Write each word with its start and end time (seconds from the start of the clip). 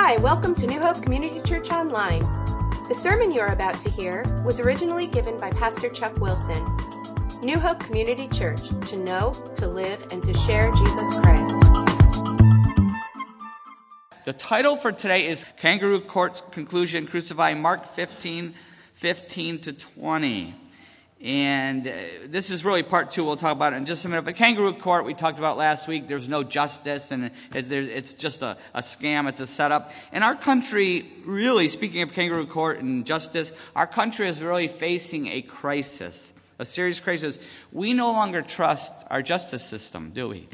Hi, 0.00 0.16
welcome 0.18 0.54
to 0.54 0.66
New 0.66 0.80
Hope 0.80 1.02
Community 1.02 1.40
Church 1.40 1.70
Online. 1.70 2.20
The 2.88 2.94
sermon 2.94 3.32
you 3.32 3.40
are 3.40 3.52
about 3.52 3.74
to 3.80 3.90
hear 3.90 4.22
was 4.44 4.60
originally 4.60 5.08
given 5.08 5.36
by 5.36 5.50
Pastor 5.50 5.90
Chuck 5.90 6.18
Wilson. 6.20 6.64
New 7.42 7.58
Hope 7.58 7.80
Community 7.80 8.28
Church, 8.28 8.68
to 8.88 8.96
know, 8.96 9.34
to 9.56 9.66
live, 9.66 10.00
and 10.12 10.22
to 10.22 10.32
share 10.32 10.70
Jesus 10.70 11.18
Christ. 11.18 11.60
The 14.24 14.32
title 14.32 14.76
for 14.76 14.92
today 14.92 15.26
is 15.26 15.44
Kangaroo 15.56 16.00
Court's 16.00 16.42
Conclusion 16.52 17.04
Crucify 17.04 17.54
Mark 17.54 17.84
15, 17.84 18.54
15 18.94 19.58
to 19.58 19.72
20. 19.72 20.54
And 21.20 21.88
uh, 21.88 21.92
this 22.26 22.50
is 22.50 22.64
really 22.64 22.84
part 22.84 23.10
two. 23.10 23.24
We'll 23.24 23.36
talk 23.36 23.52
about 23.52 23.72
it 23.72 23.76
in 23.76 23.86
just 23.86 24.04
a 24.04 24.08
minute. 24.08 24.24
But 24.24 24.36
kangaroo 24.36 24.72
court, 24.74 25.04
we 25.04 25.14
talked 25.14 25.38
about 25.38 25.56
last 25.56 25.88
week. 25.88 26.06
There's 26.06 26.28
no 26.28 26.44
justice, 26.44 27.10
and 27.10 27.32
it's, 27.52 28.14
just 28.14 28.42
a, 28.42 28.56
a, 28.72 28.82
scam. 28.82 29.28
It's 29.28 29.40
a 29.40 29.46
setup. 29.46 29.90
In 30.12 30.22
our 30.22 30.36
country, 30.36 31.10
really, 31.24 31.66
speaking 31.66 32.02
of 32.02 32.12
kangaroo 32.12 32.46
court 32.46 32.78
and 32.78 33.04
justice, 33.04 33.52
our 33.74 33.86
country 33.86 34.28
is 34.28 34.42
really 34.42 34.68
facing 34.68 35.26
a 35.26 35.42
crisis, 35.42 36.32
a 36.60 36.64
serious 36.64 37.00
crisis. 37.00 37.40
We 37.72 37.94
no 37.94 38.12
longer 38.12 38.42
trust 38.42 38.92
our 39.10 39.20
justice 39.20 39.64
system, 39.64 40.12
do 40.14 40.28
we? 40.28 40.46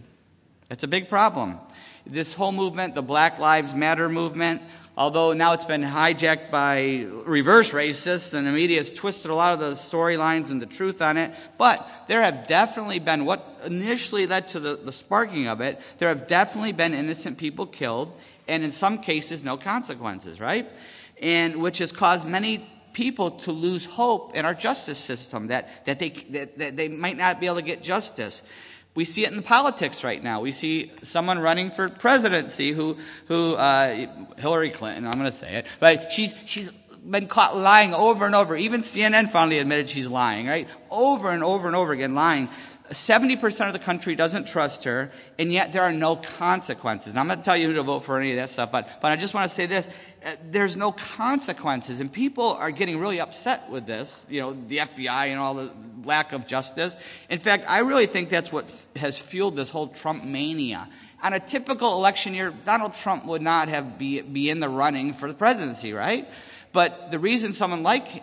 It's 0.71 0.83
a 0.85 0.89
big 0.89 1.11
problem. 1.11 1.59
This 2.07 2.33
whole 2.33 2.53
movement, 2.53 2.95
the 2.95 3.03
Black 3.03 3.39
Lives 3.39 3.75
Matter 3.75 4.09
movement, 4.09 4.63
although 4.97 5.33
now 5.33 5.53
it's 5.53 5.65
been 5.65 5.83
hijacked 5.83 6.51
by 6.51 7.07
reverse 7.25 7.73
racists 7.73 8.35
and 8.35 8.47
the 8.47 8.53
media 8.53 8.79
has 8.79 8.91
twisted 8.91 9.31
a 9.31 9.35
lot 9.35 9.53
of 9.53 9.61
the 9.61 9.73
storylines 9.73 10.51
and 10.51 10.63
the 10.63 10.67
truth 10.67 11.03
on 11.03 11.17
it. 11.17 11.35
But 11.59 11.89
there 12.07 12.23
have 12.23 12.47
definitely 12.47 13.01
been 13.01 13.25
what 13.25 13.61
initially 13.65 14.27
led 14.27 14.49
to 14.49 14.61
the, 14.61 14.77
the 14.77 14.93
sparking 14.93 15.49
of 15.49 15.61
it. 15.61 15.81
There 15.99 16.09
have 16.09 16.27
definitely 16.27 16.73
been 16.73 16.95
innocent 16.95 17.39
people 17.39 17.67
killed, 17.67 18.13
and 18.47 18.63
in 18.63 18.71
some 18.71 18.99
cases, 18.99 19.43
no 19.43 19.57
consequences, 19.57 20.41
right? 20.41 20.71
And 21.21 21.57
which 21.57 21.79
has 21.79 21.91
caused 21.91 22.27
many 22.27 22.69
people 22.93 23.33
to 23.33 23.53
lose 23.53 23.87
hope 23.87 24.35
in 24.37 24.45
our 24.45 24.55
justice 24.55 24.99
system 24.99 25.49
that, 25.49 25.85
that, 25.85 25.99
they, 25.99 26.11
that, 26.31 26.59
that 26.59 26.77
they 26.77 26.89
might 26.89 27.17
not 27.17 27.41
be 27.41 27.47
able 27.47 27.57
to 27.57 27.63
get 27.63 27.83
justice. 27.83 28.43
We 28.95 29.05
see 29.05 29.25
it 29.25 29.33
in 29.33 29.43
politics 29.43 30.05
right 30.05 30.23
now. 30.23 30.41
We 30.41 30.53
see 30.53 30.93
someone 31.03 31.41
running 31.41 31.71
for 31.71 31.89
presidency 31.89 32.71
who, 32.71 32.97
who 33.27 33.55
uh, 33.55 34.07
Hillary 34.39 34.71
Clinton, 34.71 35.07
I'm 35.07 35.15
going 35.15 35.25
to 35.25 35.33
say 35.33 35.55
it, 35.55 35.67
but 35.81 36.13
she's, 36.13 36.33
she's 36.45 36.71
been 36.71 37.27
caught 37.27 37.57
lying 37.57 37.93
over 37.93 38.25
and 38.25 38.35
over. 38.35 38.57
Even 38.57 38.83
CNN 38.83 39.31
finally 39.31 39.59
admitted 39.59 39.91
she's 39.91 40.07
lying, 40.07 40.47
right? 40.47 40.69
Over 40.91 41.31
and 41.31 41.43
over 41.43 41.67
and 41.67 41.77
over 41.77 41.93
again, 41.93 42.15
lying. 42.15 42.49
70% 42.91 43.67
of 43.67 43.73
the 43.73 43.79
country 43.79 44.15
doesn't 44.15 44.47
trust 44.47 44.85
her, 44.85 45.11
and 45.39 45.51
yet 45.51 45.73
there 45.73 45.81
are 45.81 45.93
no 45.93 46.17
consequences. 46.17 47.15
Now, 47.15 47.23
I'm 47.23 47.29
not 47.29 47.37
going 47.37 47.43
to 47.43 47.45
tell 47.47 47.57
you 47.57 47.69
who 47.69 47.75
to 47.75 47.83
vote 47.83 48.01
for 48.01 48.21
any 48.21 48.33
of 48.33 48.37
that 48.37 48.51
stuff, 48.51 48.71
but, 48.71 49.01
but 49.01 49.11
I 49.11 49.17
just 49.17 49.33
want 49.33 49.49
to 49.49 49.55
say 49.55 49.65
this. 49.65 49.89
Uh, 50.25 50.33
there's 50.51 50.77
no 50.77 50.93
consequences, 50.93 52.01
and 52.01 52.13
people 52.13 52.53
are 52.53 52.71
getting 52.71 52.99
really 52.99 53.21
upset 53.21 53.71
with 53.71 53.87
this, 53.87 54.27
you 54.29 54.41
know, 54.41 54.55
the 54.69 54.79
FBI 54.79 55.29
and 55.29 55.41
all 55.41 55.55
the 55.55 55.71
lack 56.05 56.33
of 56.35 56.47
justice. 56.47 56.95
In 57.31 57.39
fact, 57.39 57.65
I 57.69 57.81
really 57.81 58.07
think 58.07 58.29
that's 58.29 58.53
what 58.53 58.71
has 58.97 59.19
fueled 59.19 59.57
this 59.57 59.71
whole 59.71 59.89
Trump 59.89 60.23
mania. 60.23 60.87
On 61.23 61.33
a 61.33 61.41
typical 61.41 61.95
election 61.95 62.35
year, 62.35 62.53
Donald 62.67 62.93
Trump 62.93 63.25
would 63.25 63.41
not 63.41 63.69
have 63.69 63.97
be, 63.97 64.21
be 64.21 64.51
in 64.51 64.61
the 64.61 64.69
running 64.69 65.15
for 65.15 65.27
the 65.27 65.35
presidency, 65.35 65.95
right? 65.95 66.29
But 66.73 67.11
the 67.11 67.19
reason 67.19 67.55
someone 67.55 67.83
like 67.83 68.23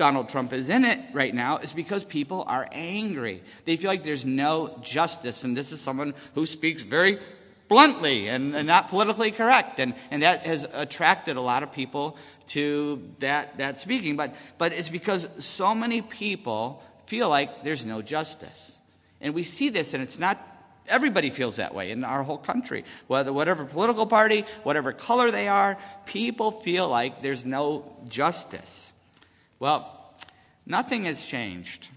Donald 0.00 0.30
Trump 0.30 0.54
is 0.54 0.70
in 0.70 0.86
it 0.86 0.98
right 1.12 1.34
now 1.34 1.58
is 1.58 1.74
because 1.74 2.04
people 2.04 2.42
are 2.46 2.66
angry. 2.72 3.42
They 3.66 3.76
feel 3.76 3.90
like 3.90 4.02
there's 4.02 4.24
no 4.24 4.78
justice. 4.80 5.44
And 5.44 5.54
this 5.54 5.72
is 5.72 5.80
someone 5.82 6.14
who 6.34 6.46
speaks 6.46 6.82
very 6.82 7.20
bluntly 7.68 8.26
and, 8.28 8.56
and, 8.56 8.66
not 8.66 8.88
politically 8.88 9.30
correct. 9.30 9.78
And, 9.78 9.94
and 10.10 10.22
that 10.22 10.46
has 10.46 10.66
attracted 10.72 11.36
a 11.36 11.42
lot 11.42 11.62
of 11.62 11.70
people 11.70 12.16
to 12.46 13.10
that, 13.18 13.58
that 13.58 13.78
speaking. 13.78 14.16
But, 14.16 14.34
but 14.56 14.72
it's 14.72 14.88
because 14.88 15.28
so 15.36 15.74
many 15.74 16.00
people 16.00 16.82
feel 17.04 17.28
like 17.28 17.62
there's 17.62 17.84
no 17.84 18.00
justice. 18.00 18.78
And 19.20 19.34
we 19.34 19.42
see 19.42 19.68
this, 19.68 19.92
and 19.92 20.02
it's 20.02 20.18
not 20.18 20.38
everybody 20.88 21.28
feels 21.28 21.56
that 21.56 21.74
way 21.74 21.90
in 21.90 22.04
our 22.04 22.22
whole 22.22 22.38
country. 22.38 22.86
Whether 23.06 23.34
whatever 23.34 23.66
political 23.66 24.06
party, 24.06 24.46
whatever 24.62 24.94
color 24.94 25.30
they 25.30 25.46
are, 25.46 25.76
people 26.06 26.52
feel 26.52 26.88
like 26.88 27.20
there's 27.20 27.44
no 27.44 27.84
justice. 28.08 28.89
Well, 29.60 30.16
nothing 30.66 31.04
has 31.04 31.22
changed. 31.22 31.90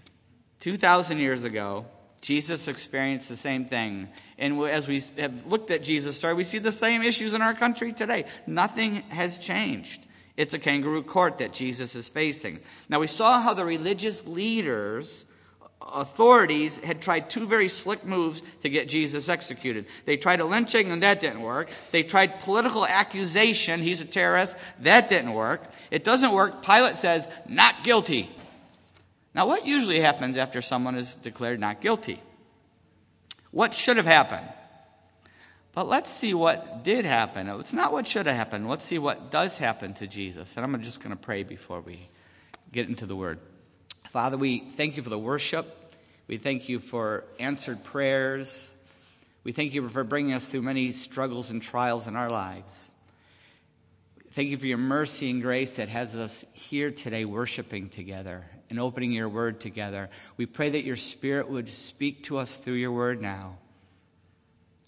2,000 0.60 1.18
years 1.18 1.42
ago, 1.42 1.86
Jesus 2.20 2.68
experienced 2.68 3.28
the 3.28 3.36
same 3.36 3.64
thing. 3.64 4.08
And 4.38 4.62
as 4.62 4.86
we 4.86 5.02
have 5.18 5.46
looked 5.46 5.70
at 5.70 5.82
Jesus' 5.82 6.16
story, 6.16 6.34
we 6.34 6.44
see 6.44 6.58
the 6.58 6.72
same 6.72 7.02
issues 7.02 7.34
in 7.34 7.42
our 7.42 7.54
country 7.54 7.92
today. 7.92 8.26
Nothing 8.46 8.96
has 9.08 9.38
changed. 9.38 10.06
It's 10.36 10.54
a 10.54 10.58
kangaroo 10.58 11.02
court 11.02 11.38
that 11.38 11.52
Jesus 11.52 11.96
is 11.96 12.08
facing. 12.08 12.60
Now, 12.88 13.00
we 13.00 13.06
saw 13.06 13.40
how 13.40 13.54
the 13.54 13.64
religious 13.64 14.26
leaders, 14.26 15.24
authorities, 15.92 16.78
had 16.78 17.02
tried 17.02 17.28
two 17.28 17.46
very 17.46 17.68
slick 17.68 18.04
moves 18.04 18.42
to 18.62 18.68
get 18.68 18.88
Jesus 18.88 19.28
executed. 19.28 19.86
They 20.04 20.16
tried 20.16 20.40
a 20.40 20.44
lynching, 20.44 20.90
and 20.90 21.02
that 21.02 21.20
didn't 21.20 21.42
work. 21.42 21.68
They 21.90 22.02
tried 22.02 22.40
political 22.40 22.86
accusation, 22.86 23.80
he's 23.80 24.00
a 24.00 24.04
terrorist, 24.04 24.56
that 24.80 25.08
didn't 25.08 25.32
work. 25.32 25.62
It 25.90 26.04
doesn't 26.04 26.32
work. 26.32 26.64
Pilate 26.64 26.96
says, 26.96 27.28
not 27.48 27.84
guilty. 27.84 28.30
Now, 29.34 29.46
what 29.46 29.66
usually 29.66 30.00
happens 30.00 30.36
after 30.36 30.62
someone 30.62 30.94
is 30.94 31.16
declared 31.16 31.60
not 31.60 31.80
guilty? 31.80 32.20
What 33.50 33.74
should 33.74 33.96
have 33.96 34.06
happened? 34.06 34.48
But 35.74 35.88
let's 35.88 36.10
see 36.10 36.34
what 36.34 36.84
did 36.84 37.04
happen. 37.04 37.48
It's 37.48 37.72
not 37.72 37.92
what 37.92 38.06
should 38.06 38.26
have 38.26 38.36
happened. 38.36 38.68
Let's 38.68 38.84
see 38.84 38.98
what 38.98 39.32
does 39.32 39.58
happen 39.58 39.92
to 39.94 40.06
Jesus. 40.06 40.56
And 40.56 40.64
I'm 40.64 40.82
just 40.82 41.00
going 41.00 41.10
to 41.10 41.20
pray 41.20 41.42
before 41.42 41.80
we 41.80 42.08
get 42.70 42.88
into 42.88 43.06
the 43.06 43.16
word. 43.16 43.40
Father, 44.14 44.36
we 44.36 44.60
thank 44.60 44.96
you 44.96 45.02
for 45.02 45.08
the 45.08 45.18
worship. 45.18 45.92
We 46.28 46.36
thank 46.36 46.68
you 46.68 46.78
for 46.78 47.24
answered 47.40 47.82
prayers. 47.82 48.70
We 49.42 49.50
thank 49.50 49.74
you 49.74 49.88
for 49.88 50.04
bringing 50.04 50.34
us 50.34 50.48
through 50.48 50.62
many 50.62 50.92
struggles 50.92 51.50
and 51.50 51.60
trials 51.60 52.06
in 52.06 52.14
our 52.14 52.30
lives. 52.30 52.92
Thank 54.30 54.50
you 54.50 54.56
for 54.56 54.68
your 54.68 54.78
mercy 54.78 55.30
and 55.30 55.42
grace 55.42 55.74
that 55.78 55.88
has 55.88 56.14
us 56.14 56.44
here 56.52 56.92
today 56.92 57.24
worshiping 57.24 57.88
together 57.88 58.44
and 58.70 58.78
opening 58.78 59.10
your 59.10 59.28
word 59.28 59.58
together. 59.58 60.08
We 60.36 60.46
pray 60.46 60.70
that 60.70 60.84
your 60.84 60.94
spirit 60.94 61.50
would 61.50 61.68
speak 61.68 62.22
to 62.26 62.38
us 62.38 62.56
through 62.56 62.74
your 62.74 62.92
word 62.92 63.20
now. 63.20 63.56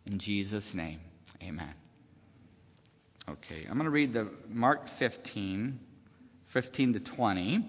In 0.07 0.21
Jesus' 0.21 0.73
name, 0.73 1.01
amen. 1.43 1.75
Okay, 3.29 3.67
I'm 3.69 3.75
going 3.75 3.87
to 3.87 3.91
read 3.91 4.13
the 4.13 4.29
Mark 4.49 4.87
15, 4.87 5.81
15 6.45 6.93
to 6.93 7.01
20. 7.01 7.69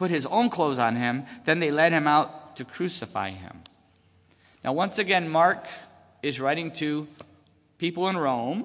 put 0.00 0.10
his 0.10 0.24
own 0.24 0.48
clothes 0.48 0.78
on 0.78 0.96
him. 0.96 1.26
Then 1.44 1.60
they 1.60 1.70
led 1.70 1.92
him 1.92 2.06
out 2.06 2.56
to 2.56 2.64
crucify 2.64 3.32
him. 3.32 3.60
Now, 4.64 4.72
once 4.72 4.96
again, 4.96 5.28
Mark 5.28 5.66
is 6.22 6.40
writing 6.40 6.70
to 6.82 7.06
people 7.76 8.08
in 8.08 8.16
Rome 8.16 8.64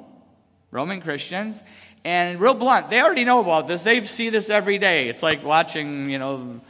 Roman 0.71 1.01
Christians. 1.01 1.61
And 2.05 2.39
real 2.39 2.53
blunt, 2.53 2.89
they 2.89 3.01
already 3.01 3.25
know 3.25 3.41
about 3.41 3.67
this. 3.67 3.83
They 3.83 4.01
see 4.05 4.29
this 4.29 4.49
every 4.49 4.77
day. 4.77 5.09
It's 5.09 5.21
like 5.21 5.43
watching, 5.43 6.09
you 6.09 6.19
know, 6.19 6.61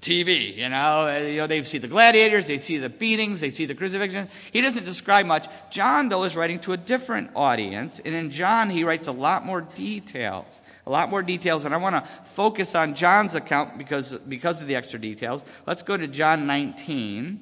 TV, 0.00 0.56
you 0.56 0.70
know, 0.70 1.14
you 1.18 1.36
know, 1.36 1.46
they 1.46 1.62
see 1.62 1.76
the 1.76 1.88
gladiators, 1.88 2.46
they 2.46 2.56
see 2.56 2.78
the 2.78 2.88
beatings, 2.88 3.40
they 3.40 3.50
see 3.50 3.66
the 3.66 3.74
crucifixion. 3.74 4.28
He 4.50 4.62
doesn't 4.62 4.84
describe 4.84 5.26
much. 5.26 5.46
John, 5.70 6.08
though, 6.08 6.24
is 6.24 6.36
writing 6.36 6.58
to 6.60 6.72
a 6.72 6.76
different 6.78 7.32
audience, 7.36 8.00
and 8.02 8.14
in 8.14 8.30
John, 8.30 8.70
he 8.70 8.82
writes 8.82 9.08
a 9.08 9.12
lot 9.12 9.44
more 9.44 9.60
details, 9.60 10.62
a 10.86 10.90
lot 10.90 11.10
more 11.10 11.22
details, 11.22 11.64
and 11.64 11.74
I 11.74 11.78
want 11.78 11.96
to 11.96 12.10
focus 12.24 12.74
on 12.74 12.94
John's 12.94 13.34
account 13.34 13.78
because, 13.78 14.14
because 14.14 14.60
of 14.60 14.68
the 14.68 14.76
extra 14.76 14.98
details. 14.98 15.44
Let's 15.66 15.82
go 15.82 15.96
to 15.96 16.06
John 16.06 16.46
19. 16.46 17.40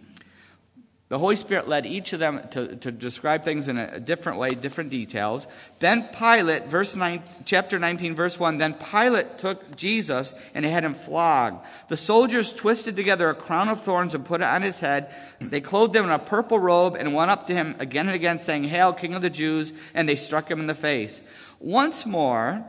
The 1.12 1.18
Holy 1.18 1.36
Spirit 1.36 1.68
led 1.68 1.84
each 1.84 2.14
of 2.14 2.20
them 2.20 2.40
to, 2.52 2.74
to 2.76 2.90
describe 2.90 3.42
things 3.42 3.68
in 3.68 3.76
a, 3.76 4.00
different 4.00 4.38
way, 4.38 4.48
different 4.48 4.88
details. 4.88 5.46
Then 5.78 6.08
Pilate, 6.08 6.68
verse 6.68 6.96
9, 6.96 7.22
chapter 7.44 7.78
19, 7.78 8.14
verse 8.14 8.40
1, 8.40 8.56
then 8.56 8.72
Pilate 8.72 9.36
took 9.36 9.76
Jesus 9.76 10.34
and 10.54 10.64
had 10.64 10.84
him 10.84 10.94
flogged. 10.94 11.66
The 11.88 11.98
soldiers 11.98 12.54
twisted 12.54 12.96
together 12.96 13.28
a 13.28 13.34
crown 13.34 13.68
of 13.68 13.82
thorns 13.82 14.14
and 14.14 14.24
put 14.24 14.40
it 14.40 14.46
on 14.46 14.62
his 14.62 14.80
head. 14.80 15.14
They 15.38 15.60
clothed 15.60 15.94
him 15.94 16.06
in 16.06 16.12
a 16.12 16.18
purple 16.18 16.58
robe 16.58 16.96
and 16.98 17.12
went 17.12 17.30
up 17.30 17.48
to 17.48 17.52
him 17.52 17.76
again 17.78 18.06
and 18.06 18.16
again, 18.16 18.38
saying, 18.38 18.64
Hail, 18.64 18.94
King 18.94 19.12
of 19.12 19.20
the 19.20 19.28
Jews! 19.28 19.74
And 19.92 20.08
they 20.08 20.16
struck 20.16 20.50
him 20.50 20.60
in 20.60 20.66
the 20.66 20.74
face. 20.74 21.20
Once 21.60 22.06
more, 22.06 22.64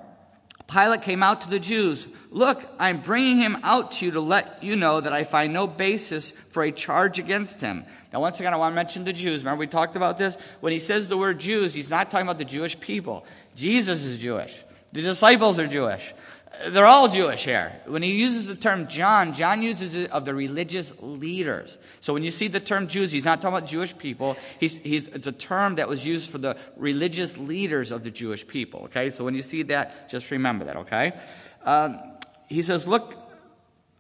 Pilate 0.67 1.01
came 1.01 1.21
out 1.21 1.41
to 1.41 1.49
the 1.49 1.59
Jews. 1.59 2.07
Look, 2.31 2.65
I'm 2.79 3.01
bringing 3.01 3.37
him 3.37 3.57
out 3.63 3.91
to 3.93 4.05
you 4.05 4.11
to 4.11 4.21
let 4.21 4.63
you 4.63 4.75
know 4.75 5.01
that 5.01 5.13
I 5.13 5.23
find 5.23 5.53
no 5.53 5.67
basis 5.67 6.33
for 6.49 6.63
a 6.63 6.71
charge 6.71 7.19
against 7.19 7.61
him. 7.61 7.85
Now, 8.11 8.21
once 8.21 8.39
again, 8.39 8.53
I 8.53 8.57
want 8.57 8.71
to 8.71 8.75
mention 8.75 9.03
the 9.03 9.13
Jews. 9.13 9.41
Remember, 9.41 9.59
we 9.59 9.67
talked 9.67 9.95
about 9.95 10.17
this? 10.17 10.37
When 10.61 10.73
he 10.73 10.79
says 10.79 11.07
the 11.07 11.17
word 11.17 11.39
Jews, 11.39 11.73
he's 11.73 11.89
not 11.89 12.09
talking 12.09 12.25
about 12.25 12.37
the 12.37 12.45
Jewish 12.45 12.79
people. 12.79 13.25
Jesus 13.55 14.03
is 14.03 14.17
Jewish, 14.17 14.63
the 14.91 15.01
disciples 15.01 15.59
are 15.59 15.67
Jewish. 15.67 16.13
They're 16.67 16.85
all 16.85 17.07
Jewish 17.07 17.45
here. 17.45 17.73
When 17.85 18.03
he 18.03 18.13
uses 18.13 18.47
the 18.47 18.55
term 18.55 18.87
John, 18.87 19.33
John 19.33 19.61
uses 19.61 19.95
it 19.95 20.11
of 20.11 20.23
the 20.23 20.35
religious 20.35 20.93
leaders. 21.01 21.77
So 21.99 22.13
when 22.13 22.23
you 22.23 22.31
see 22.31 22.47
the 22.47 22.59
term 22.59 22.87
Jews, 22.87 23.11
he's 23.11 23.25
not 23.25 23.41
talking 23.41 23.57
about 23.57 23.67
Jewish 23.67 23.97
people. 23.97 24.37
He's, 24.59 24.77
he's, 24.77 25.07
it's 25.09 25.27
a 25.27 25.31
term 25.31 25.75
that 25.75 25.89
was 25.89 26.05
used 26.05 26.29
for 26.29 26.37
the 26.37 26.55
religious 26.77 27.37
leaders 27.37 27.91
of 27.91 28.03
the 28.03 28.11
Jewish 28.11 28.47
people. 28.47 28.81
Okay, 28.85 29.09
so 29.09 29.25
when 29.25 29.33
you 29.33 29.41
see 29.41 29.63
that, 29.63 30.09
just 30.09 30.29
remember 30.31 30.65
that. 30.65 30.77
Okay, 30.77 31.13
um, 31.63 31.99
he 32.49 32.61
says, 32.61 32.87
"Look, 32.87 33.17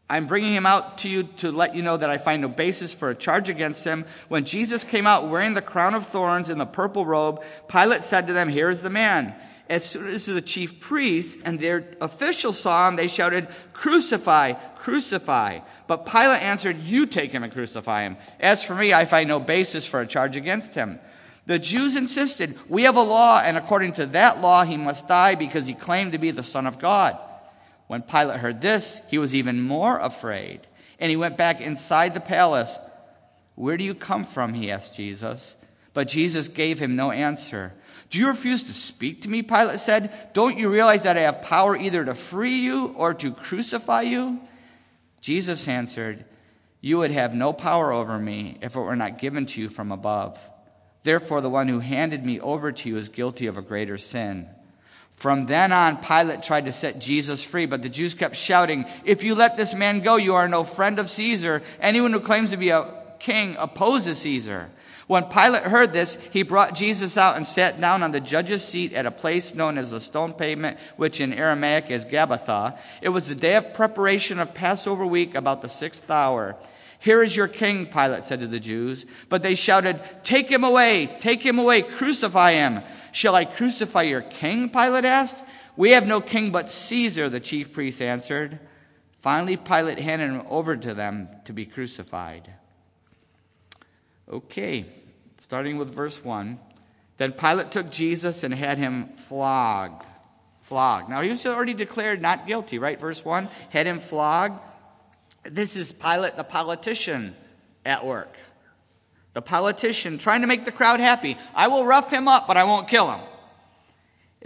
I'm 0.09 0.27
bringing 0.27 0.53
him 0.53 0.67
out 0.67 0.99
to 0.99 1.09
you 1.09 1.23
to 1.37 1.51
let 1.51 1.75
you 1.75 1.81
know 1.81 1.97
that 1.97 2.09
I 2.09 2.17
find 2.17 2.41
no 2.41 2.49
basis 2.49 2.93
for 2.93 3.09
a 3.09 3.15
charge 3.15 3.49
against 3.49 3.83
him. 3.83 4.05
When 4.27 4.45
Jesus 4.45 4.83
came 4.83 5.07
out 5.07 5.27
wearing 5.27 5.55
the 5.55 5.61
crown 5.61 5.95
of 5.95 6.05
thorns 6.05 6.49
and 6.49 6.61
the 6.61 6.65
purple 6.65 7.05
robe, 7.05 7.41
Pilate 7.67 8.03
said 8.03 8.27
to 8.27 8.33
them, 8.33 8.47
Here 8.47 8.69
is 8.69 8.83
the 8.83 8.91
man. 8.91 9.33
As 9.69 9.89
soon 9.89 10.07
as 10.07 10.25
the 10.25 10.41
chief 10.41 10.79
priests 10.79 11.41
and 11.43 11.57
their 11.57 11.85
officials 12.01 12.59
saw 12.59 12.87
him, 12.87 12.95
they 12.95 13.07
shouted, 13.07 13.47
Crucify, 13.71 14.53
crucify. 14.75 15.59
But 15.87 16.05
Pilate 16.05 16.41
answered, 16.41 16.77
You 16.79 17.05
take 17.05 17.31
him 17.31 17.43
and 17.43 17.53
crucify 17.53 18.03
him. 18.03 18.17
As 18.39 18.63
for 18.63 18.75
me, 18.75 18.93
I 18.93 19.05
find 19.05 19.27
no 19.27 19.39
basis 19.39 19.87
for 19.87 20.01
a 20.01 20.07
charge 20.07 20.35
against 20.35 20.75
him. 20.75 20.99
The 21.45 21.59
Jews 21.59 21.95
insisted, 21.95 22.57
We 22.69 22.83
have 22.83 22.97
a 22.97 23.01
law, 23.01 23.41
and 23.43 23.57
according 23.57 23.93
to 23.93 24.05
that 24.07 24.41
law, 24.41 24.63
he 24.63 24.77
must 24.77 25.07
die 25.07 25.35
because 25.35 25.65
he 25.65 25.73
claimed 25.73 26.11
to 26.11 26.17
be 26.17 26.31
the 26.31 26.43
Son 26.43 26.67
of 26.67 26.79
God. 26.79 27.17
When 27.87 28.01
Pilate 28.01 28.39
heard 28.39 28.61
this, 28.61 29.01
he 29.09 29.17
was 29.17 29.35
even 29.35 29.61
more 29.61 29.97
afraid, 29.97 30.61
and 30.99 31.09
he 31.09 31.17
went 31.17 31.37
back 31.37 31.61
inside 31.61 32.13
the 32.13 32.21
palace. 32.21 32.77
Where 33.55 33.77
do 33.77 33.83
you 33.83 33.93
come 33.93 34.23
from? 34.23 34.53
He 34.53 34.71
asked 34.71 34.95
Jesus. 34.95 35.57
But 35.93 36.07
Jesus 36.07 36.47
gave 36.47 36.79
him 36.79 36.95
no 36.95 37.11
answer. 37.11 37.73
Do 38.13 38.19
you 38.19 38.27
refuse 38.27 38.61
to 38.61 38.71
speak 38.71 39.23
to 39.23 39.27
me? 39.27 39.41
Pilate 39.41 39.79
said. 39.79 40.13
Don't 40.33 40.59
you 40.59 40.69
realize 40.69 41.01
that 41.01 41.17
I 41.17 41.21
have 41.21 41.41
power 41.41 41.75
either 41.75 42.05
to 42.05 42.13
free 42.13 42.57
you 42.57 42.89
or 42.89 43.15
to 43.15 43.31
crucify 43.31 44.03
you? 44.03 44.39
Jesus 45.19 45.67
answered, 45.67 46.23
You 46.79 46.99
would 46.99 47.09
have 47.09 47.33
no 47.33 47.53
power 47.53 47.91
over 47.91 48.19
me 48.19 48.59
if 48.61 48.75
it 48.75 48.79
were 48.79 48.95
not 48.95 49.17
given 49.17 49.47
to 49.47 49.61
you 49.61 49.67
from 49.67 49.91
above. 49.91 50.37
Therefore, 51.01 51.41
the 51.41 51.49
one 51.49 51.67
who 51.67 51.79
handed 51.79 52.23
me 52.23 52.39
over 52.39 52.71
to 52.71 52.87
you 52.87 52.97
is 52.97 53.09
guilty 53.09 53.47
of 53.47 53.57
a 53.57 53.63
greater 53.63 53.97
sin. 53.97 54.47
From 55.09 55.45
then 55.45 55.71
on, 55.71 55.97
Pilate 55.97 56.43
tried 56.43 56.67
to 56.67 56.71
set 56.71 56.99
Jesus 56.99 57.43
free, 57.43 57.65
but 57.65 57.81
the 57.81 57.89
Jews 57.89 58.13
kept 58.13 58.35
shouting, 58.35 58.85
If 59.05 59.23
you 59.23 59.33
let 59.33 59.57
this 59.57 59.73
man 59.73 60.01
go, 60.01 60.17
you 60.17 60.35
are 60.35 60.47
no 60.47 60.63
friend 60.63 60.99
of 60.99 61.09
Caesar. 61.09 61.63
Anyone 61.79 62.13
who 62.13 62.19
claims 62.19 62.51
to 62.51 62.57
be 62.57 62.69
a 62.69 62.93
king 63.17 63.55
opposes 63.57 64.19
Caesar. 64.19 64.69
When 65.07 65.25
Pilate 65.25 65.63
heard 65.63 65.91
this, 65.91 66.17
he 66.31 66.43
brought 66.43 66.75
Jesus 66.75 67.17
out 67.17 67.35
and 67.35 67.45
sat 67.45 67.79
down 67.79 68.03
on 68.03 68.11
the 68.11 68.21
judge's 68.21 68.63
seat 68.63 68.93
at 68.93 69.05
a 69.05 69.11
place 69.11 69.53
known 69.53 69.77
as 69.77 69.91
the 69.91 69.99
stone 69.99 70.33
pavement, 70.33 70.77
which 70.95 71.19
in 71.19 71.33
Aramaic 71.33 71.89
is 71.89 72.05
Gabbatha. 72.05 72.77
It 73.01 73.09
was 73.09 73.27
the 73.27 73.35
day 73.35 73.55
of 73.55 73.73
preparation 73.73 74.39
of 74.39 74.53
Passover 74.53 75.05
week, 75.05 75.35
about 75.35 75.61
the 75.61 75.69
sixth 75.69 76.09
hour. 76.09 76.55
Here 76.99 77.21
is 77.21 77.35
your 77.35 77.49
king, 77.49 77.85
Pilate 77.87 78.23
said 78.23 78.39
to 78.39 78.47
the 78.47 78.61
Jews. 78.61 79.05
But 79.27 79.43
they 79.43 79.55
shouted, 79.55 80.01
Take 80.23 80.49
him 80.49 80.63
away, 80.63 81.17
take 81.19 81.41
him 81.41 81.59
away, 81.59 81.81
crucify 81.81 82.53
him. 82.53 82.79
Shall 83.11 83.35
I 83.35 83.43
crucify 83.43 84.03
your 84.03 84.21
king? 84.21 84.69
Pilate 84.69 85.03
asked. 85.03 85.43
We 85.75 85.91
have 85.91 86.07
no 86.07 86.21
king 86.21 86.51
but 86.51 86.69
Caesar, 86.69 87.27
the 87.27 87.41
chief 87.41 87.73
priests 87.73 87.99
answered. 87.99 88.57
Finally, 89.19 89.57
Pilate 89.57 89.99
handed 89.99 90.31
him 90.31 90.43
over 90.49 90.77
to 90.77 90.93
them 90.93 91.27
to 91.43 91.51
be 91.51 91.65
crucified. 91.65 92.53
Okay, 94.31 94.85
starting 95.37 95.77
with 95.77 95.93
verse 95.93 96.23
1. 96.23 96.59
Then 97.17 97.31
Pilate 97.33 97.71
took 97.71 97.89
Jesus 97.91 98.43
and 98.43 98.53
had 98.53 98.77
him 98.77 99.09
flogged. 99.15 100.05
Flogged. 100.61 101.09
Now, 101.09 101.21
he 101.21 101.29
was 101.29 101.45
already 101.45 101.73
declared 101.73 102.21
not 102.21 102.47
guilty, 102.47 102.79
right? 102.79 102.99
Verse 102.99 103.23
1 103.23 103.49
had 103.69 103.85
him 103.85 103.99
flogged. 103.99 104.59
This 105.43 105.75
is 105.75 105.91
Pilate, 105.91 106.35
the 106.35 106.43
politician, 106.43 107.35
at 107.85 108.05
work. 108.05 108.33
The 109.33 109.41
politician 109.41 110.17
trying 110.17 110.41
to 110.41 110.47
make 110.47 110.63
the 110.63 110.71
crowd 110.71 110.99
happy. 110.99 111.37
I 111.53 111.67
will 111.67 111.85
rough 111.85 112.11
him 112.11 112.27
up, 112.27 112.47
but 112.47 112.55
I 112.55 112.63
won't 112.63 112.87
kill 112.87 113.11
him. 113.11 113.19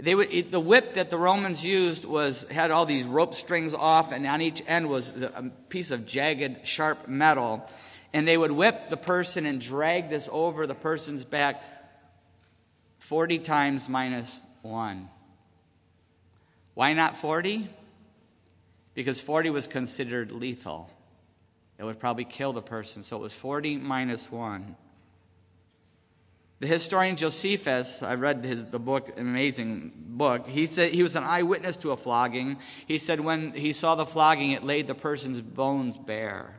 They 0.00 0.14
would, 0.14 0.50
the 0.50 0.60
whip 0.60 0.94
that 0.94 1.10
the 1.10 1.18
Romans 1.18 1.64
used 1.64 2.04
was 2.04 2.44
had 2.50 2.70
all 2.70 2.86
these 2.86 3.04
rope 3.04 3.34
strings 3.34 3.74
off, 3.74 4.12
and 4.12 4.26
on 4.26 4.40
each 4.40 4.62
end 4.66 4.88
was 4.88 5.20
a 5.22 5.50
piece 5.68 5.90
of 5.90 6.06
jagged, 6.06 6.66
sharp 6.66 7.08
metal 7.08 7.68
and 8.12 8.26
they 8.26 8.36
would 8.36 8.52
whip 8.52 8.88
the 8.88 8.96
person 8.96 9.46
and 9.46 9.60
drag 9.60 10.08
this 10.08 10.28
over 10.32 10.66
the 10.66 10.74
person's 10.74 11.24
back 11.24 11.62
40 12.98 13.38
times 13.38 13.88
minus 13.88 14.40
1. 14.62 15.08
Why 16.74 16.92
not 16.92 17.16
40? 17.16 17.68
Because 18.94 19.20
40 19.20 19.50
was 19.50 19.66
considered 19.66 20.32
lethal. 20.32 20.90
It 21.78 21.84
would 21.84 22.00
probably 22.00 22.24
kill 22.24 22.52
the 22.52 22.62
person, 22.62 23.02
so 23.02 23.16
it 23.16 23.20
was 23.20 23.34
40 23.34 23.76
minus 23.76 24.30
1. 24.30 24.76
The 26.60 26.66
historian 26.66 27.14
Josephus, 27.14 28.02
I 28.02 28.14
read 28.14 28.44
his, 28.44 28.64
the 28.64 28.80
book, 28.80 29.16
amazing 29.16 29.92
book. 29.96 30.48
He 30.48 30.66
said 30.66 30.92
he 30.92 31.04
was 31.04 31.14
an 31.14 31.22
eyewitness 31.22 31.76
to 31.78 31.92
a 31.92 31.96
flogging. 31.96 32.58
He 32.86 32.98
said 32.98 33.20
when 33.20 33.52
he 33.52 33.72
saw 33.72 33.94
the 33.94 34.06
flogging, 34.06 34.50
it 34.50 34.64
laid 34.64 34.88
the 34.88 34.94
person's 34.94 35.40
bones 35.40 35.96
bare. 35.96 36.58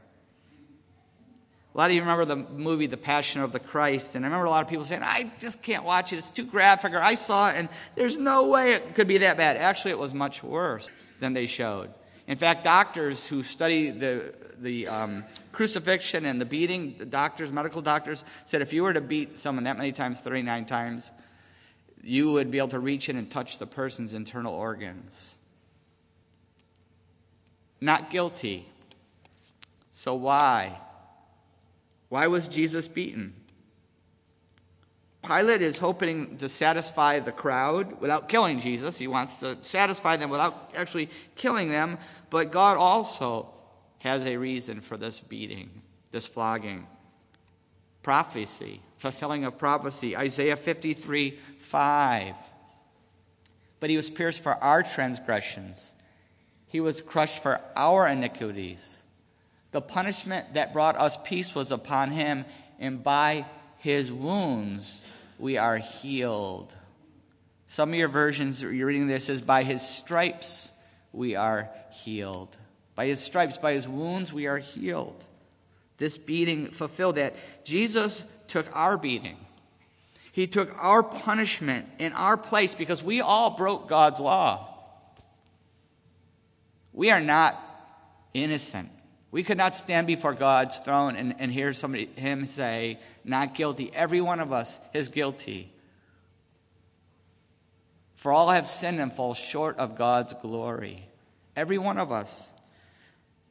A 1.73 1.77
lot 1.77 1.91
of 1.91 1.95
you 1.95 2.01
remember 2.01 2.25
the 2.25 2.35
movie 2.35 2.87
The 2.87 2.97
Passion 2.97 3.41
of 3.41 3.51
the 3.51 3.59
Christ, 3.59 4.15
and 4.15 4.25
I 4.25 4.27
remember 4.27 4.45
a 4.45 4.49
lot 4.49 4.63
of 4.63 4.69
people 4.69 4.85
saying, 4.85 5.03
I 5.03 5.31
just 5.39 5.61
can't 5.61 5.83
watch 5.83 6.11
it, 6.11 6.17
it's 6.17 6.29
too 6.29 6.45
graphic, 6.45 6.93
or 6.93 7.01
I 7.01 7.13
saw 7.13 7.49
it, 7.49 7.57
and 7.57 7.69
there's 7.95 8.17
no 8.17 8.49
way 8.49 8.73
it 8.73 8.95
could 8.95 9.07
be 9.07 9.19
that 9.19 9.37
bad. 9.37 9.55
Actually, 9.55 9.91
it 9.91 9.99
was 9.99 10.13
much 10.13 10.43
worse 10.43 10.89
than 11.19 11.33
they 11.33 11.45
showed. 11.45 11.91
In 12.27 12.37
fact, 12.37 12.63
doctors 12.63 13.27
who 13.27 13.43
study 13.43 13.91
the, 13.91 14.33
the 14.59 14.87
um, 14.87 15.23
crucifixion 15.51 16.25
and 16.25 16.41
the 16.41 16.45
beating, 16.45 16.95
the 16.97 17.05
doctors, 17.05 17.51
medical 17.51 17.81
doctors, 17.81 18.23
said 18.45 18.61
if 18.61 18.73
you 18.73 18.83
were 18.83 18.93
to 18.93 19.01
beat 19.01 19.37
someone 19.37 19.65
that 19.65 19.77
many 19.77 19.91
times, 19.91 20.19
39 20.19 20.65
times, 20.65 21.11
you 22.03 22.31
would 22.31 22.49
be 22.49 22.57
able 22.57 22.69
to 22.69 22.79
reach 22.79 23.09
in 23.09 23.15
and 23.15 23.29
touch 23.29 23.57
the 23.57 23.67
person's 23.67 24.13
internal 24.13 24.53
organs. 24.53 25.35
Not 27.79 28.09
guilty. 28.09 28.67
So 29.91 30.15
why? 30.15 30.77
Why 32.09 32.27
was 32.27 32.47
Jesus 32.47 32.87
beaten? 32.87 33.33
Pilate 35.21 35.61
is 35.61 35.77
hoping 35.77 36.37
to 36.37 36.49
satisfy 36.49 37.19
the 37.19 37.31
crowd 37.31 37.99
without 38.01 38.29
killing 38.29 38.59
Jesus. 38.59 38.97
He 38.97 39.07
wants 39.07 39.39
to 39.41 39.57
satisfy 39.61 40.17
them 40.17 40.29
without 40.29 40.71
actually 40.75 41.09
killing 41.35 41.69
them. 41.69 41.97
But 42.29 42.51
God 42.51 42.77
also 42.77 43.53
has 44.01 44.25
a 44.25 44.37
reason 44.37 44.81
for 44.81 44.97
this 44.97 45.19
beating, 45.19 45.69
this 46.11 46.25
flogging. 46.25 46.87
Prophecy, 48.01 48.81
fulfilling 48.97 49.43
of 49.43 49.57
prophecy. 49.57 50.15
Isaiah 50.15 50.55
53 50.55 51.37
5. 51.57 52.35
But 53.79 53.89
he 53.89 53.97
was 53.97 54.09
pierced 54.09 54.41
for 54.41 54.55
our 54.63 54.83
transgressions, 54.83 55.93
he 56.67 56.79
was 56.79 57.01
crushed 57.01 57.43
for 57.43 57.59
our 57.75 58.07
iniquities. 58.07 58.98
The 59.71 59.81
punishment 59.81 60.55
that 60.55 60.73
brought 60.73 60.97
us 60.97 61.17
peace 61.23 61.53
was 61.53 61.71
upon 61.71 62.11
him, 62.11 62.45
and 62.79 63.03
by 63.03 63.45
his 63.77 64.11
wounds 64.11 65.03
we 65.37 65.57
are 65.57 65.77
healed. 65.77 66.75
Some 67.67 67.89
of 67.89 67.95
your 67.95 68.07
versions, 68.07 68.63
you're 68.63 68.87
reading 68.87 69.07
this, 69.07 69.25
says, 69.25 69.41
By 69.41 69.63
his 69.63 69.87
stripes 69.87 70.71
we 71.13 71.35
are 71.35 71.69
healed. 71.91 72.57
By 72.95 73.05
his 73.05 73.19
stripes, 73.19 73.57
by 73.57 73.73
his 73.73 73.87
wounds, 73.87 74.33
we 74.33 74.47
are 74.47 74.57
healed. 74.57 75.25
This 75.97 76.17
beating 76.17 76.71
fulfilled 76.71 77.15
that. 77.15 77.35
Jesus 77.63 78.23
took 78.47 78.65
our 78.75 78.97
beating. 78.97 79.37
He 80.31 80.47
took 80.47 80.71
our 80.77 81.03
punishment 81.03 81.87
in 81.99 82.13
our 82.13 82.37
place 82.37 82.73
because 82.73 83.03
we 83.03 83.21
all 83.21 83.51
broke 83.51 83.87
God's 83.87 84.19
law. 84.19 84.77
We 86.93 87.11
are 87.11 87.21
not 87.21 87.57
innocent. 88.33 88.89
We 89.31 89.43
could 89.43 89.57
not 89.57 89.75
stand 89.75 90.07
before 90.07 90.33
God's 90.33 90.79
throne 90.79 91.15
and, 91.15 91.35
and 91.37 91.51
hear 91.51 91.73
somebody, 91.73 92.07
him 92.15 92.45
say, 92.45 92.99
not 93.23 93.53
guilty. 93.53 93.91
Every 93.93 94.21
one 94.21 94.39
of 94.39 94.51
us 94.51 94.79
is 94.93 95.07
guilty. 95.07 95.71
For 98.15 98.31
all 98.31 98.49
have 98.49 98.65
sinned 98.65 98.99
and 98.99 99.13
fall 99.13 99.33
short 99.33 99.77
of 99.77 99.95
God's 99.95 100.33
glory. 100.33 101.05
Every 101.55 101.77
one 101.77 101.97
of 101.97 102.11
us. 102.11 102.49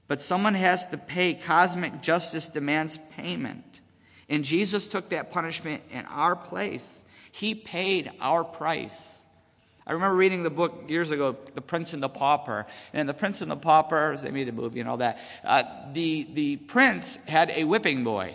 But 0.09 0.21
someone 0.21 0.55
has 0.55 0.87
to 0.87 0.99
pay. 0.99 1.35
Cosmic 1.35 2.03
justice 2.03 2.49
demands 2.49 2.99
payment. 3.17 3.81
And 4.29 4.45
Jesus 4.45 4.89
took 4.89 5.11
that 5.11 5.31
punishment 5.31 5.83
in 5.91 6.05
our 6.07 6.35
place. 6.35 7.03
He 7.31 7.55
paid 7.55 8.11
our 8.21 8.43
price. 8.43 9.23
I 9.89 9.93
remember 9.93 10.17
reading 10.17 10.43
the 10.43 10.51
book 10.51 10.85
years 10.87 11.11
ago, 11.11 11.35
The 11.55 11.63
Prince 11.63 11.95
and 11.95 12.03
the 12.03 12.11
Pauper. 12.11 12.67
And 12.93 13.01
in 13.01 13.07
The 13.07 13.15
Prince 13.15 13.41
and 13.41 13.51
the 13.51 13.57
Pauper, 13.57 14.15
they 14.19 14.31
made 14.31 14.47
a 14.47 14.53
movie 14.53 14.81
and 14.81 14.89
all 14.89 14.99
that, 14.99 15.19
uh, 15.45 15.63
the, 15.95 16.29
the 16.35 16.57
prince 16.57 17.17
had 17.27 17.51
a 17.51 17.65
whipping 17.65 18.05
boy. 18.05 18.35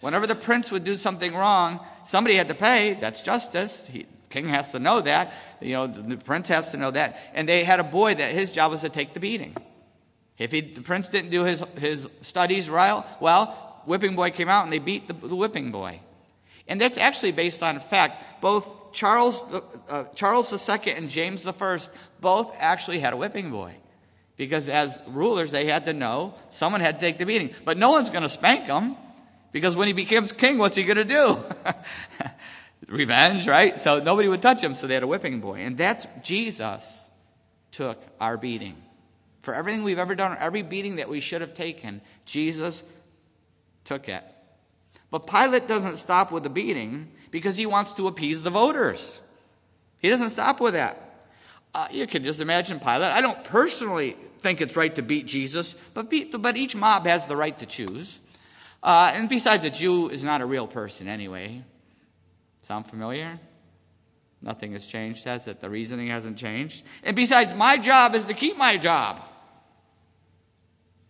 Whenever 0.00 0.28
the 0.28 0.36
prince 0.36 0.70
would 0.70 0.84
do 0.84 0.96
something 0.96 1.34
wrong, 1.34 1.80
somebody 2.04 2.36
had 2.36 2.46
to 2.48 2.54
pay. 2.54 2.94
That's 2.94 3.22
justice. 3.22 3.88
He, 3.88 4.06
king 4.30 4.48
has 4.48 4.70
to 4.70 4.78
know 4.78 5.00
that. 5.00 5.32
You 5.60 5.72
know, 5.72 5.86
the 5.88 6.16
prince 6.16 6.48
has 6.48 6.70
to 6.70 6.76
know 6.76 6.92
that. 6.92 7.18
And 7.34 7.48
they 7.48 7.64
had 7.64 7.80
a 7.80 7.84
boy 7.84 8.14
that 8.14 8.30
his 8.30 8.52
job 8.52 8.70
was 8.70 8.82
to 8.82 8.88
take 8.88 9.14
the 9.14 9.20
beating. 9.20 9.56
If 10.38 10.52
he, 10.52 10.60
the 10.60 10.82
prince 10.82 11.08
didn't 11.08 11.30
do 11.30 11.42
his, 11.42 11.64
his 11.76 12.08
studies 12.20 12.70
well, 12.70 13.04
well, 13.18 13.82
whipping 13.84 14.14
boy 14.14 14.30
came 14.30 14.48
out 14.48 14.62
and 14.62 14.72
they 14.72 14.78
beat 14.78 15.08
the, 15.08 15.14
the 15.14 15.34
whipping 15.34 15.72
boy. 15.72 16.00
And 16.68 16.80
that's 16.80 16.98
actually 16.98 17.32
based 17.32 17.64
on 17.64 17.80
fact. 17.80 18.40
Both 18.40 18.83
Charles, 18.94 19.44
uh, 19.90 20.04
Charles 20.14 20.52
II 20.52 20.92
and 20.92 21.10
James 21.10 21.46
I 21.46 21.78
both 22.20 22.56
actually 22.58 23.00
had 23.00 23.12
a 23.12 23.16
whipping 23.16 23.50
boy. 23.50 23.74
Because 24.36 24.68
as 24.68 24.98
rulers, 25.06 25.52
they 25.52 25.66
had 25.66 25.84
to 25.86 25.92
know 25.92 26.34
someone 26.48 26.80
had 26.80 26.98
to 26.98 27.00
take 27.00 27.18
the 27.18 27.26
beating. 27.26 27.50
But 27.64 27.76
no 27.76 27.90
one's 27.90 28.10
going 28.10 28.22
to 28.22 28.28
spank 28.28 28.64
him. 28.64 28.96
Because 29.52 29.76
when 29.76 29.86
he 29.86 29.92
becomes 29.92 30.32
king, 30.32 30.58
what's 30.58 30.76
he 30.76 30.82
going 30.82 30.96
to 30.96 31.04
do? 31.04 31.44
Revenge, 32.88 33.46
right? 33.46 33.78
So 33.78 34.00
nobody 34.00 34.28
would 34.28 34.42
touch 34.42 34.62
him, 34.62 34.74
so 34.74 34.86
they 34.86 34.94
had 34.94 35.02
a 35.02 35.06
whipping 35.06 35.40
boy. 35.40 35.60
And 35.60 35.76
that's 35.76 36.06
Jesus 36.22 37.10
took 37.70 38.02
our 38.20 38.36
beating. 38.36 38.76
For 39.42 39.54
everything 39.54 39.84
we've 39.84 39.98
ever 39.98 40.14
done, 40.14 40.36
every 40.40 40.62
beating 40.62 40.96
that 40.96 41.08
we 41.08 41.20
should 41.20 41.40
have 41.40 41.54
taken, 41.54 42.00
Jesus 42.24 42.82
took 43.84 44.08
it. 44.08 44.24
But 45.10 45.28
Pilate 45.28 45.68
doesn't 45.68 45.96
stop 45.96 46.32
with 46.32 46.42
the 46.42 46.50
beating 46.50 47.12
because 47.34 47.56
he 47.56 47.66
wants 47.66 47.90
to 47.90 48.06
appease 48.06 48.44
the 48.44 48.50
voters. 48.50 49.20
He 49.98 50.08
doesn't 50.08 50.30
stop 50.30 50.60
with 50.60 50.74
that. 50.74 51.26
Uh, 51.74 51.88
you 51.90 52.06
can 52.06 52.22
just 52.22 52.40
imagine 52.40 52.78
Pilate. 52.78 53.10
I 53.10 53.20
don't 53.20 53.42
personally 53.42 54.16
think 54.38 54.60
it's 54.60 54.76
right 54.76 54.94
to 54.94 55.02
beat 55.02 55.26
Jesus, 55.26 55.74
but, 55.94 56.08
be, 56.08 56.26
but 56.26 56.56
each 56.56 56.76
mob 56.76 57.06
has 57.06 57.26
the 57.26 57.34
right 57.34 57.58
to 57.58 57.66
choose. 57.66 58.20
Uh, 58.84 59.10
and 59.16 59.28
besides, 59.28 59.64
a 59.64 59.70
Jew 59.70 60.10
is 60.10 60.22
not 60.22 60.42
a 60.42 60.46
real 60.46 60.68
person 60.68 61.08
anyway. 61.08 61.64
Sound 62.62 62.86
familiar? 62.86 63.40
Nothing 64.40 64.70
has 64.74 64.86
changed, 64.86 65.24
has 65.24 65.48
it? 65.48 65.60
The 65.60 65.68
reasoning 65.68 66.06
hasn't 66.06 66.38
changed. 66.38 66.84
And 67.02 67.16
besides, 67.16 67.52
my 67.52 67.78
job 67.78 68.14
is 68.14 68.22
to 68.26 68.34
keep 68.34 68.56
my 68.56 68.76
job. 68.76 69.20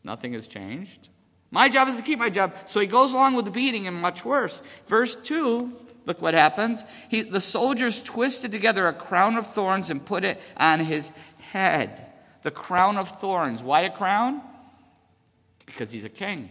Nothing 0.02 0.32
has 0.32 0.46
changed. 0.46 1.10
My 1.50 1.68
job 1.68 1.88
is 1.88 1.96
to 1.96 2.02
keep 2.02 2.18
my 2.18 2.30
job. 2.30 2.54
So 2.64 2.80
he 2.80 2.86
goes 2.86 3.12
along 3.12 3.34
with 3.34 3.44
the 3.44 3.50
beating 3.50 3.86
and 3.86 4.00
much 4.00 4.24
worse. 4.24 4.62
Verse 4.86 5.14
2, 5.16 5.84
look 6.06 6.20
what 6.20 6.34
happens. 6.34 6.84
He, 7.08 7.22
the 7.22 7.40
soldiers 7.40 8.02
twisted 8.02 8.52
together 8.52 8.86
a 8.86 8.92
crown 8.92 9.36
of 9.36 9.46
thorns 9.46 9.90
and 9.90 10.04
put 10.04 10.24
it 10.24 10.40
on 10.56 10.80
his 10.80 11.12
head. 11.38 12.06
The 12.42 12.50
crown 12.50 12.96
of 12.96 13.08
thorns. 13.08 13.62
Why 13.62 13.82
a 13.82 13.90
crown? 13.90 14.42
Because 15.66 15.90
he's 15.90 16.04
a 16.04 16.10
king. 16.10 16.50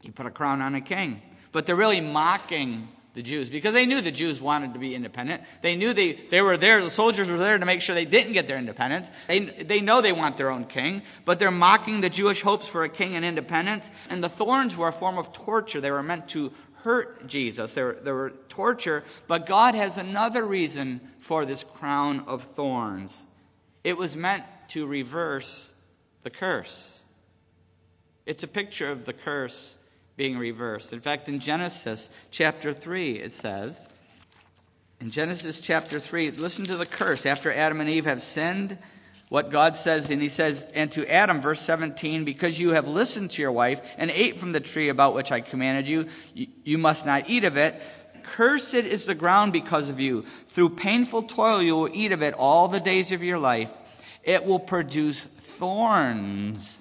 He 0.00 0.10
put 0.10 0.26
a 0.26 0.30
crown 0.30 0.62
on 0.62 0.74
a 0.74 0.80
king. 0.80 1.22
But 1.52 1.66
they're 1.66 1.76
really 1.76 2.00
mocking 2.00 2.88
the 3.16 3.22
Jews 3.22 3.48
because 3.48 3.72
they 3.72 3.86
knew 3.86 4.02
the 4.02 4.10
Jews 4.10 4.42
wanted 4.42 4.74
to 4.74 4.78
be 4.78 4.94
independent. 4.94 5.42
They 5.62 5.74
knew 5.74 5.94
they, 5.94 6.12
they 6.12 6.42
were 6.42 6.58
there, 6.58 6.82
the 6.84 6.90
soldiers 6.90 7.30
were 7.30 7.38
there 7.38 7.56
to 7.56 7.64
make 7.64 7.80
sure 7.80 7.94
they 7.94 8.04
didn't 8.04 8.34
get 8.34 8.46
their 8.46 8.58
independence. 8.58 9.10
They, 9.26 9.38
they 9.38 9.80
know 9.80 10.02
they 10.02 10.12
want 10.12 10.36
their 10.36 10.50
own 10.50 10.66
king, 10.66 11.00
but 11.24 11.38
they're 11.38 11.50
mocking 11.50 12.02
the 12.02 12.10
Jewish 12.10 12.42
hopes 12.42 12.68
for 12.68 12.84
a 12.84 12.90
king 12.90 13.16
and 13.16 13.24
independence. 13.24 13.90
And 14.10 14.22
the 14.22 14.28
thorns 14.28 14.76
were 14.76 14.88
a 14.88 14.92
form 14.92 15.16
of 15.16 15.32
torture. 15.32 15.80
They 15.80 15.90
were 15.90 16.02
meant 16.02 16.28
to 16.28 16.52
hurt 16.86 17.26
Jesus. 17.26 17.74
They 17.74 17.82
were, 17.82 17.98
they 18.00 18.12
were 18.12 18.30
torture, 18.48 19.02
but 19.26 19.44
God 19.44 19.74
has 19.74 19.98
another 19.98 20.44
reason 20.44 21.00
for 21.18 21.44
this 21.44 21.64
crown 21.64 22.22
of 22.28 22.44
thorns. 22.44 23.24
It 23.82 23.98
was 23.98 24.14
meant 24.16 24.44
to 24.68 24.86
reverse 24.86 25.74
the 26.22 26.30
curse. 26.30 27.02
It's 28.24 28.44
a 28.44 28.48
picture 28.48 28.88
of 28.88 29.04
the 29.04 29.12
curse 29.12 29.78
being 30.16 30.38
reversed. 30.38 30.92
In 30.92 31.00
fact, 31.00 31.28
in 31.28 31.40
Genesis 31.40 32.08
chapter 32.30 32.72
3, 32.72 33.18
it 33.18 33.32
says, 33.32 33.88
in 35.00 35.10
Genesis 35.10 35.58
chapter 35.58 35.98
3, 35.98 36.30
listen 36.30 36.64
to 36.66 36.76
the 36.76 36.86
curse. 36.86 37.26
After 37.26 37.52
Adam 37.52 37.80
and 37.80 37.90
Eve 37.90 38.06
have 38.06 38.22
sinned, 38.22 38.78
what 39.28 39.50
God 39.50 39.76
says, 39.76 40.10
and 40.10 40.22
He 40.22 40.28
says, 40.28 40.70
and 40.74 40.90
to 40.92 41.10
Adam, 41.10 41.40
verse 41.40 41.60
17, 41.60 42.24
because 42.24 42.60
you 42.60 42.70
have 42.70 42.86
listened 42.86 43.32
to 43.32 43.42
your 43.42 43.52
wife 43.52 43.80
and 43.98 44.10
ate 44.10 44.38
from 44.38 44.52
the 44.52 44.60
tree 44.60 44.88
about 44.88 45.14
which 45.14 45.32
I 45.32 45.40
commanded 45.40 45.88
you, 45.88 46.06
you, 46.34 46.78
must 46.78 47.06
not 47.06 47.28
eat 47.28 47.44
of 47.44 47.56
it. 47.56 47.74
Cursed 48.22 48.74
is 48.74 49.04
the 49.04 49.14
ground 49.14 49.52
because 49.52 49.90
of 49.90 49.98
you. 49.98 50.24
Through 50.46 50.70
painful 50.70 51.24
toil 51.24 51.60
you 51.60 51.74
will 51.74 51.90
eat 51.92 52.12
of 52.12 52.22
it 52.22 52.34
all 52.34 52.68
the 52.68 52.80
days 52.80 53.12
of 53.12 53.22
your 53.22 53.38
life. 53.38 53.72
It 54.22 54.44
will 54.44 54.58
produce 54.58 55.24
thorns 55.24 56.78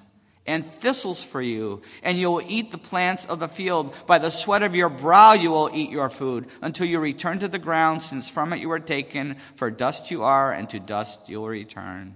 and 0.47 0.65
thistles 0.65 1.23
for 1.23 1.41
you, 1.41 1.81
and 2.03 2.19
you 2.19 2.29
will 2.29 2.43
eat 2.47 2.69
the 2.69 2.77
plants 2.77 3.25
of 3.25 3.39
the 3.39 3.47
field. 3.47 3.95
By 4.05 4.19
the 4.19 4.29
sweat 4.29 4.61
of 4.61 4.75
your 4.75 4.89
brow 4.89 5.33
you 5.33 5.49
will 5.49 5.71
eat 5.73 5.89
your 5.89 6.11
food, 6.11 6.47
until 6.61 6.85
you 6.85 6.99
return 6.99 7.39
to 7.39 7.47
the 7.47 7.57
ground, 7.57 8.03
since 8.03 8.29
from 8.29 8.53
it 8.53 8.59
you 8.59 8.69
were 8.69 8.79
taken, 8.79 9.37
for 9.55 9.71
dust 9.71 10.11
you 10.11 10.23
are, 10.23 10.53
and 10.53 10.69
to 10.69 10.79
dust 10.79 11.27
you 11.27 11.41
will 11.41 11.47
return. 11.47 12.15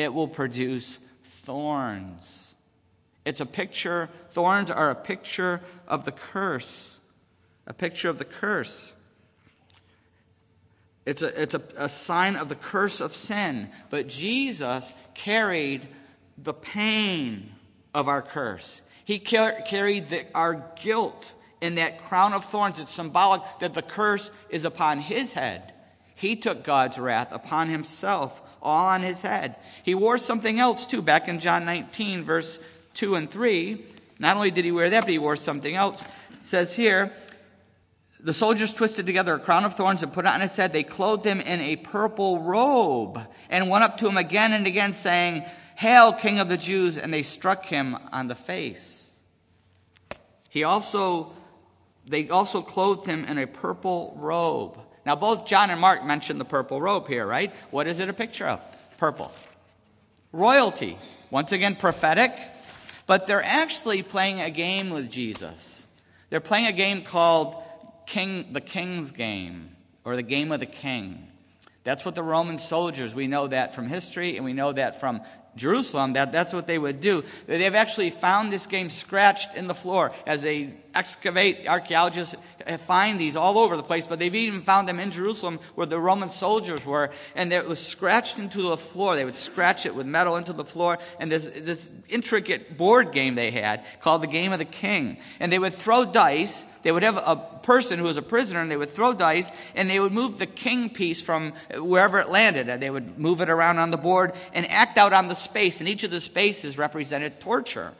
It 0.00 0.14
will 0.14 0.28
produce 0.28 0.98
thorns. 1.24 2.54
It's 3.26 3.40
a 3.40 3.46
picture, 3.46 4.08
thorns 4.30 4.70
are 4.70 4.90
a 4.90 4.94
picture 4.94 5.60
of 5.86 6.06
the 6.06 6.10
curse. 6.10 6.96
A 7.66 7.74
picture 7.74 8.08
of 8.08 8.16
the 8.16 8.24
curse. 8.24 8.94
It's 11.04 11.20
a, 11.20 11.42
it's 11.42 11.52
a, 11.52 11.62
a 11.76 11.88
sign 11.90 12.36
of 12.36 12.48
the 12.48 12.54
curse 12.54 13.02
of 13.02 13.12
sin. 13.12 13.68
But 13.90 14.08
Jesus 14.08 14.94
carried 15.12 15.86
the 16.38 16.54
pain 16.54 17.52
of 17.92 18.08
our 18.08 18.22
curse. 18.22 18.80
He 19.04 19.18
car- 19.18 19.60
carried 19.66 20.08
the, 20.08 20.24
our 20.34 20.64
guilt 20.82 21.34
in 21.60 21.74
that 21.74 21.98
crown 21.98 22.32
of 22.32 22.46
thorns. 22.46 22.80
It's 22.80 22.90
symbolic 22.90 23.42
that 23.58 23.74
the 23.74 23.82
curse 23.82 24.30
is 24.48 24.64
upon 24.64 25.00
his 25.00 25.34
head. 25.34 25.74
He 26.14 26.36
took 26.36 26.64
God's 26.64 26.98
wrath 26.98 27.32
upon 27.32 27.68
himself, 27.68 28.40
all 28.62 28.86
on 28.86 29.02
his 29.02 29.22
head. 29.22 29.56
He 29.82 29.94
wore 29.94 30.18
something 30.18 30.58
else 30.60 30.86
too. 30.86 31.02
Back 31.02 31.28
in 31.28 31.40
John 31.40 31.64
19, 31.64 32.24
verse 32.24 32.58
2 32.94 33.14
and 33.14 33.30
3, 33.30 33.84
not 34.18 34.36
only 34.36 34.50
did 34.50 34.64
he 34.64 34.72
wear 34.72 34.90
that, 34.90 35.02
but 35.04 35.10
he 35.10 35.18
wore 35.18 35.36
something 35.36 35.74
else. 35.74 36.02
It 36.02 36.44
says 36.46 36.74
here, 36.74 37.12
the 38.22 38.34
soldiers 38.34 38.74
twisted 38.74 39.06
together 39.06 39.34
a 39.34 39.38
crown 39.38 39.64
of 39.64 39.74
thorns 39.74 40.02
and 40.02 40.12
put 40.12 40.26
it 40.26 40.28
on 40.28 40.42
his 40.42 40.54
head. 40.54 40.72
They 40.72 40.82
clothed 40.82 41.24
him 41.24 41.40
in 41.40 41.60
a 41.60 41.76
purple 41.76 42.40
robe 42.40 43.20
and 43.48 43.70
went 43.70 43.84
up 43.84 43.96
to 43.98 44.08
him 44.08 44.18
again 44.18 44.52
and 44.52 44.66
again, 44.66 44.92
saying, 44.92 45.44
Hail, 45.76 46.12
King 46.12 46.38
of 46.38 46.50
the 46.50 46.58
Jews! 46.58 46.98
And 46.98 47.12
they 47.12 47.22
struck 47.22 47.64
him 47.64 47.96
on 48.12 48.28
the 48.28 48.34
face. 48.34 49.18
He 50.50 50.64
also, 50.64 51.32
they 52.06 52.28
also 52.28 52.60
clothed 52.60 53.06
him 53.06 53.24
in 53.24 53.38
a 53.38 53.46
purple 53.46 54.14
robe. 54.18 54.78
Now, 55.06 55.16
both 55.16 55.46
John 55.46 55.70
and 55.70 55.80
Mark 55.80 56.04
mention 56.04 56.38
the 56.38 56.44
purple 56.44 56.80
robe 56.80 57.08
here, 57.08 57.26
right? 57.26 57.52
What 57.70 57.86
is 57.86 58.00
it 58.00 58.08
a 58.08 58.12
picture 58.12 58.46
of? 58.46 58.64
Purple. 58.98 59.32
Royalty. 60.32 60.98
Once 61.30 61.52
again, 61.52 61.76
prophetic. 61.76 62.32
But 63.06 63.26
they're 63.26 63.42
actually 63.42 64.02
playing 64.02 64.40
a 64.40 64.50
game 64.50 64.90
with 64.90 65.10
Jesus. 65.10 65.86
They're 66.28 66.40
playing 66.40 66.66
a 66.66 66.72
game 66.72 67.02
called 67.02 67.56
King, 68.06 68.52
the 68.52 68.60
King's 68.60 69.10
Game, 69.10 69.70
or 70.04 70.16
the 70.16 70.22
Game 70.22 70.52
of 70.52 70.60
the 70.60 70.66
King. 70.66 71.26
That's 71.82 72.04
what 72.04 72.14
the 72.14 72.22
Roman 72.22 72.58
soldiers, 72.58 73.14
we 73.14 73.26
know 73.26 73.46
that 73.48 73.74
from 73.74 73.88
history, 73.88 74.36
and 74.36 74.44
we 74.44 74.52
know 74.52 74.72
that 74.72 75.00
from 75.00 75.22
Jerusalem, 75.56 76.12
that, 76.12 76.30
that's 76.30 76.52
what 76.52 76.66
they 76.66 76.78
would 76.78 77.00
do. 77.00 77.24
They've 77.46 77.74
actually 77.74 78.10
found 78.10 78.52
this 78.52 78.66
game 78.66 78.90
scratched 78.90 79.54
in 79.56 79.66
the 79.66 79.74
floor 79.74 80.12
as 80.26 80.42
they 80.42 80.74
excavate. 80.94 81.68
Archaeologists 81.68 82.34
find 82.86 83.18
these 83.18 83.36
all 83.36 83.58
over 83.58 83.76
the 83.76 83.82
place, 83.82 84.06
but 84.06 84.18
they've 84.18 84.34
even 84.34 84.62
found 84.62 84.88
them 84.88 85.00
in 85.00 85.10
Jerusalem 85.10 85.58
where 85.74 85.86
the 85.86 85.98
Roman 85.98 86.28
soldiers 86.28 86.84
were, 86.84 87.10
and 87.34 87.52
it 87.52 87.66
was 87.66 87.78
scratched 87.78 88.38
into 88.38 88.62
the 88.62 88.76
floor. 88.76 89.16
They 89.16 89.24
would 89.24 89.36
scratch 89.36 89.86
it 89.86 89.94
with 89.94 90.06
metal 90.06 90.36
into 90.36 90.52
the 90.52 90.64
floor, 90.64 90.98
and 91.18 91.30
this, 91.30 91.48
this 91.48 91.92
intricate 92.08 92.76
board 92.76 93.12
game 93.12 93.34
they 93.34 93.50
had 93.50 93.84
called 94.00 94.22
the 94.22 94.26
Game 94.26 94.52
of 94.52 94.58
the 94.58 94.64
King. 94.64 95.18
And 95.38 95.52
they 95.52 95.58
would 95.58 95.74
throw 95.74 96.04
dice. 96.04 96.64
They 96.82 96.92
would 96.92 97.02
have 97.02 97.16
a 97.16 97.36
person 97.62 97.98
who 97.98 98.04
was 98.04 98.16
a 98.16 98.22
prisoner, 98.22 98.60
and 98.60 98.70
they 98.70 98.76
would 98.76 98.90
throw 98.90 99.12
dice, 99.12 99.50
and 99.74 99.88
they 99.88 100.00
would 100.00 100.12
move 100.12 100.38
the 100.38 100.46
king 100.46 100.90
piece 100.90 101.22
from 101.22 101.52
wherever 101.74 102.18
it 102.18 102.30
landed. 102.30 102.68
And 102.68 102.82
they 102.82 102.90
would 102.90 103.18
move 103.18 103.40
it 103.40 103.50
around 103.50 103.78
on 103.78 103.90
the 103.90 103.96
board 103.96 104.32
and 104.52 104.68
act 104.70 104.98
out 104.98 105.12
on 105.12 105.28
the 105.28 105.34
space, 105.34 105.80
and 105.80 105.88
each 105.88 106.04
of 106.04 106.10
the 106.10 106.20
spaces 106.20 106.78
represented 106.78 107.40
torture. 107.40 107.92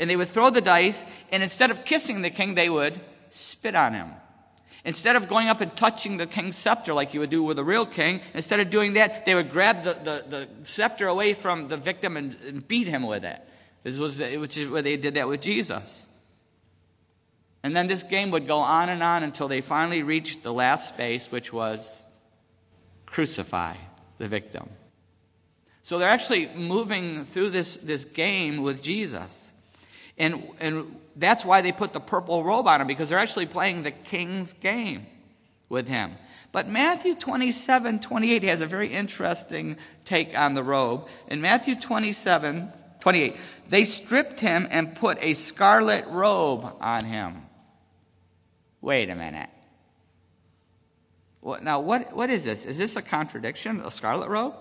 And 0.00 0.10
they 0.10 0.16
would 0.16 0.28
throw 0.28 0.50
the 0.50 0.60
dice, 0.60 1.04
and 1.30 1.42
instead 1.42 1.70
of 1.70 1.84
kissing 1.84 2.22
the 2.22 2.30
king, 2.30 2.56
they 2.56 2.68
would 2.68 2.98
spit 3.28 3.76
on 3.76 3.92
him. 3.92 4.08
Instead 4.84 5.14
of 5.14 5.28
going 5.28 5.48
up 5.48 5.60
and 5.60 5.76
touching 5.76 6.16
the 6.16 6.26
king's 6.26 6.56
scepter 6.56 6.94
like 6.94 7.12
you 7.12 7.20
would 7.20 7.28
do 7.28 7.42
with 7.42 7.58
a 7.58 7.64
real 7.64 7.84
king, 7.84 8.22
instead 8.32 8.60
of 8.60 8.70
doing 8.70 8.94
that, 8.94 9.26
they 9.26 9.34
would 9.34 9.52
grab 9.52 9.84
the, 9.84 9.92
the, 9.92 10.24
the 10.28 10.48
scepter 10.62 11.06
away 11.06 11.34
from 11.34 11.68
the 11.68 11.76
victim 11.76 12.16
and, 12.16 12.34
and 12.46 12.66
beat 12.66 12.88
him 12.88 13.06
with 13.06 13.24
it. 13.26 13.40
This 13.82 13.98
was, 13.98 14.18
which 14.18 14.56
is 14.56 14.70
where 14.70 14.82
they 14.82 14.96
did 14.96 15.14
that 15.14 15.28
with 15.28 15.42
Jesus. 15.42 16.06
And 17.62 17.76
then 17.76 17.86
this 17.86 18.02
game 18.02 18.30
would 18.30 18.46
go 18.46 18.56
on 18.58 18.88
and 18.88 19.02
on 19.02 19.22
until 19.22 19.48
they 19.48 19.60
finally 19.60 20.02
reached 20.02 20.42
the 20.42 20.52
last 20.52 20.88
space, 20.88 21.30
which 21.30 21.52
was 21.52 22.06
crucify 23.04 23.74
the 24.16 24.28
victim. 24.28 24.70
So 25.82 25.98
they're 25.98 26.08
actually 26.08 26.48
moving 26.54 27.26
through 27.26 27.50
this, 27.50 27.76
this 27.76 28.06
game 28.06 28.62
with 28.62 28.82
Jesus. 28.82 29.49
And, 30.20 30.46
and 30.60 30.96
that's 31.16 31.46
why 31.46 31.62
they 31.62 31.72
put 31.72 31.94
the 31.94 31.98
purple 31.98 32.44
robe 32.44 32.68
on 32.68 32.82
him, 32.82 32.86
because 32.86 33.08
they're 33.08 33.18
actually 33.18 33.46
playing 33.46 33.84
the 33.84 33.90
king's 33.90 34.52
game 34.52 35.06
with 35.70 35.88
him. 35.88 36.12
But 36.52 36.68
Matthew 36.68 37.14
27, 37.14 38.00
28 38.00 38.42
has 38.42 38.60
a 38.60 38.66
very 38.66 38.88
interesting 38.88 39.78
take 40.04 40.36
on 40.36 40.52
the 40.52 40.62
robe. 40.62 41.08
In 41.28 41.40
Matthew 41.40 41.74
27, 41.74 42.70
28, 43.00 43.36
they 43.68 43.84
stripped 43.84 44.40
him 44.40 44.68
and 44.70 44.94
put 44.94 45.16
a 45.22 45.32
scarlet 45.32 46.06
robe 46.08 46.70
on 46.82 47.06
him. 47.06 47.46
Wait 48.82 49.08
a 49.08 49.14
minute. 49.14 49.48
What, 51.40 51.64
now, 51.64 51.80
what, 51.80 52.14
what 52.14 52.28
is 52.28 52.44
this? 52.44 52.66
Is 52.66 52.76
this 52.76 52.94
a 52.96 53.02
contradiction? 53.02 53.80
A 53.80 53.90
scarlet 53.90 54.28
robe? 54.28 54.54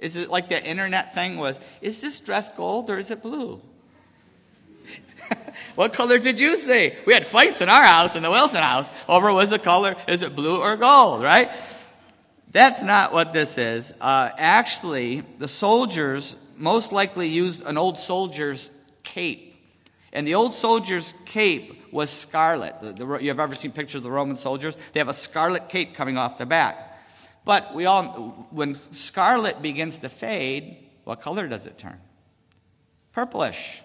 Is 0.00 0.16
it 0.16 0.30
like 0.30 0.48
the 0.48 0.60
internet 0.60 1.14
thing 1.14 1.36
was, 1.36 1.60
is 1.80 2.00
this 2.00 2.18
dress 2.18 2.48
gold 2.48 2.90
or 2.90 2.98
is 2.98 3.12
it 3.12 3.22
blue? 3.22 3.62
what 5.74 5.92
color 5.92 6.18
did 6.18 6.38
you 6.38 6.56
say? 6.56 6.96
We 7.06 7.14
had 7.14 7.26
fights 7.26 7.60
in 7.60 7.68
our 7.68 7.84
house, 7.84 8.16
in 8.16 8.22
the 8.22 8.30
Wilson 8.30 8.62
house, 8.62 8.90
over 9.08 9.32
was 9.32 9.50
the 9.50 9.58
color, 9.58 9.96
is 10.08 10.22
it 10.22 10.34
blue 10.34 10.60
or 10.60 10.76
gold, 10.76 11.22
right? 11.22 11.50
That's 12.50 12.82
not 12.82 13.12
what 13.12 13.32
this 13.32 13.58
is. 13.58 13.92
Uh, 14.00 14.30
actually, 14.38 15.20
the 15.38 15.48
soldiers 15.48 16.36
most 16.56 16.92
likely 16.92 17.28
used 17.28 17.64
an 17.66 17.76
old 17.76 17.98
soldier's 17.98 18.70
cape. 19.02 19.54
And 20.12 20.26
the 20.26 20.34
old 20.34 20.54
soldier's 20.54 21.12
cape 21.26 21.92
was 21.92 22.08
scarlet. 22.08 22.80
The, 22.80 22.92
the, 22.92 23.18
you've 23.18 23.40
ever 23.40 23.54
seen 23.54 23.72
pictures 23.72 23.98
of 23.98 24.02
the 24.04 24.10
Roman 24.10 24.36
soldiers? 24.36 24.76
They 24.92 25.00
have 25.00 25.08
a 25.08 25.14
scarlet 25.14 25.68
cape 25.68 25.94
coming 25.94 26.16
off 26.16 26.38
the 26.38 26.46
back. 26.46 26.98
But 27.44 27.74
we 27.74 27.86
all, 27.86 28.48
when 28.50 28.74
scarlet 28.74 29.62
begins 29.62 29.98
to 29.98 30.08
fade, 30.08 30.78
what 31.04 31.20
color 31.20 31.46
does 31.46 31.66
it 31.66 31.78
turn? 31.78 31.98
Purplish. 33.12 33.82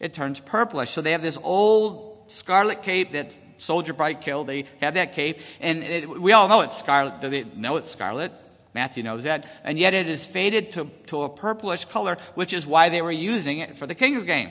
It 0.00 0.14
turns 0.14 0.40
purplish. 0.40 0.90
So 0.90 1.02
they 1.02 1.12
have 1.12 1.22
this 1.22 1.38
old 1.42 2.24
scarlet 2.28 2.82
cape 2.82 3.12
that 3.12 3.38
soldier 3.58 3.94
probably 3.94 4.14
killed. 4.14 4.46
They 4.46 4.64
have 4.80 4.94
that 4.94 5.12
cape, 5.12 5.40
and 5.60 5.82
it, 5.82 6.08
we 6.08 6.32
all 6.32 6.48
know 6.48 6.62
it's 6.62 6.78
scarlet. 6.78 7.20
They 7.20 7.44
know 7.44 7.76
it's 7.76 7.90
scarlet. 7.90 8.32
Matthew 8.74 9.02
knows 9.02 9.24
that. 9.24 9.46
And 9.64 9.78
yet 9.78 9.94
it 9.94 10.08
is 10.08 10.26
faded 10.26 10.72
to, 10.72 10.90
to 11.06 11.22
a 11.22 11.28
purplish 11.28 11.84
color, 11.86 12.16
which 12.34 12.52
is 12.52 12.66
why 12.66 12.88
they 12.88 13.02
were 13.02 13.12
using 13.12 13.58
it 13.58 13.76
for 13.76 13.86
the 13.86 13.94
King's 13.94 14.22
game 14.22 14.50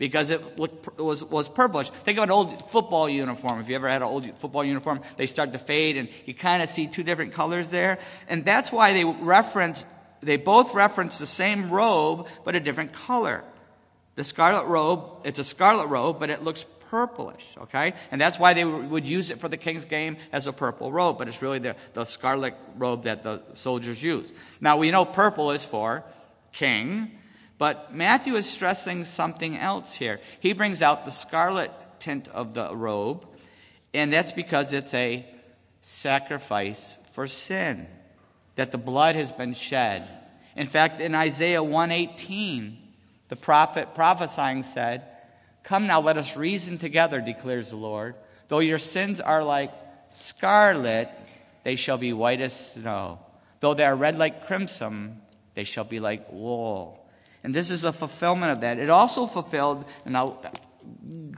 because 0.00 0.30
it 0.30 0.58
looked, 0.58 0.98
was, 0.98 1.22
was 1.22 1.46
purplish. 1.50 1.90
Think 1.90 2.16
of 2.16 2.24
an 2.24 2.30
old 2.30 2.70
football 2.70 3.06
uniform. 3.06 3.60
If 3.60 3.68
you 3.68 3.74
ever 3.74 3.86
had 3.86 4.00
an 4.00 4.08
old 4.08 4.38
football 4.38 4.64
uniform, 4.64 5.02
they 5.18 5.26
start 5.26 5.52
to 5.52 5.58
fade 5.58 5.98
and 5.98 6.08
you 6.24 6.32
kind 6.32 6.62
of 6.62 6.70
see 6.70 6.86
two 6.86 7.02
different 7.02 7.34
colors 7.34 7.68
there. 7.68 7.98
And 8.26 8.42
that's 8.42 8.72
why 8.72 8.94
they 8.94 9.04
reference, 9.04 9.84
they 10.22 10.38
both 10.38 10.72
reference 10.72 11.18
the 11.18 11.26
same 11.26 11.68
robe, 11.68 12.28
but 12.46 12.56
a 12.56 12.60
different 12.60 12.94
color. 12.94 13.44
The 14.14 14.24
scarlet 14.24 14.66
robe, 14.66 15.04
it's 15.24 15.38
a 15.38 15.44
scarlet 15.44 15.86
robe, 15.86 16.18
but 16.18 16.30
it 16.30 16.42
looks 16.42 16.66
purplish, 16.90 17.46
okay? 17.56 17.94
And 18.10 18.20
that's 18.20 18.38
why 18.38 18.52
they 18.52 18.64
would 18.64 19.06
use 19.06 19.30
it 19.30 19.38
for 19.38 19.48
the 19.48 19.56
king's 19.56 19.84
game 19.84 20.16
as 20.32 20.48
a 20.48 20.52
purple 20.52 20.90
robe, 20.90 21.18
but 21.18 21.28
it's 21.28 21.40
really 21.40 21.60
the, 21.60 21.76
the 21.92 22.04
scarlet 22.04 22.54
robe 22.76 23.04
that 23.04 23.22
the 23.22 23.42
soldiers 23.52 24.02
use. 24.02 24.32
Now, 24.60 24.76
we 24.76 24.90
know 24.90 25.04
purple 25.04 25.52
is 25.52 25.64
for 25.64 26.04
king, 26.52 27.12
but 27.58 27.94
Matthew 27.94 28.34
is 28.34 28.50
stressing 28.50 29.04
something 29.04 29.56
else 29.56 29.94
here. 29.94 30.20
He 30.40 30.52
brings 30.52 30.82
out 30.82 31.04
the 31.04 31.12
scarlet 31.12 31.70
tint 32.00 32.26
of 32.28 32.54
the 32.54 32.74
robe, 32.74 33.24
and 33.94 34.12
that's 34.12 34.32
because 34.32 34.72
it's 34.72 34.92
a 34.94 35.24
sacrifice 35.82 36.98
for 37.12 37.28
sin, 37.28 37.86
that 38.56 38.72
the 38.72 38.78
blood 38.78 39.14
has 39.14 39.30
been 39.30 39.54
shed. 39.54 40.08
In 40.56 40.66
fact, 40.66 41.00
in 41.00 41.14
Isaiah 41.14 41.62
118, 41.62 42.79
the 43.30 43.36
prophet 43.36 43.94
prophesying 43.94 44.64
said, 44.64 45.04
Come 45.62 45.86
now, 45.86 46.00
let 46.00 46.18
us 46.18 46.36
reason 46.36 46.78
together, 46.78 47.20
declares 47.20 47.70
the 47.70 47.76
Lord. 47.76 48.16
Though 48.48 48.58
your 48.58 48.78
sins 48.78 49.20
are 49.20 49.44
like 49.44 49.72
scarlet, 50.10 51.08
they 51.62 51.76
shall 51.76 51.96
be 51.96 52.12
white 52.12 52.40
as 52.40 52.72
snow. 52.72 53.20
Though 53.60 53.74
they 53.74 53.84
are 53.84 53.94
red 53.94 54.18
like 54.18 54.46
crimson, 54.46 55.20
they 55.54 55.62
shall 55.62 55.84
be 55.84 56.00
like 56.00 56.32
wool. 56.32 57.06
And 57.44 57.54
this 57.54 57.70
is 57.70 57.84
a 57.84 57.92
fulfillment 57.92 58.50
of 58.50 58.62
that. 58.62 58.80
It 58.80 58.90
also 58.90 59.26
fulfilled, 59.26 59.84
and 60.04 60.16
I'll 60.16 60.42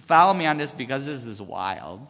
follow 0.00 0.32
me 0.32 0.46
on 0.46 0.56
this 0.56 0.72
because 0.72 1.04
this 1.04 1.26
is 1.26 1.42
wild. 1.42 2.06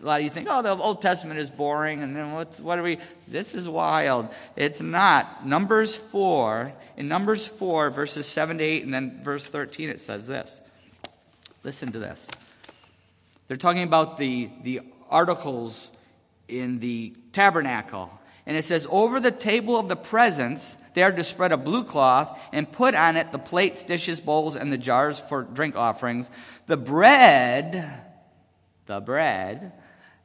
A 0.00 0.06
lot 0.06 0.20
of 0.20 0.24
you 0.24 0.30
think, 0.30 0.46
oh, 0.50 0.62
the 0.62 0.76
Old 0.76 1.02
Testament 1.02 1.40
is 1.40 1.50
boring, 1.50 2.02
and 2.02 2.16
then 2.16 2.32
what's, 2.32 2.60
what 2.60 2.78
are 2.78 2.82
we? 2.82 2.98
This 3.28 3.54
is 3.54 3.68
wild. 3.68 4.28
It's 4.56 4.80
not. 4.80 5.46
Numbers 5.46 5.96
4, 5.96 6.72
in 7.00 7.08
Numbers 7.08 7.48
4, 7.48 7.88
verses 7.88 8.26
7 8.26 8.58
to 8.58 8.62
8, 8.62 8.84
and 8.84 8.92
then 8.92 9.24
verse 9.24 9.46
13, 9.46 9.88
it 9.88 10.00
says 10.00 10.26
this. 10.26 10.60
Listen 11.64 11.90
to 11.92 11.98
this. 11.98 12.28
They're 13.48 13.56
talking 13.56 13.84
about 13.84 14.18
the, 14.18 14.50
the 14.62 14.82
articles 15.08 15.92
in 16.46 16.78
the 16.78 17.14
tabernacle. 17.32 18.10
And 18.44 18.54
it 18.54 18.64
says, 18.64 18.86
Over 18.90 19.18
the 19.18 19.30
table 19.30 19.78
of 19.78 19.88
the 19.88 19.96
presence, 19.96 20.76
they 20.92 21.02
are 21.02 21.10
to 21.10 21.24
spread 21.24 21.52
a 21.52 21.56
blue 21.56 21.84
cloth 21.84 22.38
and 22.52 22.70
put 22.70 22.94
on 22.94 23.16
it 23.16 23.32
the 23.32 23.38
plates, 23.38 23.82
dishes, 23.82 24.20
bowls, 24.20 24.54
and 24.54 24.70
the 24.70 24.76
jars 24.76 25.18
for 25.20 25.42
drink 25.42 25.76
offerings. 25.76 26.30
The 26.66 26.76
bread, 26.76 27.98
the 28.84 29.00
bread 29.00 29.72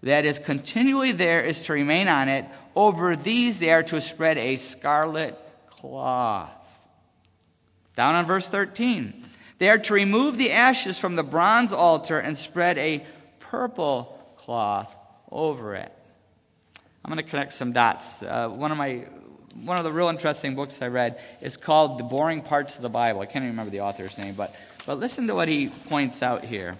that 0.03 0.25
is 0.25 0.39
continually 0.39 1.13
there 1.13 1.39
is 1.39 1.63
to 1.63 1.73
remain 1.73 2.09
on 2.09 2.27
it. 2.27 2.43
Over 2.75 3.15
these 3.15 3.59
they 3.59 3.71
are 3.71 3.83
to 3.83 4.01
spread 4.01 4.37
a 4.37 4.57
scarlet 4.57 5.39
cloth. 5.69 6.51
Down 7.95 8.15
on 8.15 8.25
verse 8.25 8.49
13. 8.49 9.23
They 9.57 9.69
are 9.69 9.77
to 9.77 9.93
remove 9.93 10.37
the 10.37 10.51
ashes 10.51 10.99
from 10.99 11.15
the 11.15 11.23
bronze 11.23 11.71
altar 11.71 12.19
and 12.19 12.37
spread 12.37 12.77
a 12.77 13.05
purple 13.39 14.35
cloth 14.37 14.95
over 15.31 15.75
it. 15.75 15.91
I'm 17.03 17.11
going 17.11 17.23
to 17.23 17.29
connect 17.29 17.53
some 17.53 17.71
dots. 17.71 18.21
Uh, 18.21 18.49
one 18.49 18.71
of 18.71 18.77
my 18.77 19.05
one 19.63 19.77
of 19.77 19.85
the 19.85 19.91
real 19.91 20.09
interesting 20.09 20.53
books 20.55 20.81
I 20.81 20.87
read 20.87 21.17
is 21.39 21.55
called 21.55 21.97
The 21.97 22.03
Boring 22.03 22.41
Parts 22.41 22.75
of 22.75 22.81
the 22.81 22.89
Bible. 22.89 23.21
I 23.21 23.25
can't 23.25 23.37
even 23.37 23.51
remember 23.51 23.71
the 23.71 23.81
author's 23.81 24.17
name, 24.17 24.33
but, 24.35 24.53
but 24.85 24.99
listen 24.99 25.27
to 25.27 25.35
what 25.35 25.47
he 25.47 25.69
points 25.69 26.21
out 26.21 26.43
here. 26.43 26.75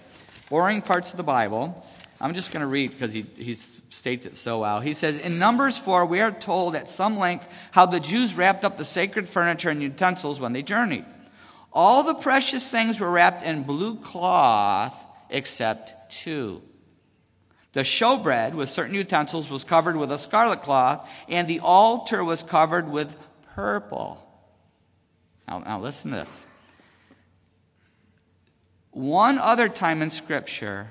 Boring 0.50 0.82
Parts 0.82 1.12
of 1.12 1.16
the 1.16 1.22
Bible. 1.22 1.82
I'm 2.20 2.34
just 2.34 2.50
going 2.50 2.62
to 2.62 2.66
read 2.66 2.92
because 2.92 3.12
he, 3.12 3.26
he 3.36 3.54
states 3.54 4.24
it 4.24 4.36
so 4.36 4.60
well. 4.60 4.80
He 4.80 4.94
says, 4.94 5.18
In 5.18 5.38
Numbers 5.38 5.78
4, 5.78 6.06
we 6.06 6.20
are 6.20 6.30
told 6.30 6.74
at 6.74 6.88
some 6.88 7.18
length 7.18 7.48
how 7.72 7.86
the 7.86 8.00
Jews 8.00 8.34
wrapped 8.34 8.64
up 8.64 8.78
the 8.78 8.84
sacred 8.84 9.28
furniture 9.28 9.68
and 9.68 9.82
utensils 9.82 10.40
when 10.40 10.52
they 10.52 10.62
journeyed. 10.62 11.04
All 11.72 12.02
the 12.02 12.14
precious 12.14 12.70
things 12.70 12.98
were 12.98 13.10
wrapped 13.10 13.44
in 13.44 13.64
blue 13.64 13.96
cloth 13.96 15.04
except 15.28 16.10
two. 16.10 16.62
The 17.72 17.82
showbread 17.82 18.54
with 18.54 18.70
certain 18.70 18.94
utensils 18.94 19.50
was 19.50 19.62
covered 19.62 19.96
with 19.96 20.10
a 20.10 20.16
scarlet 20.16 20.62
cloth, 20.62 21.06
and 21.28 21.46
the 21.46 21.60
altar 21.60 22.24
was 22.24 22.42
covered 22.42 22.88
with 22.90 23.14
purple. 23.54 24.26
Now, 25.46 25.58
now 25.58 25.80
listen 25.80 26.12
to 26.12 26.16
this. 26.16 26.46
One 28.92 29.36
other 29.36 29.68
time 29.68 30.00
in 30.00 30.08
Scripture, 30.08 30.88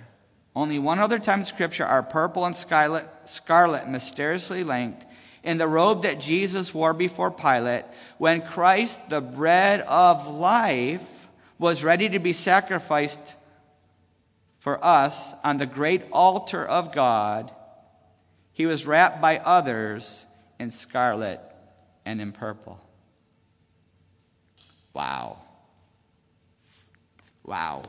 only 0.56 0.80
one 0.80 1.00
other 1.00 1.20
time 1.20 1.39
in 1.39 1.46
Scripture, 1.46 1.86
are 1.86 2.02
purple 2.02 2.46
and 2.46 2.56
scarlet, 2.56 3.06
scarlet 3.26 3.88
mysteriously 3.88 4.63
linked 4.63 5.06
in 5.44 5.58
the 5.58 5.68
robe 5.68 6.04
that 6.04 6.20
Jesus 6.20 6.74
wore 6.74 6.94
before 6.94 7.30
Pilate 7.30 7.86
when 8.18 8.41
Christ, 8.41 9.10
the 9.10 9.22
bread 9.22 9.82
of 9.82 10.28
life, 10.28 11.30
was 11.60 11.84
ready 11.84 12.10
to 12.10 12.20
be 12.20 12.34
sacrificed 12.34 13.36
for 14.60 14.84
us 14.84 15.34
on 15.44 15.58
the 15.58 15.65
great 15.65 16.02
altar 16.12 16.65
of 16.65 16.91
God, 16.91 17.52
he 18.52 18.65
was 18.65 18.88
wrapped 18.88 19.22
by 19.22 19.38
others 19.38 20.26
in 20.60 20.72
scarlet 20.72 21.39
and 22.06 22.20
in 22.20 22.32
purple. 22.32 22.80
Wow. 24.94 25.38
Wow. 27.44 27.84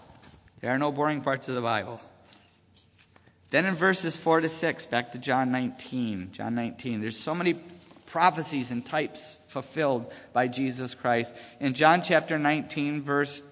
There 0.61 0.71
are 0.71 0.79
no 0.79 0.93
boring 0.93 1.23
parts 1.23 1.49
of 1.49 1.55
the 1.55 1.63
Bible. 1.63 2.01
Then 3.57 3.65
in 3.65 3.75
verses 3.75 4.19
4 4.19 4.43
to 4.43 4.51
6, 4.51 4.85
back 4.85 5.13
to 5.13 5.19
John 5.19 5.51
19. 5.51 6.29
John 6.31 6.55
19. 6.55 7.01
There's 7.01 7.19
so 7.19 7.35
many 7.35 7.59
prophecies 8.05 8.71
and 8.71 8.85
types 8.85 9.39
fulfilled 9.49 10.13
by 10.35 10.47
Jesus 10.47 10.95
Christ. 10.95 11.35
In 11.59 11.73
John 11.73 12.03
chapter 12.03 12.39
19, 12.39 13.01
verse 13.01 13.43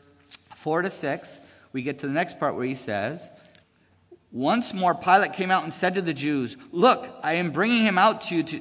4 0.57 0.83
to 0.83 0.91
6, 0.91 1.39
we 1.73 1.81
get 1.81 2.01
to 2.01 2.07
the 2.07 2.13
next 2.13 2.39
part 2.39 2.55
where 2.55 2.67
he 2.67 2.75
says, 2.75 3.31
Once 4.31 4.75
more, 4.75 4.95
Pilate 4.95 5.33
came 5.33 5.51
out 5.51 5.63
and 5.63 5.73
said 5.73 5.95
to 5.95 6.03
the 6.03 6.13
Jews, 6.13 6.59
Look, 6.71 7.09
I 7.23 7.37
am 7.37 7.51
bringing 7.51 7.83
him 7.83 7.97
out 7.97 8.21
to 8.21 8.37
you 8.37 8.43
to, 8.43 8.61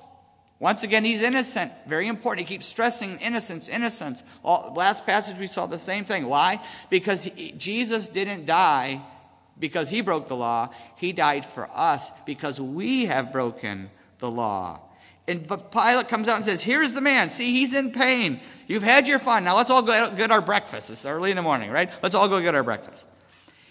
Once 0.61 0.83
again, 0.83 1.03
he's 1.03 1.23
innocent. 1.23 1.71
Very 1.87 2.07
important. 2.07 2.47
He 2.47 2.53
keeps 2.53 2.67
stressing 2.67 3.17
innocence, 3.17 3.67
innocence. 3.67 4.23
All, 4.45 4.73
last 4.75 5.07
passage, 5.07 5.39
we 5.39 5.47
saw 5.47 5.65
the 5.65 5.79
same 5.79 6.05
thing. 6.05 6.27
Why? 6.27 6.61
Because 6.91 7.23
he, 7.23 7.53
Jesus 7.53 8.07
didn't 8.07 8.45
die 8.45 9.01
because 9.57 9.89
he 9.89 10.01
broke 10.01 10.27
the 10.27 10.35
law. 10.35 10.69
He 10.97 11.13
died 11.13 11.47
for 11.47 11.67
us 11.73 12.11
because 12.27 12.61
we 12.61 13.05
have 13.05 13.31
broken 13.31 13.89
the 14.19 14.29
law. 14.29 14.81
And 15.27 15.47
but 15.47 15.71
Pilate 15.71 16.07
comes 16.07 16.29
out 16.29 16.35
and 16.35 16.45
says, 16.45 16.61
"Here's 16.61 16.93
the 16.93 17.01
man. 17.01 17.31
See, 17.31 17.51
he's 17.53 17.73
in 17.73 17.91
pain. 17.91 18.39
You've 18.67 18.83
had 18.83 19.07
your 19.07 19.17
fun. 19.17 19.43
Now 19.43 19.55
let's 19.55 19.71
all 19.71 19.81
go 19.81 20.15
get 20.15 20.31
our 20.31 20.43
breakfast. 20.43 20.91
It's 20.91 21.07
early 21.07 21.31
in 21.31 21.37
the 21.37 21.41
morning, 21.41 21.71
right? 21.71 21.89
Let's 22.03 22.13
all 22.13 22.27
go 22.27 22.39
get 22.39 22.53
our 22.53 22.63
breakfast." 22.63 23.09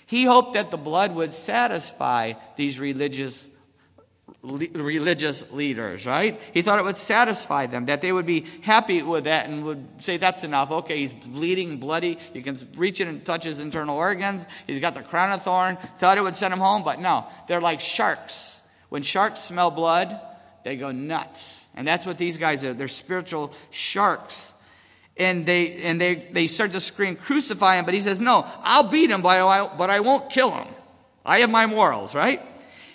He 0.07 0.24
hoped 0.24 0.55
that 0.55 0.72
the 0.72 0.76
blood 0.76 1.14
would 1.14 1.33
satisfy 1.33 2.33
these 2.57 2.81
religious 2.81 3.49
religious 4.42 5.50
leaders, 5.53 6.07
right? 6.07 6.40
He 6.55 6.62
thought 6.62 6.79
it 6.79 6.85
would 6.85 6.96
satisfy 6.96 7.66
them, 7.66 7.87
that 7.87 8.00
they 8.00 8.11
would 8.11 8.24
be 8.24 8.46
happy 8.62 9.03
with 9.03 9.24
that 9.24 9.48
and 9.48 9.64
would 9.64 9.87
say, 9.98 10.16
that's 10.16 10.44
enough. 10.44 10.70
Okay, 10.70 10.98
he's 10.98 11.12
bleeding, 11.12 11.76
bloody. 11.76 12.18
You 12.33 12.42
can 12.42 12.57
reach 12.74 13.00
it 13.00 13.09
and 13.09 13.24
touch 13.24 13.44
his 13.44 13.61
internal 13.61 13.96
organs. 13.96 14.46
He's 14.66 14.81
got 14.81 14.94
the 14.94 15.03
crown 15.03 15.31
of 15.33 15.42
thorn. 15.42 15.76
Thought 15.98 16.16
it 16.16 16.22
would 16.22 16.37
send 16.37 16.55
him 16.55 16.61
home, 16.61 16.85
but 16.85 17.00
no. 17.00 17.26
They're 17.48 17.61
like 17.61 17.81
sharks. 17.81 18.62
When 18.88 19.03
sharks 19.03 19.40
smell 19.40 19.70
blood, 19.70 20.18
they 20.64 20.76
go 20.76 20.90
nuts. 20.90 21.66
And 21.74 21.87
that's 21.87 22.07
what 22.07 22.16
these 22.16 22.38
guys 22.38 22.64
are. 22.64 22.72
They're 22.72 22.88
spiritual 22.88 23.53
sharks. 23.70 24.55
And 25.18 25.44
they, 25.44 25.83
and 25.83 26.00
they, 26.00 26.14
they 26.14 26.46
start 26.46 26.72
to 26.72 26.81
scream, 26.81 27.14
crucify 27.14 27.79
him. 27.79 27.85
But 27.85 27.92
he 27.92 28.00
says, 28.00 28.20
no, 28.20 28.46
I'll 28.62 28.88
beat 28.88 29.11
him, 29.11 29.20
but 29.20 29.38
I, 29.38 29.76
but 29.76 29.90
I 29.90 30.00
won't 30.00 30.31
kill 30.31 30.50
him. 30.50 30.66
I 31.26 31.40
have 31.40 31.50
my 31.50 31.66
morals, 31.66 32.14
right? 32.14 32.40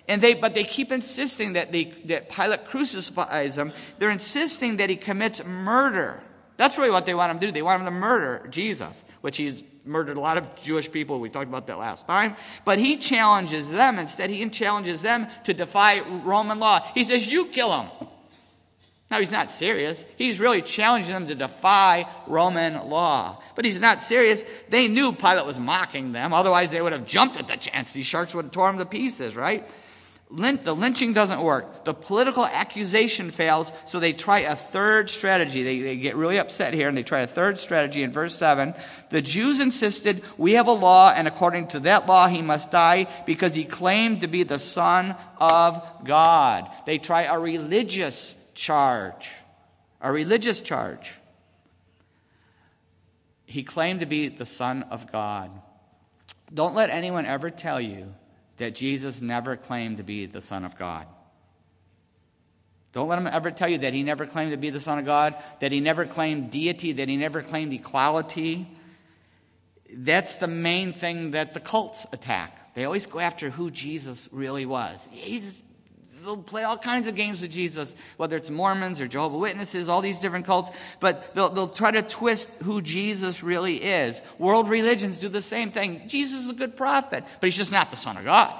And 0.07 0.21
they, 0.21 0.35
but 0.35 0.53
they 0.53 0.63
keep 0.63 0.91
insisting 0.91 1.53
that, 1.53 1.71
they, 1.71 1.85
that 2.05 2.29
Pilate 2.29 2.65
crucifies 2.65 3.57
him. 3.57 3.71
They're 3.97 4.11
insisting 4.11 4.77
that 4.77 4.89
he 4.89 4.95
commits 4.95 5.43
murder. 5.43 6.21
That's 6.57 6.77
really 6.77 6.91
what 6.91 7.05
they 7.05 7.15
want 7.15 7.31
him 7.31 7.39
to 7.39 7.47
do. 7.47 7.51
They 7.51 7.61
want 7.61 7.81
him 7.81 7.85
to 7.85 7.91
murder 7.91 8.47
Jesus, 8.49 9.03
which 9.21 9.37
he's 9.37 9.63
murdered 9.83 10.17
a 10.17 10.19
lot 10.19 10.37
of 10.37 10.55
Jewish 10.61 10.91
people. 10.91 11.19
We 11.19 11.29
talked 11.29 11.47
about 11.47 11.67
that 11.67 11.77
last 11.77 12.07
time. 12.07 12.35
But 12.65 12.79
he 12.79 12.97
challenges 12.97 13.71
them. 13.71 13.99
Instead, 13.99 14.29
he 14.29 14.47
challenges 14.49 15.01
them 15.01 15.27
to 15.43 15.53
defy 15.53 16.01
Roman 16.01 16.59
law. 16.59 16.81
He 16.93 17.03
says, 17.03 17.29
You 17.29 17.45
kill 17.45 17.81
him. 17.81 17.89
Now, 19.11 19.19
he's 19.19 19.31
not 19.31 19.51
serious. 19.51 20.05
He's 20.17 20.39
really 20.39 20.63
challenging 20.63 21.13
them 21.13 21.27
to 21.27 21.35
defy 21.35 22.07
Roman 22.25 22.89
law. 22.89 23.41
But 23.55 23.63
he's 23.63 23.79
not 23.79 24.01
serious. 24.01 24.43
They 24.69 24.87
knew 24.87 25.13
Pilate 25.13 25.45
was 25.45 25.59
mocking 25.59 26.11
them. 26.11 26.33
Otherwise, 26.33 26.71
they 26.71 26.81
would 26.81 26.91
have 26.91 27.05
jumped 27.05 27.37
at 27.37 27.47
the 27.47 27.55
chance. 27.55 27.91
These 27.91 28.07
sharks 28.07 28.33
would 28.33 28.45
have 28.45 28.51
torn 28.51 28.73
him 28.73 28.79
to 28.79 28.85
pieces, 28.85 29.35
right? 29.35 29.69
The 30.31 30.75
lynching 30.75 31.13
doesn't 31.13 31.41
work. 31.41 31.85
The 31.85 31.93
political 31.93 32.45
accusation 32.45 33.29
fails, 33.29 33.71
so 33.85 33.99
they 33.99 34.11
try 34.11 34.39
a 34.39 34.55
third 34.55 35.09
strategy. 35.09 35.63
They, 35.63 35.79
they 35.79 35.97
get 35.97 36.15
really 36.15 36.39
upset 36.39 36.73
here 36.73 36.89
and 36.89 36.97
they 36.97 37.03
try 37.03 37.21
a 37.21 37.27
third 37.27 37.59
strategy 37.59 38.01
in 38.01 38.11
verse 38.11 38.35
7. 38.35 38.73
The 39.11 39.21
Jews 39.21 39.59
insisted, 39.59 40.23
We 40.37 40.53
have 40.53 40.67
a 40.67 40.73
law, 40.73 41.13
and 41.15 41.27
according 41.27 41.67
to 41.69 41.79
that 41.81 42.07
law, 42.07 42.27
he 42.27 42.41
must 42.41 42.71
die 42.71 43.07
because 43.25 43.53
he 43.53 43.65
claimed 43.65 44.21
to 44.21 44.27
be 44.27 44.43
the 44.43 44.59
Son 44.59 45.15
of 45.39 45.81
God. 46.03 46.69
They 46.85 46.97
try 46.97 47.23
a 47.23 47.39
religious 47.39 48.35
charge. 48.55 49.29
A 50.01 50.11
religious 50.11 50.61
charge. 50.61 51.15
He 53.45 53.63
claimed 53.63 53.99
to 53.99 54.05
be 54.07 54.27
the 54.27 54.45
Son 54.45 54.83
of 54.83 55.11
God. 55.11 55.51
Don't 56.51 56.75
let 56.75 56.89
anyone 56.89 57.25
ever 57.25 57.51
tell 57.51 57.79
you 57.79 58.13
that 58.57 58.75
Jesus 58.75 59.21
never 59.21 59.55
claimed 59.55 59.97
to 59.97 60.03
be 60.03 60.25
the 60.25 60.41
Son 60.41 60.63
of 60.63 60.77
God. 60.77 61.07
Don't 62.93 63.09
let 63.09 63.19
him 63.19 63.27
ever 63.27 63.51
tell 63.51 63.67
you 63.67 63.79
that 63.79 63.93
he 63.93 64.03
never 64.03 64.25
claimed 64.25 64.51
to 64.51 64.57
be 64.57 64.69
the 64.69 64.79
Son 64.79 64.97
of 64.97 65.05
God, 65.05 65.35
that 65.59 65.73
he 65.73 65.81
never 65.81 66.05
claimed 66.05 66.49
deity, 66.49 66.93
that 66.93 67.09
he 67.09 67.17
never 67.17 67.41
claimed 67.41 67.73
equality. 67.73 68.69
That's 69.93 70.35
the 70.35 70.47
main 70.47 70.93
thing 70.93 71.31
that 71.31 71.53
the 71.53 71.59
cults 71.59 72.07
attack. 72.13 72.73
They 72.73 72.85
always 72.85 73.05
go 73.05 73.19
after 73.19 73.49
who 73.49 73.69
Jesus 73.69 74.29
really 74.31 74.65
was. 74.65 75.09
He's 75.11 75.64
they'll 76.25 76.37
play 76.37 76.63
all 76.63 76.77
kinds 76.77 77.07
of 77.07 77.15
games 77.15 77.41
with 77.41 77.51
Jesus, 77.51 77.95
whether 78.17 78.35
it's 78.35 78.49
Mormons 78.49 78.99
or 78.99 79.07
Jehovah 79.07 79.37
Witnesses, 79.37 79.87
all 79.87 80.01
these 80.01 80.19
different 80.19 80.45
cults, 80.45 80.71
but 80.99 81.33
they'll, 81.35 81.49
they'll 81.49 81.67
try 81.67 81.91
to 81.91 82.01
twist 82.01 82.49
who 82.63 82.81
Jesus 82.81 83.43
really 83.43 83.83
is. 83.83 84.21
World 84.39 84.67
religions 84.67 85.19
do 85.19 85.29
the 85.29 85.41
same 85.41 85.71
thing. 85.71 86.07
Jesus 86.07 86.45
is 86.45 86.51
a 86.51 86.55
good 86.55 86.75
prophet, 86.75 87.23
but 87.39 87.47
he's 87.47 87.57
just 87.57 87.71
not 87.71 87.89
the 87.89 87.95
Son 87.95 88.17
of 88.17 88.25
God. 88.25 88.59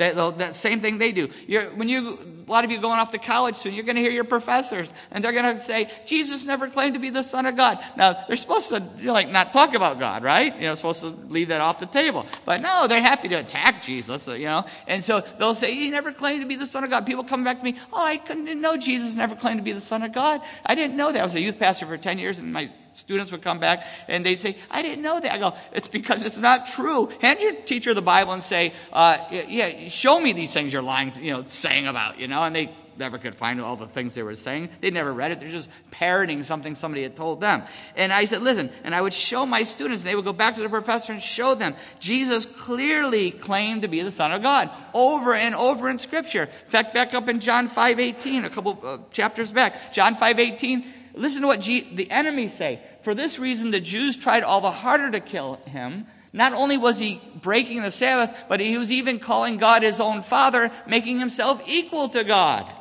That, 0.00 0.38
that 0.38 0.54
same 0.54 0.80
thing 0.80 0.96
they 0.96 1.12
do. 1.12 1.28
You're, 1.46 1.66
when 1.74 1.90
you, 1.90 2.18
a 2.48 2.50
lot 2.50 2.64
of 2.64 2.70
you 2.70 2.80
going 2.80 2.98
off 2.98 3.10
to 3.10 3.18
college 3.18 3.54
soon, 3.54 3.74
you're 3.74 3.84
going 3.84 3.96
to 3.96 4.00
hear 4.00 4.10
your 4.10 4.24
professors, 4.24 4.94
and 5.10 5.22
they're 5.22 5.32
going 5.32 5.54
to 5.54 5.60
say, 5.60 5.90
Jesus 6.06 6.46
never 6.46 6.70
claimed 6.70 6.94
to 6.94 7.00
be 7.00 7.10
the 7.10 7.22
Son 7.22 7.44
of 7.44 7.54
God. 7.54 7.78
Now, 7.98 8.24
they're 8.26 8.36
supposed 8.36 8.70
to, 8.70 8.82
you 8.96 9.04
know, 9.04 9.12
like, 9.12 9.28
not 9.28 9.52
talk 9.52 9.74
about 9.74 9.98
God, 9.98 10.22
right? 10.22 10.54
You 10.54 10.62
know, 10.62 10.74
supposed 10.74 11.02
to 11.02 11.08
leave 11.08 11.48
that 11.48 11.60
off 11.60 11.80
the 11.80 11.86
table. 11.86 12.24
But 12.46 12.62
no, 12.62 12.86
they're 12.86 13.02
happy 13.02 13.28
to 13.28 13.34
attack 13.34 13.82
Jesus, 13.82 14.26
you 14.26 14.46
know. 14.46 14.64
And 14.88 15.04
so 15.04 15.22
they'll 15.38 15.54
say, 15.54 15.74
He 15.74 15.90
never 15.90 16.12
claimed 16.12 16.40
to 16.40 16.48
be 16.48 16.56
the 16.56 16.64
Son 16.64 16.82
of 16.82 16.88
God. 16.88 17.04
People 17.04 17.24
come 17.24 17.44
back 17.44 17.58
to 17.58 17.64
me, 17.64 17.76
Oh, 17.92 18.02
I 18.02 18.16
couldn't 18.16 18.58
know 18.58 18.78
Jesus 18.78 19.16
never 19.16 19.36
claimed 19.36 19.58
to 19.58 19.64
be 19.64 19.72
the 19.72 19.80
Son 19.80 20.02
of 20.02 20.12
God. 20.12 20.40
I 20.64 20.74
didn't 20.74 20.96
know 20.96 21.12
that. 21.12 21.20
I 21.20 21.24
was 21.24 21.34
a 21.34 21.42
youth 21.42 21.58
pastor 21.58 21.84
for 21.84 21.98
10 21.98 22.18
years, 22.18 22.38
and 22.38 22.54
my 22.54 22.70
students 23.00 23.32
would 23.32 23.42
come 23.42 23.58
back 23.58 23.86
and 24.08 24.24
they'd 24.24 24.36
say, 24.36 24.56
I 24.70 24.82
didn't 24.82 25.02
know 25.02 25.18
that. 25.18 25.32
I 25.32 25.38
go, 25.38 25.54
it's 25.72 25.88
because 25.88 26.24
it's 26.24 26.38
not 26.38 26.66
true. 26.66 27.10
Hand 27.20 27.40
your 27.40 27.52
teacher 27.52 27.94
the 27.94 28.02
Bible 28.02 28.32
and 28.32 28.42
say, 28.42 28.72
uh, 28.92 29.18
yeah, 29.30 29.88
show 29.88 30.20
me 30.20 30.32
these 30.32 30.52
things 30.52 30.72
you're 30.72 30.82
lying, 30.82 31.12
you 31.20 31.32
know, 31.32 31.42
saying 31.44 31.86
about, 31.86 32.18
you 32.18 32.28
know, 32.28 32.42
and 32.42 32.54
they 32.54 32.70
never 33.00 33.18
could 33.18 33.34
find 33.34 33.60
all 33.60 33.74
the 33.74 33.86
things 33.86 34.14
they 34.14 34.22
were 34.22 34.36
saying. 34.36 34.68
They 34.80 34.90
never 34.90 35.12
read 35.12 35.32
it. 35.32 35.40
They're 35.40 35.48
just 35.48 35.70
parroting 35.90 36.44
something 36.44 36.76
somebody 36.76 37.02
had 37.02 37.16
told 37.16 37.40
them. 37.40 37.62
And 37.96 38.12
I 38.12 38.26
said, 38.26 38.42
listen, 38.42 38.70
and 38.84 38.94
I 38.94 39.00
would 39.00 39.14
show 39.14 39.44
my 39.46 39.64
students, 39.64 40.02
and 40.02 40.10
they 40.10 40.14
would 40.14 40.24
go 40.24 40.32
back 40.32 40.54
to 40.54 40.62
the 40.62 40.68
professor 40.68 41.12
and 41.12 41.22
show 41.22 41.56
them. 41.56 41.74
Jesus 41.98 42.46
clearly 42.46 43.32
claimed 43.32 43.82
to 43.82 43.88
be 43.88 44.02
the 44.02 44.10
Son 44.10 44.30
of 44.30 44.42
God 44.42 44.70
over 44.94 45.34
and 45.34 45.54
over 45.54 45.88
in 45.88 45.98
Scripture. 45.98 46.44
In 46.44 46.70
fact, 46.70 46.94
back 46.94 47.14
up 47.14 47.28
in 47.28 47.40
John 47.40 47.68
5.18, 47.68 48.44
a 48.44 48.50
couple 48.50 48.78
uh, 48.84 48.98
chapters 49.10 49.50
back, 49.50 49.92
John 49.92 50.14
5.18, 50.14 50.86
listen 51.14 51.42
to 51.42 51.48
what 51.48 51.60
G- 51.60 51.88
the 51.94 52.08
enemies 52.10 52.52
say. 52.52 52.80
For 53.02 53.14
this 53.14 53.38
reason, 53.38 53.70
the 53.70 53.80
Jews 53.80 54.16
tried 54.16 54.42
all 54.42 54.60
the 54.60 54.70
harder 54.70 55.10
to 55.10 55.20
kill 55.20 55.54
him. 55.66 56.06
Not 56.32 56.52
only 56.52 56.76
was 56.76 56.98
he 56.98 57.20
breaking 57.40 57.82
the 57.82 57.90
Sabbath, 57.90 58.44
but 58.48 58.60
he 58.60 58.78
was 58.78 58.92
even 58.92 59.18
calling 59.18 59.56
God 59.56 59.82
his 59.82 60.00
own 60.00 60.22
father, 60.22 60.70
making 60.86 61.18
himself 61.18 61.62
equal 61.66 62.08
to 62.10 62.22
God. 62.22 62.72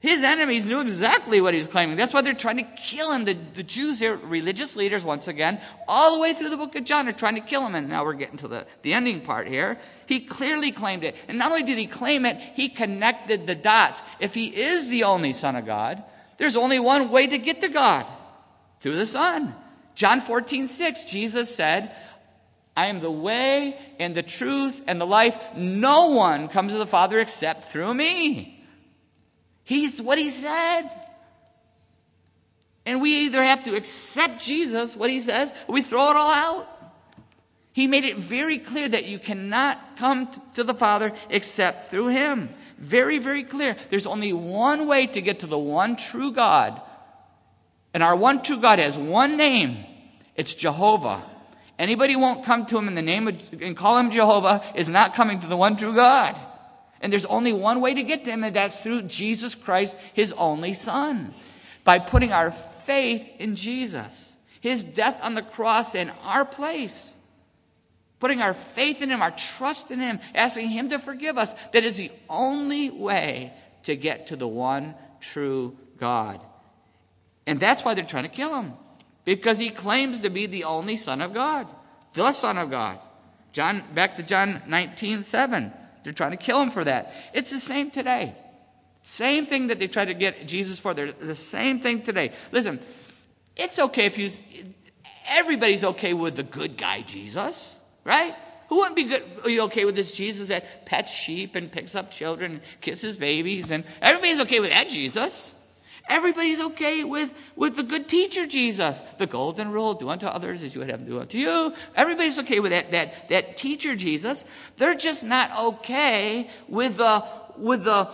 His 0.00 0.24
enemies 0.24 0.66
knew 0.66 0.80
exactly 0.80 1.40
what 1.40 1.54
he 1.54 1.58
was 1.58 1.68
claiming. 1.68 1.94
That's 1.94 2.12
why 2.12 2.22
they're 2.22 2.34
trying 2.34 2.56
to 2.56 2.64
kill 2.76 3.12
him. 3.12 3.24
The, 3.24 3.34
the 3.54 3.62
Jews, 3.62 4.00
they're 4.00 4.16
religious 4.16 4.74
leaders, 4.74 5.04
once 5.04 5.28
again, 5.28 5.60
all 5.86 6.16
the 6.16 6.20
way 6.20 6.34
through 6.34 6.50
the 6.50 6.56
book 6.56 6.74
of 6.74 6.82
John, 6.82 7.08
are 7.08 7.12
trying 7.12 7.36
to 7.36 7.40
kill 7.40 7.64
him. 7.64 7.76
And 7.76 7.88
now 7.88 8.04
we're 8.04 8.14
getting 8.14 8.36
to 8.38 8.48
the, 8.48 8.66
the 8.82 8.94
ending 8.94 9.20
part 9.20 9.46
here. 9.46 9.78
He 10.06 10.18
clearly 10.18 10.72
claimed 10.72 11.04
it. 11.04 11.14
And 11.28 11.38
not 11.38 11.52
only 11.52 11.62
did 11.62 11.78
he 11.78 11.86
claim 11.86 12.26
it, 12.26 12.36
he 12.36 12.68
connected 12.68 13.46
the 13.46 13.54
dots. 13.54 14.02
If 14.18 14.34
he 14.34 14.48
is 14.48 14.88
the 14.88 15.04
only 15.04 15.32
Son 15.32 15.54
of 15.54 15.66
God, 15.66 16.02
there's 16.36 16.56
only 16.56 16.80
one 16.80 17.08
way 17.10 17.28
to 17.28 17.38
get 17.38 17.60
to 17.60 17.68
God 17.68 18.04
through 18.82 18.96
the 18.96 19.06
Son. 19.06 19.54
John 19.94 20.20
14, 20.20 20.68
6, 20.68 21.04
Jesus 21.04 21.54
said, 21.54 21.94
I 22.76 22.86
am 22.86 23.00
the 23.00 23.10
way 23.10 23.78
and 23.98 24.14
the 24.14 24.22
truth 24.22 24.82
and 24.86 25.00
the 25.00 25.06
life. 25.06 25.38
No 25.56 26.08
one 26.08 26.48
comes 26.48 26.72
to 26.72 26.78
the 26.78 26.86
Father 26.86 27.20
except 27.20 27.64
through 27.64 27.94
me. 27.94 28.64
He's 29.64 30.02
what 30.02 30.18
he 30.18 30.28
said. 30.28 30.90
And 32.84 33.00
we 33.00 33.26
either 33.26 33.44
have 33.44 33.62
to 33.64 33.76
accept 33.76 34.42
Jesus, 34.42 34.96
what 34.96 35.10
he 35.10 35.20
says, 35.20 35.52
or 35.68 35.74
we 35.74 35.82
throw 35.82 36.10
it 36.10 36.16
all 36.16 36.30
out. 36.30 36.68
He 37.72 37.86
made 37.86 38.04
it 38.04 38.16
very 38.16 38.58
clear 38.58 38.88
that 38.88 39.06
you 39.06 39.18
cannot 39.18 39.96
come 39.96 40.28
to 40.54 40.64
the 40.64 40.74
Father 40.74 41.12
except 41.30 41.88
through 41.90 42.08
him. 42.08 42.48
Very, 42.78 43.18
very 43.18 43.44
clear. 43.44 43.76
There's 43.90 44.06
only 44.06 44.32
one 44.32 44.88
way 44.88 45.06
to 45.06 45.20
get 45.20 45.40
to 45.40 45.46
the 45.46 45.58
one 45.58 45.94
true 45.94 46.32
God. 46.32 46.80
And 47.94 48.02
our 48.02 48.16
one 48.16 48.42
true 48.42 48.60
God 48.60 48.78
has 48.78 48.96
one 48.96 49.36
name. 49.36 49.84
It's 50.36 50.54
Jehovah. 50.54 51.22
Anybody 51.78 52.14
who 52.14 52.20
won't 52.20 52.44
come 52.44 52.64
to 52.66 52.78
him 52.78 52.88
in 52.88 52.94
the 52.94 53.02
name 53.02 53.28
of 53.28 53.62
and 53.62 53.76
call 53.76 53.98
him 53.98 54.10
Jehovah 54.10 54.62
is 54.74 54.88
not 54.88 55.14
coming 55.14 55.40
to 55.40 55.46
the 55.46 55.56
one 55.56 55.76
true 55.76 55.94
God. 55.94 56.38
And 57.00 57.12
there's 57.12 57.26
only 57.26 57.52
one 57.52 57.80
way 57.80 57.94
to 57.94 58.02
get 58.02 58.24
to 58.24 58.30
him, 58.30 58.44
and 58.44 58.54
that's 58.54 58.82
through 58.82 59.02
Jesus 59.02 59.54
Christ, 59.54 59.96
his 60.14 60.32
only 60.34 60.72
Son. 60.72 61.34
By 61.82 61.98
putting 61.98 62.32
our 62.32 62.52
faith 62.52 63.28
in 63.40 63.56
Jesus, 63.56 64.36
his 64.60 64.84
death 64.84 65.18
on 65.22 65.34
the 65.34 65.42
cross 65.42 65.96
in 65.96 66.10
our 66.22 66.44
place. 66.44 67.12
Putting 68.20 68.40
our 68.40 68.54
faith 68.54 69.02
in 69.02 69.10
him, 69.10 69.20
our 69.20 69.32
trust 69.32 69.90
in 69.90 69.98
him, 69.98 70.20
asking 70.32 70.68
him 70.68 70.90
to 70.90 71.00
forgive 71.00 71.36
us. 71.36 71.54
That 71.72 71.82
is 71.82 71.96
the 71.96 72.12
only 72.30 72.88
way 72.88 73.52
to 73.82 73.96
get 73.96 74.28
to 74.28 74.36
the 74.36 74.46
one 74.46 74.94
true 75.18 75.76
God. 75.98 76.40
And 77.46 77.58
that's 77.58 77.84
why 77.84 77.94
they're 77.94 78.04
trying 78.04 78.24
to 78.24 78.28
kill 78.28 78.54
him. 78.54 78.74
Because 79.24 79.58
he 79.58 79.70
claims 79.70 80.20
to 80.20 80.30
be 80.30 80.46
the 80.46 80.64
only 80.64 80.96
Son 80.96 81.20
of 81.20 81.32
God, 81.32 81.66
the 82.14 82.32
Son 82.32 82.58
of 82.58 82.70
God. 82.70 82.98
John, 83.52 83.82
back 83.94 84.16
to 84.16 84.22
John 84.22 84.62
19, 84.66 85.22
7. 85.22 85.72
They're 86.02 86.12
trying 86.12 86.30
to 86.32 86.36
kill 86.36 86.60
him 86.60 86.70
for 86.70 86.84
that. 86.84 87.14
It's 87.32 87.50
the 87.50 87.60
same 87.60 87.90
today. 87.90 88.34
Same 89.02 89.44
thing 89.44 89.66
that 89.68 89.78
they 89.78 89.88
tried 89.88 90.06
to 90.06 90.14
get 90.14 90.46
Jesus 90.46 90.80
for. 90.80 90.94
They're 90.94 91.12
the 91.12 91.34
same 91.34 91.80
thing 91.80 92.02
today. 92.02 92.32
Listen, 92.50 92.80
it's 93.56 93.78
okay 93.78 94.06
if 94.06 94.16
you. 94.16 94.30
Everybody's 95.28 95.84
okay 95.84 96.14
with 96.14 96.36
the 96.36 96.42
good 96.42 96.76
guy 96.76 97.02
Jesus, 97.02 97.76
right? 98.04 98.34
Who 98.68 98.76
wouldn't 98.76 98.96
be 98.96 99.04
good? 99.04 99.22
Are 99.44 99.50
you 99.50 99.64
okay 99.64 99.84
with 99.84 99.96
this 99.96 100.12
Jesus 100.12 100.48
that 100.48 100.86
pets 100.86 101.12
sheep 101.12 101.56
and 101.56 101.70
picks 101.70 101.94
up 101.94 102.10
children 102.10 102.52
and 102.52 102.60
kisses 102.80 103.16
babies? 103.16 103.70
And 103.70 103.84
everybody's 104.00 104.40
okay 104.40 104.60
with 104.60 104.70
that 104.70 104.88
Jesus. 104.88 105.54
Everybody's 106.12 106.60
okay 106.60 107.04
with, 107.04 107.32
with 107.56 107.74
the 107.74 107.82
good 107.82 108.06
teacher 108.06 108.46
Jesus. 108.46 109.02
The 109.16 109.26
golden 109.26 109.72
rule, 109.72 109.94
do 109.94 110.10
unto 110.10 110.26
others 110.26 110.62
as 110.62 110.74
you 110.74 110.80
would 110.80 110.90
have 110.90 111.00
them 111.00 111.08
do 111.08 111.20
unto 111.20 111.38
you. 111.38 111.72
Everybody's 111.96 112.38
okay 112.40 112.60
with 112.60 112.70
that, 112.70 112.92
that, 112.92 113.30
that 113.30 113.56
teacher 113.56 113.96
Jesus. 113.96 114.44
They're 114.76 114.94
just 114.94 115.24
not 115.24 115.58
okay 115.72 116.50
with 116.68 116.98
the, 116.98 117.24
with 117.56 117.84
the 117.84 118.10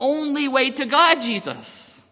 only 0.00 0.48
way 0.48 0.70
to 0.70 0.86
God 0.86 1.20
Jesus. 1.20 2.06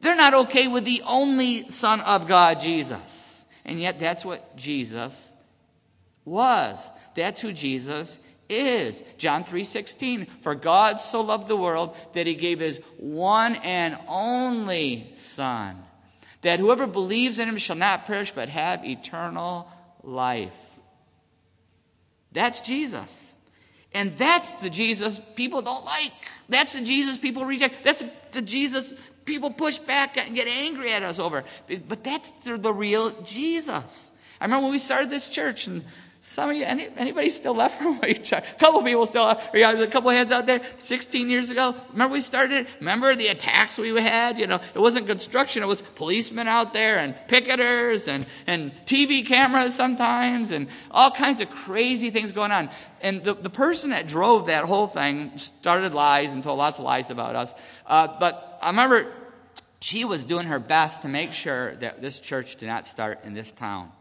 They're 0.00 0.16
not 0.16 0.32
okay 0.32 0.68
with 0.68 0.86
the 0.86 1.02
only 1.04 1.70
Son 1.70 2.00
of 2.00 2.26
God 2.26 2.58
Jesus. 2.58 3.44
And 3.66 3.78
yet 3.78 4.00
that's 4.00 4.24
what 4.24 4.56
Jesus 4.56 5.30
was. 6.24 6.88
That's 7.14 7.42
who 7.42 7.52
Jesus 7.52 8.18
is. 8.48 9.02
John 9.18 9.44
3:16, 9.44 10.26
for 10.40 10.54
God 10.54 11.00
so 11.00 11.20
loved 11.20 11.48
the 11.48 11.56
world 11.56 11.96
that 12.12 12.26
he 12.26 12.34
gave 12.34 12.60
his 12.60 12.80
one 12.96 13.56
and 13.56 13.98
only 14.06 15.10
son, 15.14 15.82
that 16.42 16.60
whoever 16.60 16.86
believes 16.86 17.38
in 17.38 17.48
him 17.48 17.58
shall 17.58 17.76
not 17.76 18.06
perish 18.06 18.32
but 18.32 18.48
have 18.48 18.84
eternal 18.84 19.70
life. 20.02 20.80
That's 22.32 22.60
Jesus. 22.60 23.32
And 23.92 24.16
that's 24.16 24.50
the 24.62 24.70
Jesus 24.70 25.20
people 25.34 25.62
don't 25.62 25.84
like. 25.84 26.12
That's 26.48 26.74
the 26.74 26.82
Jesus 26.82 27.18
people 27.18 27.44
reject. 27.44 27.82
That's 27.84 28.04
the 28.32 28.42
Jesus 28.42 28.92
people 29.24 29.50
push 29.50 29.78
back 29.78 30.16
and 30.16 30.34
get 30.34 30.46
angry 30.46 30.92
at 30.92 31.02
us 31.02 31.18
over. 31.18 31.44
But 31.66 32.04
that's 32.04 32.30
the 32.44 32.56
real 32.72 33.10
Jesus. 33.22 34.10
I 34.40 34.44
remember 34.44 34.64
when 34.64 34.72
we 34.72 34.78
started 34.78 35.10
this 35.10 35.28
church 35.28 35.66
and 35.66 35.84
some 36.20 36.50
of 36.50 36.56
you, 36.56 36.64
any, 36.64 36.88
anybody 36.96 37.30
still 37.30 37.54
left 37.54 37.80
from 37.80 37.98
where 37.98 38.10
you 38.10 38.16
A 38.32 38.42
couple 38.58 38.82
people 38.82 39.06
still, 39.06 39.40
yeah, 39.54 39.72
there's 39.72 39.80
a 39.80 39.86
couple 39.86 40.10
hands 40.10 40.32
out 40.32 40.46
there. 40.46 40.60
16 40.78 41.30
years 41.30 41.50
ago, 41.50 41.76
remember 41.92 42.14
we 42.14 42.20
started? 42.20 42.66
Remember 42.80 43.14
the 43.14 43.28
attacks 43.28 43.78
we 43.78 43.88
had? 44.00 44.36
You 44.36 44.48
know, 44.48 44.60
it 44.74 44.80
wasn't 44.80 45.06
construction, 45.06 45.62
it 45.62 45.66
was 45.66 45.80
policemen 45.80 46.48
out 46.48 46.72
there 46.72 46.98
and 46.98 47.14
picketers 47.28 48.08
and, 48.08 48.26
and 48.48 48.72
TV 48.84 49.24
cameras 49.24 49.74
sometimes 49.74 50.50
and 50.50 50.66
all 50.90 51.12
kinds 51.12 51.40
of 51.40 51.50
crazy 51.50 52.10
things 52.10 52.32
going 52.32 52.50
on. 52.50 52.68
And 53.00 53.22
the, 53.22 53.34
the 53.34 53.50
person 53.50 53.90
that 53.90 54.08
drove 54.08 54.46
that 54.46 54.64
whole 54.64 54.88
thing 54.88 55.38
started 55.38 55.94
lies 55.94 56.32
and 56.32 56.42
told 56.42 56.58
lots 56.58 56.80
of 56.80 56.84
lies 56.84 57.12
about 57.12 57.36
us. 57.36 57.54
Uh, 57.86 58.08
but 58.18 58.58
I 58.60 58.70
remember 58.70 59.12
she 59.80 60.04
was 60.04 60.24
doing 60.24 60.48
her 60.48 60.58
best 60.58 61.02
to 61.02 61.08
make 61.08 61.32
sure 61.32 61.76
that 61.76 62.02
this 62.02 62.18
church 62.18 62.56
did 62.56 62.66
not 62.66 62.88
start 62.88 63.20
in 63.22 63.34
this 63.34 63.52
town. 63.52 63.92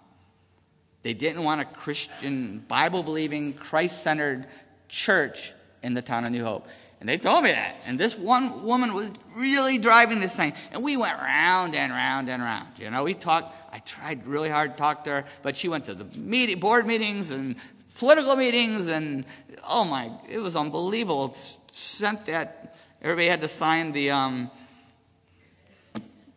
They 1.04 1.14
didn't 1.14 1.44
want 1.44 1.62
a 1.62 1.66
Christian, 1.66 2.64
Bible 2.68 3.04
believing, 3.04 3.54
Christ 3.54 4.04
centered 4.04 4.48
church 4.90 5.54
in 5.84 5.94
the 5.94 6.02
town 6.02 6.26
of 6.26 6.32
New 6.32 6.44
Hope. 6.44 6.68
And 7.00 7.08
they 7.08 7.18
told 7.18 7.44
me 7.44 7.52
that. 7.52 7.80
And 7.86 8.00
this 8.00 8.18
one 8.18 8.64
woman 8.64 8.94
was 8.94 9.12
really 9.36 9.78
driving 9.78 10.20
this 10.20 10.36
thing. 10.36 10.54
And 10.72 10.84
we 10.84 10.98
went 10.98 11.18
round 11.20 11.76
and 11.76 11.92
round 11.92 12.28
and 12.30 12.42
round. 12.42 12.70
You 12.80 12.90
know, 12.90 13.04
we 13.04 13.14
talked, 13.14 13.56
I 13.72 13.80
tried 13.80 14.26
really 14.26 14.50
hard 14.50 14.72
to 14.72 14.78
talk 14.78 15.04
to 15.04 15.12
her, 15.12 15.26
but 15.44 15.56
she 15.56 15.70
went 15.70 15.86
to 15.86 15.94
the 15.94 16.06
meeting, 16.18 16.60
board 16.60 16.88
meetings 16.88 17.30
and 17.30 17.56
political 18.00 18.36
meetings. 18.36 18.88
And 18.88 19.26
oh 19.64 19.86
my, 19.86 20.12
it 20.28 20.40
was 20.40 20.56
unbelievable. 20.56 21.26
It's 21.26 21.56
sent 21.72 22.26
that, 22.26 22.76
everybody 23.02 23.28
had 23.28 23.42
to 23.42 23.48
sign 23.48 23.92
the 23.92 24.10
um, 24.10 24.50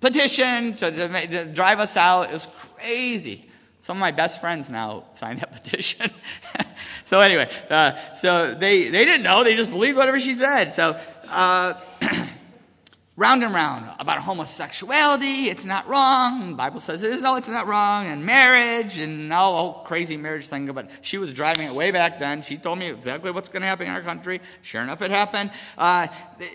petition 0.01 0.75
to, 0.77 0.91
to, 0.91 1.27
to 1.27 1.45
drive 1.47 1.81
us 1.81 1.97
out. 1.97 2.29
It 2.29 2.35
was 2.35 2.47
crazy. 2.77 3.50
Some 3.81 3.97
of 3.97 4.01
my 4.01 4.11
best 4.11 4.43
friends 4.43 4.69
now 4.69 5.05
signed 5.15 5.41
that 5.41 5.53
petition. 5.63 6.11
so 7.07 7.21
anyway, 7.21 7.51
uh, 7.71 7.93
so 8.15 8.55
they, 8.55 8.89
they 8.91 9.05
didn't 9.07 9.23
know. 9.23 9.43
They 9.43 9.57
just 9.57 9.71
believed 9.71 9.97
whatever 9.97 10.21
she 10.21 10.35
said. 10.35 10.71
So 10.71 11.01
uh, 11.29 11.75
round 13.17 13.43
and 13.43 13.55
round 13.55 13.89
about 13.99 14.19
homosexuality. 14.19 15.49
It's 15.49 15.65
not 15.65 15.89
wrong. 15.89 16.51
The 16.51 16.57
Bible 16.57 16.81
says 16.81 17.03
it 17.03 17.11
is. 17.11 17.23
No, 17.23 17.37
it's 17.37 17.49
not 17.49 17.67
wrong. 17.67 18.07
And 18.07 18.27
marriage 18.27 18.99
and 18.99 19.33
all 19.33 19.53
the 19.53 19.59
whole 19.59 19.85
crazy 19.85 20.19
marriage 20.19 20.49
thing. 20.49 20.67
But 20.67 20.91
she 21.01 21.17
was 21.17 21.33
driving 21.33 21.67
it 21.67 21.73
way 21.73 21.91
back 21.91 22.19
then. 22.19 22.43
She 22.43 22.59
told 22.59 22.79
me 22.79 22.91
exactly 22.91 23.31
what's 23.31 23.49
going 23.49 23.63
to 23.63 23.69
happen 23.69 23.87
in 23.87 23.93
our 23.93 24.03
country. 24.03 24.43
Sure 24.61 24.83
enough, 24.83 25.01
it 25.01 25.11
happened. 25.11 25.53
Uh, 25.79 26.09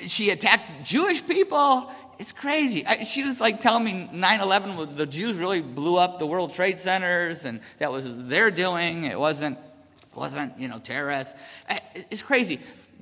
she 0.05 0.29
attacked 0.29 0.83
Jewish 0.83 1.25
people 1.25 1.91
it's 2.19 2.31
crazy. 2.31 2.85
I, 2.85 3.03
she 3.03 3.23
was 3.23 3.41
like 3.41 3.61
telling 3.61 3.83
me 3.83 4.09
9 4.11 4.41
11, 4.41 4.95
the 4.95 5.05
Jews 5.05 5.37
really 5.37 5.61
blew 5.61 5.97
up 5.97 6.19
the 6.19 6.25
World 6.25 6.53
Trade 6.53 6.79
Centers, 6.79 7.45
and 7.45 7.59
that 7.79 7.91
was 7.91 8.27
their 8.27 8.51
doing. 8.51 9.03
It 9.05 9.19
wasn't, 9.19 9.57
wasn't 10.13 10.57
you 10.59 10.67
know, 10.67 10.79
terrorists. 10.79 11.33
It's 12.09 12.21
crazy. 12.21 12.59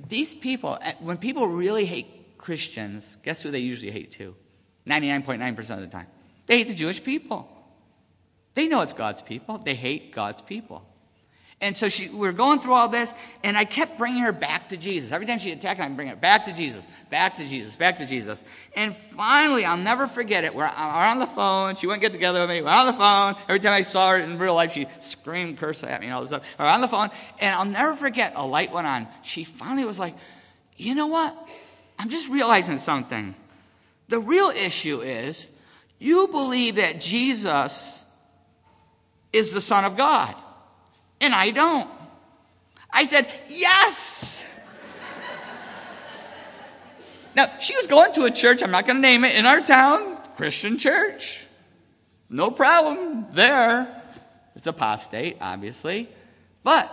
These 0.08 0.34
people, 0.34 0.78
eh, 0.80 0.94
when 1.00 1.16
people 1.18 1.46
really 1.46 1.84
hate 1.84 2.38
Christians, 2.38 3.16
guess 3.22 3.42
who 3.42 3.50
they 3.50 3.60
usually 3.60 3.90
hate 3.90 4.10
too? 4.10 4.34
99.9% 4.86 5.58
of 5.70 5.80
the 5.80 5.86
time. 5.86 6.06
They 6.46 6.58
hate 6.58 6.68
the 6.68 6.74
Jewish 6.74 7.02
people. 7.02 7.48
They 8.54 8.68
know 8.68 8.82
it's 8.82 8.92
God's 8.92 9.22
people, 9.22 9.58
they 9.58 9.74
hate 9.74 10.12
God's 10.12 10.40
people. 10.40 10.86
And 11.64 11.74
so 11.74 11.88
she, 11.88 12.10
we 12.10 12.28
are 12.28 12.32
going 12.32 12.60
through 12.60 12.74
all 12.74 12.90
this, 12.90 13.14
and 13.42 13.56
I 13.56 13.64
kept 13.64 13.96
bringing 13.96 14.20
her 14.20 14.32
back 14.32 14.68
to 14.68 14.76
Jesus. 14.76 15.12
Every 15.12 15.26
time 15.26 15.38
she 15.38 15.50
attacked, 15.50 15.80
I'd 15.80 15.96
bring 15.96 16.08
her 16.08 16.14
back 16.14 16.44
to 16.44 16.52
Jesus, 16.52 16.86
back 17.08 17.38
to 17.38 17.46
Jesus, 17.46 17.74
back 17.74 17.96
to 18.00 18.06
Jesus. 18.06 18.44
And 18.76 18.94
finally, 18.94 19.64
I'll 19.64 19.78
never 19.78 20.06
forget 20.06 20.44
it. 20.44 20.54
We're, 20.54 20.64
we're 20.64 20.68
on 20.68 21.20
the 21.20 21.26
phone. 21.26 21.74
She 21.76 21.86
wouldn't 21.86 22.02
get 22.02 22.12
together 22.12 22.40
with 22.40 22.50
me. 22.50 22.60
We're 22.60 22.68
on 22.68 22.84
the 22.84 22.92
phone. 22.92 23.36
Every 23.48 23.60
time 23.60 23.72
I 23.72 23.80
saw 23.80 24.10
her 24.10 24.18
in 24.18 24.36
real 24.36 24.54
life, 24.54 24.72
she 24.72 24.86
screamed, 25.00 25.56
cursed 25.56 25.84
at 25.84 26.02
me, 26.02 26.08
and 26.08 26.14
all 26.14 26.20
this 26.20 26.28
stuff. 26.28 26.44
We're 26.58 26.66
on 26.66 26.82
the 26.82 26.88
phone, 26.88 27.08
and 27.38 27.54
I'll 27.54 27.64
never 27.64 27.94
forget. 27.94 28.34
A 28.36 28.44
light 28.44 28.70
went 28.70 28.86
on. 28.86 29.08
She 29.22 29.44
finally 29.44 29.86
was 29.86 29.98
like, 29.98 30.14
"You 30.76 30.94
know 30.94 31.06
what? 31.06 31.34
I'm 31.98 32.10
just 32.10 32.28
realizing 32.28 32.76
something. 32.76 33.34
The 34.08 34.18
real 34.18 34.50
issue 34.50 35.00
is, 35.00 35.46
you 35.98 36.28
believe 36.28 36.74
that 36.74 37.00
Jesus 37.00 38.04
is 39.32 39.52
the 39.52 39.62
Son 39.62 39.86
of 39.86 39.96
God." 39.96 40.34
And 41.24 41.34
I 41.34 41.50
don't. 41.50 41.90
I 42.92 43.04
said, 43.04 43.26
Yes. 43.48 44.44
now, 47.34 47.58
she 47.58 47.74
was 47.76 47.86
going 47.86 48.12
to 48.12 48.24
a 48.24 48.30
church, 48.30 48.62
I'm 48.62 48.70
not 48.70 48.86
going 48.86 48.96
to 48.96 49.02
name 49.02 49.24
it, 49.24 49.34
in 49.34 49.46
our 49.46 49.60
town, 49.60 50.16
Christian 50.36 50.78
church. 50.78 51.46
No 52.28 52.50
problem 52.50 53.26
there. 53.32 54.02
It's 54.56 54.66
apostate, 54.66 55.36
obviously. 55.40 56.08
But 56.62 56.90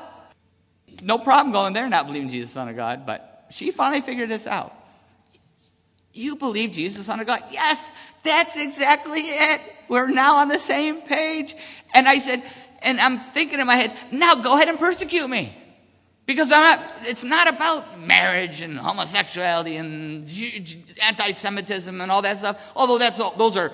no 1.01 1.17
problem 1.17 1.53
going 1.53 1.73
there, 1.73 1.87
not 1.89 2.07
believing 2.07 2.29
Jesus 2.29 2.51
Son 2.51 2.67
of 2.67 2.75
God. 2.75 3.05
But 3.05 3.45
she 3.49 3.71
finally 3.71 4.01
figured 4.01 4.29
this 4.29 4.47
out. 4.47 4.75
You 6.13 6.35
believe 6.35 6.71
Jesus 6.71 7.05
Son 7.05 7.19
of 7.19 7.27
God? 7.27 7.41
Yes, 7.51 7.91
that's 8.23 8.57
exactly 8.57 9.21
it. 9.21 9.61
We're 9.87 10.07
now 10.07 10.37
on 10.37 10.49
the 10.49 10.59
same 10.59 11.01
page. 11.01 11.55
And 11.93 12.07
I 12.07 12.19
said, 12.19 12.43
and 12.81 12.99
I'm 12.99 13.17
thinking 13.19 13.59
in 13.59 13.67
my 13.67 13.75
head, 13.75 13.95
now 14.11 14.35
go 14.35 14.55
ahead 14.55 14.67
and 14.67 14.79
persecute 14.79 15.27
me. 15.27 15.55
Because 16.25 16.51
I'm 16.51 16.63
not, 16.63 16.93
it's 17.01 17.23
not 17.23 17.47
about 17.47 17.99
marriage 17.99 18.61
and 18.61 18.77
homosexuality 18.77 19.75
and 19.75 20.29
anti 21.01 21.31
Semitism 21.31 21.99
and 21.99 22.11
all 22.11 22.21
that 22.21 22.37
stuff, 22.37 22.71
although 22.75 22.97
that's 22.97 23.19
all, 23.19 23.31
those, 23.35 23.57
are, 23.57 23.73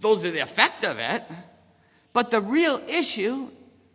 those 0.00 0.24
are 0.24 0.30
the 0.30 0.40
effect 0.40 0.84
of 0.84 0.98
it. 0.98 1.22
But 2.12 2.30
the 2.30 2.40
real 2.40 2.80
issue 2.88 3.50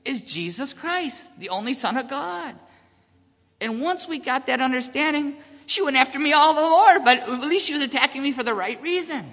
is 0.05 0.21
Jesus 0.21 0.73
Christ, 0.73 1.39
the 1.39 1.49
only 1.49 1.73
Son 1.73 1.97
of 1.97 2.09
God. 2.09 2.55
And 3.59 3.81
once 3.81 4.07
we 4.07 4.19
got 4.19 4.45
that 4.47 4.61
understanding, 4.61 5.35
she 5.65 5.81
went 5.81 5.97
after 5.97 6.17
me 6.17 6.33
all 6.33 6.53
the 6.53 6.61
more, 6.61 6.99
but 7.03 7.17
at 7.29 7.47
least 7.47 7.67
she 7.67 7.73
was 7.73 7.83
attacking 7.83 8.23
me 8.23 8.31
for 8.31 8.43
the 8.43 8.53
right 8.53 8.81
reason. 8.81 9.25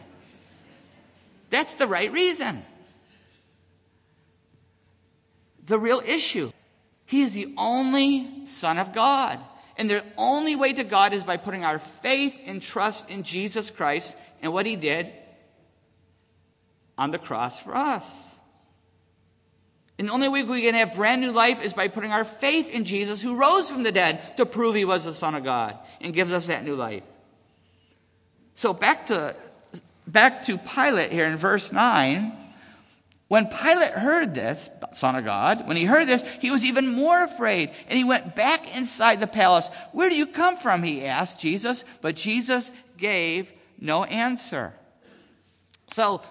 That's 1.51 1.75
the 1.75 1.87
right 1.87 2.11
reason 2.13 2.65
the 5.69 5.79
real 5.79 6.03
issue. 6.05 6.51
He 7.07 7.23
is 7.23 7.33
the 7.33 7.55
only 7.57 8.45
Son 8.45 8.79
of 8.79 8.93
God. 8.93 9.39
And 9.77 9.89
the 9.89 10.05
only 10.17 10.57
way 10.57 10.73
to 10.73 10.83
God 10.83 11.13
is 11.13 11.23
by 11.23 11.37
putting 11.37 11.65
our 11.65 11.79
faith 11.79 12.39
and 12.47 12.61
trust 12.61 13.09
in 13.09 13.23
Jesus 13.23 13.71
Christ 13.71 14.17
and 14.43 14.53
what 14.53 14.67
he 14.67 14.75
did 14.75 15.13
on 16.99 17.13
the 17.13 17.19
cross 17.19 17.61
for 17.61 17.77
us. 17.77 18.39
And 19.99 20.09
the 20.09 20.13
only 20.13 20.29
way 20.29 20.43
we 20.43 20.63
can 20.63 20.75
have 20.75 20.95
brand 20.95 21.21
new 21.21 21.33
life 21.33 21.63
is 21.63 21.75
by 21.75 21.89
putting 21.89 22.13
our 22.13 22.25
faith 22.25 22.71
in 22.71 22.85
Jesus 22.85 23.23
who 23.23 23.37
rose 23.37 23.71
from 23.71 23.83
the 23.85 23.93
dead 23.93 24.37
to 24.37 24.47
prove 24.47 24.75
he 24.75 24.85
was 24.85 25.05
the 25.05 25.13
Son 25.13 25.35
of 25.35 25.45
God 25.45 25.77
and 26.01 26.13
gives 26.13 26.31
us 26.33 26.47
that 26.47 26.65
new 26.65 26.77
life. 26.77 27.03
So 28.55 28.73
back 28.73 29.07
to 29.07 29.35
back 30.07 30.43
to 30.45 30.59
Pilate 30.59 31.13
here 31.13 31.27
in 31.27 31.37
verse 31.37 31.73
9. 31.73 32.33
When 33.29 33.47
Pilate 33.47 33.93
heard 33.93 34.35
this, 34.35 34.71
Son 34.93 35.15
of 35.15 35.25
God, 35.27 35.69
when 35.69 35.77
he 35.77 35.85
heard 35.85 36.09
this, 36.09 36.27
he 36.41 36.51
was 36.51 36.65
even 36.65 36.89
more 36.89 37.23
afraid, 37.23 37.71
and 37.87 37.99
he 37.99 38.05
went 38.05 38.35
back 38.35 38.75
inside 38.75 39.21
the 39.21 39.27
palace. 39.27 39.69
Where 39.93 40.09
do 40.09 40.17
you 40.17 40.27
come 40.27 40.57
from? 40.57 40.83
He 40.83 41.05
asked 41.05 41.39
Jesus, 41.39 41.85
but 42.01 42.17
Jesus 42.17 42.73
gave 42.97 43.53
no 43.79 44.05
answer. 44.05 44.75
So 45.89 46.23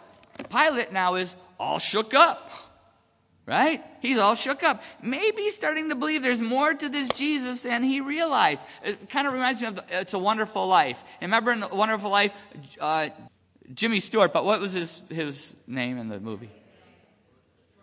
Pilate 0.49 0.91
now 0.91 1.15
is 1.15 1.35
all 1.59 1.77
shook 1.77 2.15
up, 2.15 2.49
right? 3.45 3.83
He's 4.01 4.17
all 4.17 4.33
shook 4.33 4.63
up. 4.63 4.81
Maybe 5.03 5.51
starting 5.51 5.89
to 5.89 5.95
believe 5.95 6.23
there's 6.23 6.41
more 6.41 6.73
to 6.73 6.89
this 6.89 7.09
Jesus 7.09 7.61
than 7.61 7.83
he 7.83 8.01
realized. 8.01 8.65
It 8.83 9.07
kind 9.07 9.27
of 9.27 9.33
reminds 9.33 9.61
me 9.61 9.67
of 9.67 9.75
the, 9.75 9.83
It's 9.91 10.15
a 10.15 10.19
Wonderful 10.19 10.67
Life. 10.67 11.03
Remember 11.21 11.51
in 11.51 11.59
the 11.59 11.67
Wonderful 11.67 12.09
Life, 12.09 12.33
uh, 12.81 13.09
Jimmy 13.71 13.99
Stewart, 13.99 14.33
but 14.33 14.45
what 14.45 14.59
was 14.59 14.73
his, 14.73 15.03
his 15.09 15.55
name 15.67 15.99
in 15.99 16.09
the 16.09 16.19
movie? 16.19 16.49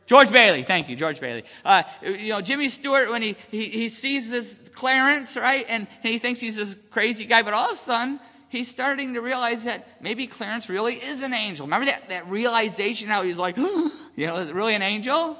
George 0.06 0.30
Bailey, 0.30 0.62
thank 0.62 0.88
you, 0.88 0.96
George 0.96 1.18
Bailey. 1.20 1.44
Uh, 1.64 1.82
you 2.02 2.28
know, 2.28 2.42
Jimmy 2.42 2.68
Stewart, 2.68 3.10
when 3.10 3.22
he, 3.22 3.36
he, 3.50 3.68
he 3.68 3.88
sees 3.88 4.30
this 4.30 4.68
Clarence, 4.74 5.36
right, 5.36 5.64
and, 5.68 5.86
and 6.02 6.12
he 6.12 6.18
thinks 6.18 6.40
he's 6.40 6.56
this 6.56 6.76
crazy 6.90 7.24
guy, 7.24 7.42
but 7.42 7.54
all 7.54 7.70
of 7.70 7.72
a 7.72 7.76
sudden, 7.76 8.20
he's 8.50 8.68
starting 8.68 9.14
to 9.14 9.20
realize 9.20 9.64
that 9.64 10.02
maybe 10.02 10.26
Clarence 10.26 10.68
really 10.68 10.94
is 10.94 11.22
an 11.22 11.32
angel. 11.32 11.66
Remember 11.66 11.86
that, 11.86 12.08
that 12.10 12.28
realization 12.28 13.08
how 13.08 13.22
he's 13.22 13.38
like, 13.38 13.56
you 13.56 13.92
know, 14.26 14.36
is 14.36 14.50
it 14.50 14.54
really 14.54 14.74
an 14.74 14.82
angel? 14.82 15.38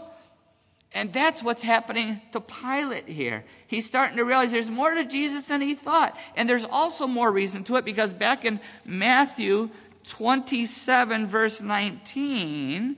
And 0.92 1.12
that's 1.12 1.42
what's 1.42 1.62
happening 1.62 2.22
to 2.32 2.40
Pilate 2.40 3.08
here. 3.08 3.44
He's 3.66 3.84
starting 3.84 4.16
to 4.16 4.24
realize 4.24 4.52
there's 4.52 4.70
more 4.70 4.94
to 4.94 5.04
Jesus 5.04 5.46
than 5.46 5.60
he 5.60 5.74
thought. 5.74 6.16
And 6.36 6.48
there's 6.48 6.64
also 6.64 7.08
more 7.08 7.32
reason 7.32 7.64
to 7.64 7.76
it 7.76 7.84
because 7.84 8.14
back 8.14 8.44
in 8.44 8.60
Matthew 8.86 9.70
27, 10.04 11.26
verse 11.26 11.60
19, 11.60 12.96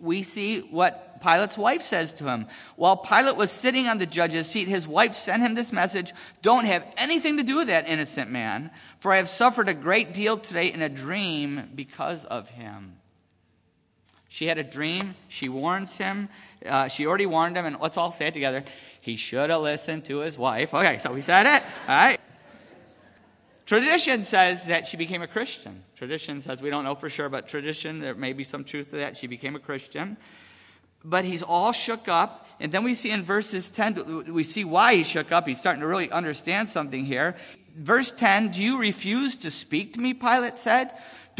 we 0.00 0.22
see 0.22 0.60
what 0.60 1.20
Pilate's 1.20 1.58
wife 1.58 1.82
says 1.82 2.12
to 2.14 2.24
him. 2.24 2.46
While 2.76 2.96
Pilate 2.96 3.36
was 3.36 3.50
sitting 3.50 3.86
on 3.86 3.98
the 3.98 4.06
judge's 4.06 4.46
seat, 4.46 4.68
his 4.68 4.88
wife 4.88 5.14
sent 5.14 5.42
him 5.42 5.54
this 5.54 5.72
message 5.72 6.12
Don't 6.42 6.64
have 6.64 6.86
anything 6.96 7.36
to 7.36 7.42
do 7.42 7.56
with 7.56 7.68
that 7.68 7.88
innocent 7.88 8.30
man, 8.30 8.70
for 8.98 9.12
I 9.12 9.16
have 9.16 9.28
suffered 9.28 9.68
a 9.68 9.74
great 9.74 10.14
deal 10.14 10.38
today 10.38 10.72
in 10.72 10.82
a 10.82 10.88
dream 10.88 11.70
because 11.74 12.24
of 12.24 12.48
him. 12.48 12.96
She 14.28 14.46
had 14.46 14.58
a 14.58 14.64
dream. 14.64 15.16
She 15.28 15.48
warns 15.48 15.96
him. 15.96 16.28
Uh, 16.64 16.88
she 16.88 17.06
already 17.06 17.26
warned 17.26 17.56
him, 17.56 17.66
and 17.66 17.76
let's 17.80 17.96
all 17.96 18.12
say 18.12 18.28
it 18.28 18.34
together. 18.34 18.62
He 19.00 19.16
should 19.16 19.50
have 19.50 19.60
listened 19.60 20.04
to 20.06 20.18
his 20.18 20.38
wife. 20.38 20.72
Okay, 20.72 20.98
so 20.98 21.12
we 21.12 21.20
said 21.20 21.46
it. 21.46 21.62
All 21.88 21.96
right. 21.96 22.20
Tradition 23.66 24.24
says 24.24 24.66
that 24.66 24.86
she 24.86 24.96
became 24.96 25.22
a 25.22 25.26
Christian. 25.26 25.82
Tradition 26.00 26.40
says 26.40 26.62
we 26.62 26.70
don't 26.70 26.84
know 26.84 26.94
for 26.94 27.10
sure, 27.10 27.28
but 27.28 27.46
tradition, 27.46 27.98
there 27.98 28.14
may 28.14 28.32
be 28.32 28.42
some 28.42 28.64
truth 28.64 28.88
to 28.88 28.96
that. 28.96 29.18
She 29.18 29.26
became 29.26 29.54
a 29.54 29.58
Christian. 29.58 30.16
But 31.04 31.26
he's 31.26 31.42
all 31.42 31.72
shook 31.72 32.08
up. 32.08 32.48
And 32.58 32.72
then 32.72 32.84
we 32.84 32.94
see 32.94 33.10
in 33.10 33.22
verses 33.22 33.68
10, 33.68 34.32
we 34.32 34.42
see 34.42 34.64
why 34.64 34.94
he 34.94 35.04
shook 35.04 35.30
up. 35.30 35.46
He's 35.46 35.58
starting 35.58 35.82
to 35.82 35.86
really 35.86 36.10
understand 36.10 36.70
something 36.70 37.04
here. 37.04 37.36
Verse 37.76 38.12
10 38.12 38.48
Do 38.48 38.62
you 38.62 38.80
refuse 38.80 39.36
to 39.36 39.50
speak 39.50 39.92
to 39.92 40.00
me? 40.00 40.14
Pilate 40.14 40.56
said. 40.56 40.90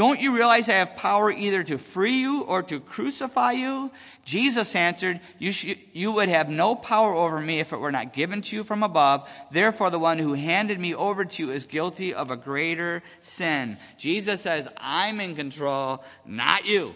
Don't 0.01 0.19
you 0.19 0.35
realize 0.35 0.67
I 0.71 0.77
have 0.77 0.97
power 0.97 1.31
either 1.31 1.63
to 1.63 1.77
free 1.77 2.21
you 2.21 2.41
or 2.45 2.63
to 2.63 2.81
crucify 2.81 3.53
you? 3.53 3.91
Jesus 4.25 4.75
answered, 4.75 5.21
you, 5.39 5.53
sh- 5.53 5.77
you 5.93 6.13
would 6.13 6.31
have 6.31 6.49
no 6.49 6.75
power 6.75 7.15
over 7.15 7.39
me 7.39 7.61
if 7.61 7.75
it 7.75 7.81
were 7.81 7.93
not 7.93 8.15
given 8.15 8.41
to 8.41 8.57
you 8.57 8.65
from 8.65 8.83
above. 8.83 9.29
Therefore, 9.51 9.91
the 9.91 9.99
one 9.99 10.19
who 10.19 10.33
handed 10.33 10.81
me 10.81 10.95
over 10.95 11.27
to 11.27 11.45
you 11.45 11.53
is 11.53 11.67
guilty 11.67 12.15
of 12.15 12.31
a 12.31 12.39
greater 12.39 13.03
sin. 13.21 13.77
Jesus 13.99 14.41
says, 14.41 14.71
I'm 14.79 15.21
in 15.21 15.37
control, 15.37 16.03
not 16.25 16.65
you. 16.65 16.95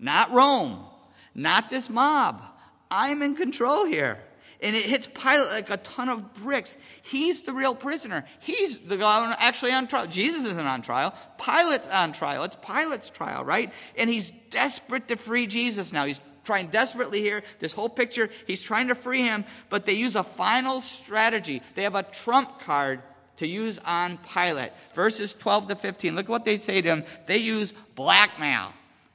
Not 0.00 0.32
Rome. 0.32 0.84
Not 1.32 1.70
this 1.70 1.88
mob. 1.88 2.42
I'm 2.90 3.22
in 3.22 3.36
control 3.36 3.86
here 3.86 4.18
and 4.60 4.74
it 4.74 4.84
hits 4.84 5.06
Pilate 5.06 5.50
like 5.50 5.70
a 5.70 5.76
ton 5.78 6.08
of 6.08 6.34
bricks. 6.34 6.76
He's 7.02 7.42
the 7.42 7.52
real 7.52 7.74
prisoner. 7.74 8.24
He's 8.40 8.78
the 8.78 8.96
guy 8.96 9.34
actually 9.38 9.72
on 9.72 9.86
trial. 9.86 10.06
Jesus 10.06 10.44
isn't 10.44 10.66
on 10.66 10.82
trial. 10.82 11.14
Pilate's 11.38 11.88
on 11.88 12.12
trial. 12.12 12.44
It's 12.44 12.56
Pilate's 12.56 13.10
trial, 13.10 13.44
right? 13.44 13.72
And 13.96 14.10
he's 14.10 14.32
desperate 14.50 15.08
to 15.08 15.16
free 15.16 15.46
Jesus 15.46 15.92
now. 15.92 16.06
He's 16.06 16.20
trying 16.44 16.68
desperately 16.68 17.20
here. 17.20 17.42
This 17.58 17.72
whole 17.72 17.88
picture, 17.88 18.30
he's 18.46 18.62
trying 18.62 18.88
to 18.88 18.94
free 18.94 19.22
him, 19.22 19.44
but 19.68 19.86
they 19.86 19.92
use 19.92 20.16
a 20.16 20.24
final 20.24 20.80
strategy. 20.80 21.62
They 21.74 21.82
have 21.84 21.94
a 21.94 22.02
trump 22.02 22.60
card 22.60 23.02
to 23.36 23.46
use 23.46 23.78
on 23.84 24.18
Pilate. 24.34 24.72
Verses 24.94 25.34
12 25.34 25.68
to 25.68 25.76
15. 25.76 26.16
Look 26.16 26.24
at 26.24 26.30
what 26.30 26.44
they 26.44 26.58
say 26.58 26.82
to 26.82 26.88
him. 26.88 27.04
They 27.26 27.38
use 27.38 27.72
blackmail. 27.94 28.72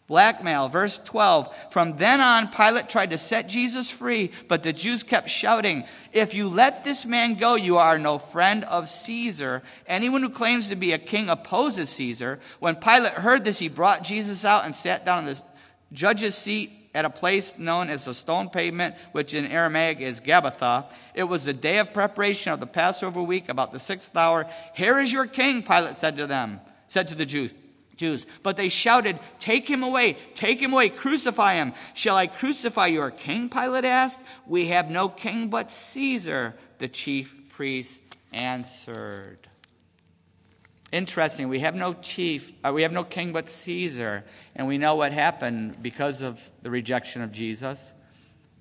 Blackmail, 0.08 0.68
verse 0.68 1.00
12. 1.00 1.54
From 1.72 1.96
then 1.96 2.20
on, 2.20 2.50
Pilate 2.50 2.90
tried 2.90 3.12
to 3.12 3.18
set 3.18 3.48
Jesus 3.48 3.90
free, 3.90 4.32
but 4.50 4.62
the 4.62 4.74
Jews 4.74 5.02
kept 5.02 5.30
shouting, 5.30 5.86
If 6.12 6.34
you 6.34 6.50
let 6.50 6.84
this 6.84 7.06
man 7.06 7.36
go, 7.36 7.56
you 7.56 7.78
are 7.78 7.98
no 7.98 8.20
friend 8.20 8.66
of 8.66 8.90
Caesar. 8.90 9.64
Anyone 9.88 10.22
who 10.22 10.30
claims 10.30 10.68
to 10.68 10.76
be 10.76 10.92
a 10.92 10.98
king 10.98 11.30
opposes 11.30 11.90
Caesar. 11.92 12.42
When 12.60 12.76
Pilate 12.76 13.14
heard 13.14 13.46
this, 13.46 13.60
he 13.60 13.70
brought 13.70 14.04
Jesus 14.04 14.44
out 14.44 14.66
and 14.66 14.76
sat 14.76 15.06
down 15.06 15.20
on 15.20 15.26
the 15.26 15.42
judge's 15.94 16.36
seat 16.36 16.72
at 16.94 17.06
a 17.06 17.10
place 17.10 17.58
known 17.58 17.90
as 17.90 18.06
the 18.06 18.14
stone 18.14 18.50
pavement, 18.50 18.96
which 19.14 19.34
in 19.34 19.48
Aramaic 19.48 20.00
is 20.02 20.20
Gabbatha. 20.20 20.92
It 21.16 21.24
was 21.24 21.46
the 21.46 21.54
day 21.54 21.80
of 21.80 21.94
preparation 21.94 22.52
of 22.52 22.60
the 22.60 22.68
Passover 22.68 23.24
week, 23.24 23.48
about 23.48 23.72
the 23.72 23.80
sixth 23.80 24.16
hour. 24.16 24.48
Here 24.76 25.00
is 25.00 25.12
your 25.12 25.26
king, 25.26 25.64
Pilate 25.64 25.96
said 25.96 26.18
to 26.18 26.28
them, 26.28 26.60
said 26.88 27.08
to 27.08 27.16
the 27.16 27.26
Jews. 27.26 27.54
Jews. 27.96 28.26
But 28.42 28.58
they 28.58 28.70
shouted, 28.70 29.20
Take 29.40 29.68
him 29.68 29.84
away, 29.84 30.18
take 30.34 30.60
him 30.60 30.74
away, 30.74 30.90
crucify 30.90 31.56
him. 31.56 31.74
Shall 31.94 32.16
I 32.16 32.28
crucify 32.28 32.88
your 32.88 33.12
king? 33.12 33.50
Pilate 33.50 33.86
asked. 33.86 34.20
We 34.48 34.68
have 34.68 34.90
no 34.90 35.10
king 35.10 35.50
but 35.50 35.72
Caesar, 35.72 36.56
the 36.80 36.88
chief 36.88 37.36
priest 37.50 38.02
answered. 38.32 39.48
Interesting, 40.92 41.50
we 41.50 41.60
have 41.60 41.74
no 41.74 41.94
chief, 41.96 42.54
uh, 42.64 42.72
we 42.72 42.84
have 42.84 42.92
no 42.92 43.04
king 43.04 43.34
but 43.34 43.50
Caesar. 43.50 44.24
And 44.56 44.68
we 44.68 44.78
know 44.78 44.96
what 44.96 45.12
happened 45.12 45.82
because 45.82 46.22
of 46.22 46.52
the 46.62 46.70
rejection 46.70 47.22
of 47.22 47.32
Jesus 47.32 47.94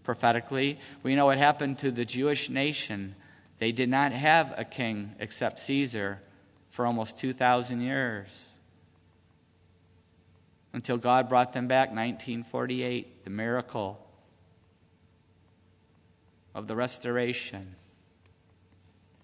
prophetically. 0.03 0.79
We 1.03 1.15
know 1.15 1.27
what 1.27 1.39
happened 1.39 1.79
to 1.81 1.91
the 1.91 2.05
Jewish 2.05 2.49
nation. 2.49 3.15
They 3.59 3.71
did 3.71 3.89
not 3.89 4.13
have 4.13 4.55
a 4.57 4.65
king 4.65 5.15
except 5.19 5.59
Caesar 5.61 6.23
for 6.71 6.87
almost 6.87 7.19
2,000 7.19 7.83
years 7.83 8.52
until 10.73 10.97
God 10.97 11.29
brought 11.29 11.53
them 11.53 11.69
back 11.69 11.89
1948, 11.89 13.25
the 13.25 13.31
miracle 13.31 14.07
of 16.55 16.67
the 16.67 16.77
restoration, 16.77 17.77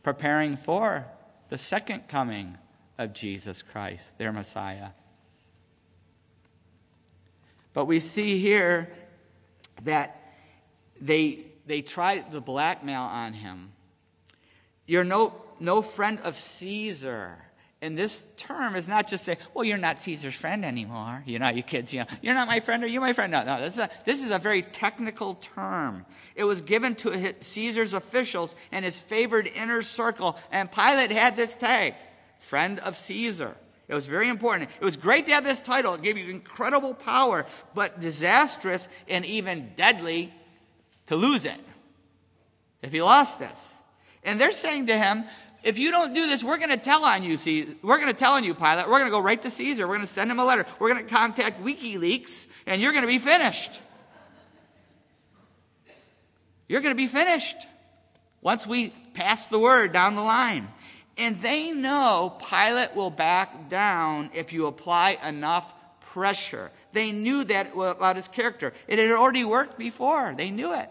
preparing 0.03 0.57
for 0.57 1.07
the 1.49 1.59
second 1.59 2.09
coming 2.09 2.59
of 2.99 3.13
Jesus 3.13 3.63
Christ, 3.63 4.19
their 4.19 4.33
Messiah. 4.33 4.91
But 7.73 7.87
we 7.87 8.01
see 8.01 8.39
here 8.41 8.91
that 9.83 10.35
they, 11.01 11.47
they 11.67 11.83
tried 11.83 12.33
the 12.33 12.41
blackmail 12.41 13.03
on 13.03 13.33
him. 13.35 13.71
You're 14.87 15.05
no, 15.05 15.35
no 15.61 15.83
friend 15.83 16.19
of 16.25 16.35
Caesar. 16.35 17.39
And 17.81 17.97
this 17.97 18.27
term 18.37 18.75
is 18.75 18.89
not 18.89 19.07
just 19.07 19.25
say, 19.25 19.39
well, 19.55 19.65
you're 19.65 19.79
not 19.79 20.01
Caesar's 20.01 20.35
friend 20.35 20.65
anymore. 20.65 21.23
You 21.27 21.39
know, 21.39 21.49
you 21.49 21.63
kids, 21.63 21.93
you 21.93 22.01
know, 22.01 22.07
you're 22.23 22.35
not 22.35 22.49
my 22.49 22.59
friend 22.59 22.83
or 22.83 22.89
you're 22.89 23.01
my 23.01 23.13
friend. 23.13 23.31
No, 23.31 23.45
no, 23.45 23.61
this 23.61 23.75
is 23.75 23.79
a, 23.79 23.91
this 24.05 24.25
is 24.25 24.33
a 24.33 24.39
very 24.39 24.63
technical 24.63 25.35
term. 25.35 26.05
It 26.35 26.43
was 26.43 26.61
given 26.61 26.97
to 26.97 27.35
Caesar's 27.41 27.93
officials 27.93 28.57
and 28.73 28.85
his 28.85 28.99
favored 28.99 29.47
inner 29.47 29.83
circle. 29.83 30.37
And 30.51 30.71
Pilate 30.71 31.13
had 31.13 31.37
this 31.37 31.55
tag, 31.55 31.95
friend 32.39 32.81
of 32.81 32.97
Caesar. 32.97 33.57
It 33.87 33.95
was 33.95 34.07
very 34.07 34.29
important. 34.29 34.71
It 34.81 34.85
was 34.85 34.97
great 34.97 35.27
to 35.27 35.33
have 35.33 35.45
this 35.45 35.61
title. 35.61 35.95
It 35.95 36.03
gave 36.03 36.19
you 36.19 36.31
incredible 36.31 36.95
power, 36.95 37.47
but 37.75 38.01
disastrous 38.01 38.89
and 39.09 39.25
even 39.25 39.73
deadly 39.77 40.35
to 41.07 41.17
lose 41.17 41.45
it 41.45 41.61
if 42.83 42.93
he 42.93 43.03
lost 43.03 43.39
this. 43.39 43.83
And 44.25 44.41
they're 44.41 44.53
saying 44.53 44.87
to 44.87 44.99
him, 44.99 45.25
if 45.69 45.79
you 45.79 45.91
don't 45.91 46.15
do 46.15 46.27
this, 46.27 46.43
we're 46.43 46.57
going 46.57 46.71
to 46.71 46.79
tell 46.79 47.05
on 47.05 47.23
you. 47.23 47.37
See, 47.37 47.77
we're 47.83 47.99
going 47.99 48.09
to 48.09 48.17
tell 48.17 48.33
on 48.33 48.43
you, 48.43 48.55
Pilate. 48.55 48.87
We're 48.87 49.01
going 49.01 49.05
to 49.05 49.11
go 49.11 49.21
right 49.21 49.41
to 49.43 49.51
Caesar. 49.51 49.87
We're 49.87 49.97
going 49.97 50.07
to 50.07 50.13
send 50.13 50.31
him 50.31 50.39
a 50.39 50.45
letter. 50.45 50.65
We're 50.79 50.95
going 50.95 51.05
to 51.07 51.15
contact 51.15 51.63
WikiLeaks, 51.63 52.47
and 52.67 52.81
you're 52.81 52.93
going 52.93 53.03
to 53.03 53.09
be 53.09 53.19
finished. 53.19 53.79
You're 56.69 56.81
going 56.81 56.95
to 56.95 56.97
be 56.97 57.07
finished. 57.07 57.67
once 58.41 58.67
we 58.67 58.91
pass 59.15 59.47
the 59.47 59.59
word 59.59 59.93
down 59.93 60.17
the 60.17 60.23
line. 60.23 60.69
And 61.17 61.39
they 61.41 61.73
know 61.73 62.39
Pilate 62.49 62.95
will 62.95 63.11
back 63.11 63.69
down 63.69 64.31
if 64.35 64.53
you 64.53 64.67
apply 64.67 65.19
enough 65.27 65.75
pressure. 66.01 66.71
They 66.93 67.11
knew 67.11 67.45
that 67.45 67.73
about 67.75 68.17
his 68.17 68.29
character. 68.29 68.73
It 68.87 68.99
had 68.99 69.11
already 69.11 69.45
worked 69.45 69.79
before. 69.79 70.35
They 70.37 70.51
knew 70.51 70.73
it. 70.73 70.89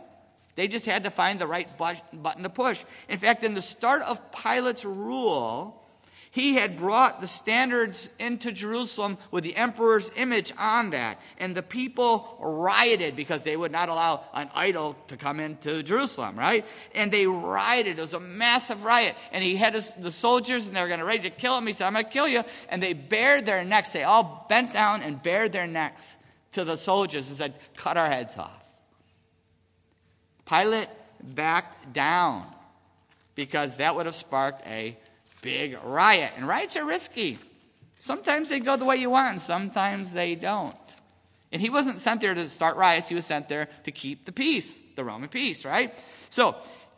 They 0.57 0.67
just 0.67 0.87
had 0.87 1.03
to 1.03 1.11
find 1.11 1.39
the 1.39 1.45
right 1.45 1.69
button 1.77 2.41
to 2.41 2.49
push. 2.49 2.83
In 3.07 3.19
fact, 3.19 3.43
in 3.43 3.53
the 3.53 3.61
start 3.61 4.01
of 4.01 4.31
Pilate's 4.31 4.83
rule, 4.83 5.83
he 6.31 6.55
had 6.55 6.77
brought 6.77 7.21
the 7.21 7.27
standards 7.27 8.09
into 8.17 8.51
Jerusalem 8.51 9.19
with 9.29 9.43
the 9.43 9.55
emperor's 9.55 10.09
image 10.15 10.51
on 10.57 10.89
that. 10.89 11.19
And 11.37 11.53
the 11.53 11.61
people 11.61 12.39
rioted 12.41 13.15
because 13.15 13.43
they 13.43 13.55
would 13.55 13.71
not 13.71 13.89
allow 13.89 14.23
an 14.33 14.49
idol 14.55 14.95
to 15.09 15.15
come 15.15 15.39
into 15.39 15.83
Jerusalem, 15.83 16.39
right? 16.39 16.65
And 16.95 17.11
they 17.11 17.27
rioted. 17.27 17.99
It 17.99 18.01
was 18.01 18.15
a 18.15 18.19
massive 18.19 18.83
riot. 18.83 19.15
And 19.31 19.43
he 19.43 19.57
had 19.57 19.75
his, 19.75 19.93
the 19.93 20.09
soldiers 20.09 20.65
and 20.65 20.75
they 20.75 20.81
were 20.81 20.87
going 20.87 20.99
to 20.99 21.05
ready 21.05 21.29
to 21.29 21.35
kill 21.35 21.55
him. 21.55 21.67
He 21.67 21.73
said, 21.73 21.85
I'm 21.85 21.93
going 21.93 22.05
to 22.05 22.11
kill 22.11 22.27
you. 22.27 22.43
And 22.69 22.81
they 22.81 22.93
bared 22.93 23.45
their 23.45 23.63
necks. 23.63 23.91
They 23.91 24.05
all 24.05 24.47
bent 24.49 24.73
down 24.73 25.03
and 25.03 25.21
bared 25.21 25.53
their 25.53 25.67
necks 25.67 26.17
to 26.53 26.63
the 26.63 26.77
soldiers 26.77 27.27
and 27.27 27.37
said, 27.37 27.53
cut 27.75 27.95
our 27.95 28.09
heads 28.09 28.35
off. 28.37 28.66
Pilate 30.47 30.89
backed 31.21 31.93
down 31.93 32.45
because 33.35 33.77
that 33.77 33.95
would 33.95 34.05
have 34.05 34.15
sparked 34.15 34.65
a 34.67 34.97
big 35.41 35.77
riot. 35.83 36.31
And 36.37 36.47
riots 36.47 36.75
are 36.75 36.85
risky. 36.85 37.39
Sometimes 37.99 38.49
they 38.49 38.59
go 38.59 38.75
the 38.77 38.85
way 38.85 38.97
you 38.97 39.09
want, 39.09 39.31
and 39.31 39.41
sometimes 39.41 40.13
they 40.13 40.35
don't. 40.35 40.95
And 41.51 41.61
he 41.61 41.69
wasn't 41.69 41.99
sent 41.99 42.21
there 42.21 42.33
to 42.33 42.49
start 42.49 42.77
riots, 42.77 43.09
he 43.09 43.15
was 43.15 43.25
sent 43.25 43.47
there 43.47 43.69
to 43.83 43.91
keep 43.91 44.25
the 44.25 44.31
peace, 44.31 44.83
the 44.95 45.03
Roman 45.03 45.29
peace, 45.29 45.65
right? 45.65 45.93
So 46.29 46.55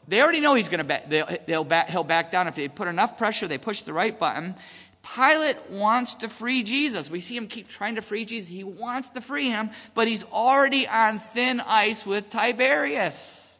they 0.07 0.21
already 0.21 0.39
know 0.39 0.55
he's 0.55 0.67
going 0.67 0.79
to 0.79 0.83
back, 0.83 1.09
they'll, 1.09 1.27
they'll 1.45 1.63
back, 1.63 1.89
he'll 1.89 2.03
back 2.03 2.31
down. 2.31 2.47
If 2.47 2.55
they 2.55 2.67
put 2.67 2.87
enough 2.87 3.17
pressure, 3.17 3.47
they 3.47 3.57
push 3.57 3.83
the 3.83 3.93
right 3.93 4.17
button. 4.17 4.55
Pilate 5.01 5.69
wants 5.69 6.15
to 6.15 6.29
free 6.29 6.63
Jesus. 6.63 7.09
We 7.09 7.21
see 7.21 7.35
him 7.35 7.47
keep 7.47 7.67
trying 7.67 7.95
to 7.95 8.01
free 8.01 8.25
Jesus. 8.25 8.49
He 8.49 8.63
wants 8.63 9.09
to 9.11 9.21
free 9.21 9.49
him, 9.49 9.69
but 9.95 10.07
he's 10.07 10.23
already 10.25 10.87
on 10.87 11.19
thin 11.19 11.61
ice 11.61 12.05
with 12.05 12.29
Tiberius. 12.29 13.57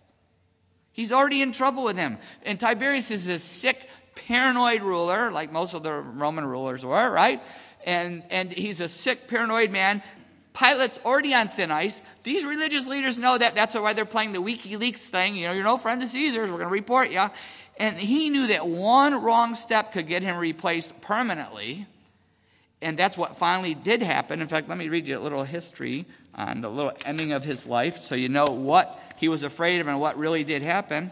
He's 0.91 1.13
already 1.13 1.41
in 1.41 1.53
trouble 1.53 1.83
with 1.83 1.97
him. 1.97 2.17
And 2.43 2.59
Tiberius 2.59 3.09
is 3.09 3.27
a 3.27 3.39
sick 3.39 3.89
paranoid 4.27 4.81
ruler, 4.81 5.31
like 5.31 5.51
most 5.51 5.73
of 5.73 5.81
the 5.81 5.93
Roman 5.93 6.45
rulers 6.45 6.85
were, 6.85 7.09
right? 7.09 7.41
And, 7.85 8.23
and 8.29 8.51
he's 8.51 8.81
a 8.81 8.89
sick, 8.89 9.27
paranoid 9.27 9.71
man. 9.71 10.03
Pilate's 10.53 10.99
already 11.05 11.33
on 11.33 11.47
thin 11.47 11.71
ice. 11.71 12.01
These 12.23 12.43
religious 12.43 12.87
leaders 12.87 13.17
know 13.17 13.37
that. 13.37 13.55
That's 13.55 13.75
why 13.75 13.93
they're 13.93 14.03
playing 14.03 14.33
the 14.33 14.41
WikiLeaks 14.41 14.99
thing. 14.99 15.37
You 15.37 15.47
know, 15.47 15.53
you're 15.53 15.63
no 15.63 15.77
friend 15.77 16.03
of 16.03 16.09
Caesar's. 16.09 16.51
We're 16.51 16.57
going 16.57 16.67
to 16.67 16.73
report 16.73 17.11
you. 17.11 17.25
And 17.79 17.97
he 17.97 18.29
knew 18.29 18.47
that 18.47 18.67
one 18.67 19.23
wrong 19.23 19.55
step 19.55 19.93
could 19.93 20.07
get 20.07 20.21
him 20.21 20.37
replaced 20.37 20.99
permanently. 20.99 21.87
And 22.81 22.97
that's 22.97 23.17
what 23.17 23.37
finally 23.37 23.73
did 23.73 24.01
happen. 24.01 24.41
In 24.41 24.47
fact, 24.47 24.67
let 24.67 24.77
me 24.77 24.89
read 24.89 25.07
you 25.07 25.17
a 25.17 25.19
little 25.19 25.43
history 25.43 26.05
on 26.35 26.61
the 26.61 26.69
little 26.69 26.93
ending 27.05 27.31
of 27.31 27.43
his 27.43 27.65
life 27.65 27.97
so 27.97 28.15
you 28.15 28.29
know 28.29 28.45
what 28.45 28.99
he 29.17 29.27
was 29.27 29.43
afraid 29.43 29.81
of 29.81 29.87
and 29.87 29.99
what 29.99 30.17
really 30.17 30.43
did 30.43 30.61
happen. 30.61 31.11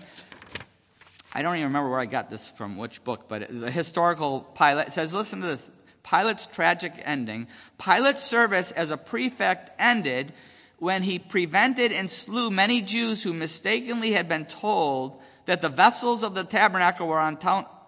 I 1.34 1.42
don't 1.42 1.56
even 1.56 1.68
remember 1.68 1.90
where 1.90 2.00
I 2.00 2.06
got 2.06 2.30
this 2.30 2.48
from, 2.48 2.78
which 2.78 3.04
book, 3.04 3.26
but 3.28 3.48
the 3.50 3.72
historical 3.72 4.42
Pilate 4.42 4.92
says, 4.92 5.14
listen 5.14 5.42
to 5.42 5.48
this. 5.48 5.70
Pilate's 6.04 6.46
tragic 6.46 6.94
ending. 7.04 7.48
Pilate's 7.78 8.24
service 8.24 8.72
as 8.72 8.92
a 8.92 8.98
prefect 8.98 9.70
ended 9.78 10.32
when 10.80 11.04
he 11.04 11.20
prevented 11.20 11.92
and 11.92 12.10
slew 12.10 12.50
many 12.50 12.82
Jews 12.82 13.24
who 13.24 13.34
mistakenly 13.34 14.14
had 14.14 14.30
been 14.30 14.46
told 14.46 15.22
that 15.48 15.62
the 15.62 15.70
vessels 15.70 16.24
of 16.24 16.36
the 16.36 16.44
tabernacle 16.44 17.08
were 17.08 17.20
on, 17.20 17.38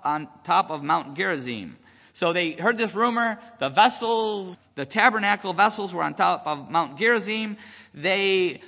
on 0.03 0.27
top 0.43 0.71
of 0.71 0.83
Mount 0.83 1.15
Gerizim. 1.15 1.77
So 2.13 2.33
they 2.33 2.53
heard 2.53 2.77
this 2.77 2.95
rumor, 2.95 3.39
the 3.59 3.69
vessels, 3.69 4.57
the 4.75 4.85
tabernacle 4.85 5.53
vessels 5.53 5.93
were 5.93 6.03
on 6.03 6.15
top 6.15 6.47
of 6.47 6.71
Mount 6.71 6.97
Gerizim. 6.97 7.57
They 7.93 8.61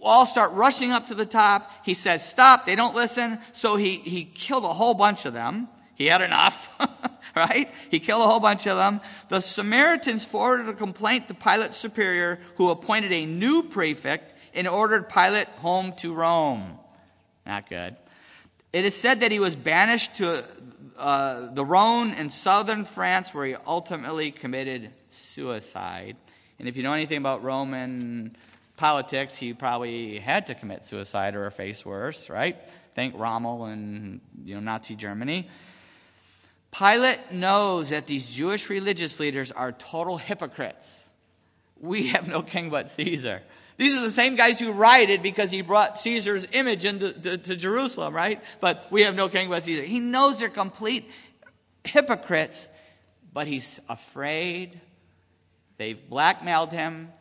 all 0.00 0.24
start 0.24 0.52
rushing 0.52 0.92
up 0.92 1.06
to 1.06 1.14
the 1.14 1.26
top. 1.26 1.70
He 1.84 1.94
says, 1.94 2.26
Stop. 2.26 2.64
They 2.64 2.76
don't 2.76 2.94
listen. 2.94 3.38
So 3.52 3.76
he, 3.76 3.98
he 3.98 4.24
killed 4.24 4.64
a 4.64 4.72
whole 4.72 4.94
bunch 4.94 5.26
of 5.26 5.34
them. 5.34 5.68
He 5.94 6.06
had 6.06 6.22
enough, 6.22 6.70
right? 7.36 7.72
He 7.90 7.98
killed 7.98 8.22
a 8.22 8.26
whole 8.26 8.40
bunch 8.40 8.66
of 8.66 8.76
them. 8.76 9.00
The 9.28 9.40
Samaritans 9.40 10.24
forwarded 10.24 10.68
a 10.68 10.74
complaint 10.74 11.26
to 11.28 11.34
Pilate's 11.34 11.76
superior, 11.76 12.38
who 12.54 12.70
appointed 12.70 13.12
a 13.12 13.26
new 13.26 13.64
prefect 13.64 14.34
and 14.54 14.68
ordered 14.68 15.08
Pilate 15.08 15.48
home 15.48 15.92
to 15.98 16.14
Rome. 16.14 16.78
Not 17.44 17.68
good. 17.68 17.96
It 18.72 18.84
is 18.84 18.94
said 18.94 19.20
that 19.20 19.32
he 19.32 19.40
was 19.40 19.56
banished 19.56 20.16
to 20.16 20.44
uh, 20.98 21.52
the 21.52 21.64
Rhone 21.64 22.12
in 22.12 22.28
southern 22.28 22.84
France, 22.84 23.32
where 23.32 23.46
he 23.46 23.56
ultimately 23.66 24.30
committed 24.30 24.90
suicide. 25.08 26.16
And 26.58 26.68
if 26.68 26.76
you 26.76 26.82
know 26.82 26.92
anything 26.92 27.18
about 27.18 27.42
Roman 27.42 28.36
politics, 28.76 29.36
he 29.36 29.54
probably 29.54 30.18
had 30.18 30.46
to 30.48 30.54
commit 30.54 30.84
suicide 30.84 31.34
or 31.34 31.50
face 31.50 31.86
worse, 31.86 32.28
right? 32.28 32.56
Think 32.92 33.14
Rommel 33.16 33.66
and 33.66 34.20
you 34.44 34.54
know 34.54 34.60
Nazi 34.60 34.96
Germany. 34.96 35.48
Pilate 36.70 37.32
knows 37.32 37.90
that 37.90 38.06
these 38.06 38.28
Jewish 38.28 38.68
religious 38.68 39.18
leaders 39.18 39.50
are 39.50 39.72
total 39.72 40.18
hypocrites. 40.18 41.08
We 41.80 42.08
have 42.08 42.28
no 42.28 42.42
king 42.42 42.70
but 42.70 42.90
Caesar. 42.90 43.42
These 43.78 43.96
are 43.96 44.00
the 44.00 44.10
same 44.10 44.34
guys 44.34 44.58
who 44.58 44.72
rioted 44.72 45.22
because 45.22 45.52
he 45.52 45.62
brought 45.62 46.00
Caesar's 46.00 46.48
image 46.52 46.84
into 46.84 47.12
to, 47.12 47.38
to 47.38 47.56
Jerusalem, 47.56 48.12
right? 48.12 48.42
But 48.60 48.88
we 48.90 49.02
have 49.02 49.14
no 49.14 49.28
king 49.28 49.48
but 49.48 49.64
Caesar. 49.64 49.84
He 49.84 50.00
knows 50.00 50.40
they're 50.40 50.48
complete 50.48 51.08
hypocrites, 51.84 52.68
but 53.32 53.46
he's 53.46 53.78
afraid. 53.88 54.80
They've 55.76 56.08
blackmailed 56.10 56.72
him. 56.72 57.12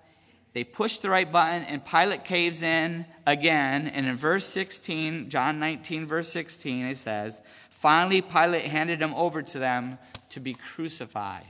They 0.53 0.63
push 0.63 0.97
the 0.97 1.11
right 1.11 1.31
button, 1.31 1.61
and 1.61 1.85
Pilate 1.85 2.23
caves 2.23 2.63
in 2.63 3.05
again. 3.27 3.87
And 3.87 4.07
in 4.07 4.15
verse 4.15 4.45
16, 4.45 5.29
John 5.29 5.59
19, 5.59 6.07
verse 6.07 6.29
16, 6.29 6.87
it 6.87 6.97
says, 6.97 7.39
Finally, 7.69 8.23
Pilate 8.23 8.65
handed 8.65 8.99
him 8.99 9.13
over 9.13 9.43
to 9.43 9.59
them 9.59 9.99
to 10.29 10.39
be 10.39 10.55
crucified. 10.55 11.45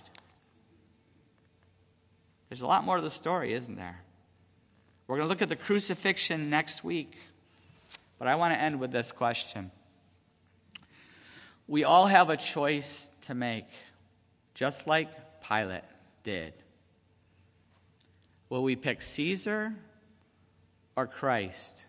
There's 2.49 2.61
a 2.61 2.67
lot 2.67 2.83
more 2.83 2.97
to 2.97 3.01
the 3.01 3.09
story, 3.09 3.53
isn't 3.53 3.77
there? 3.77 4.01
We're 5.07 5.15
going 5.15 5.25
to 5.25 5.29
look 5.29 5.41
at 5.41 5.49
the 5.49 5.55
crucifixion 5.55 6.49
next 6.49 6.83
week. 6.83 7.17
But 8.19 8.27
I 8.27 8.35
want 8.35 8.53
to 8.53 8.61
end 8.61 8.79
with 8.79 8.91
this 8.91 9.11
question. 9.11 9.71
We 11.67 11.83
all 11.83 12.07
have 12.07 12.29
a 12.29 12.37
choice 12.37 13.09
to 13.21 13.33
make, 13.33 13.67
just 14.53 14.87
like 14.87 15.09
Pilate 15.41 15.83
did. 16.23 16.53
Will 18.49 18.63
we 18.63 18.75
pick 18.75 19.01
Caesar 19.01 19.73
or 20.95 21.07
Christ? 21.07 21.85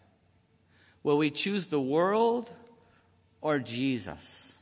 Will 1.02 1.18
we 1.18 1.30
choose 1.30 1.68
the 1.68 1.80
world 1.80 2.52
or 3.40 3.58
Jesus? 3.58 4.58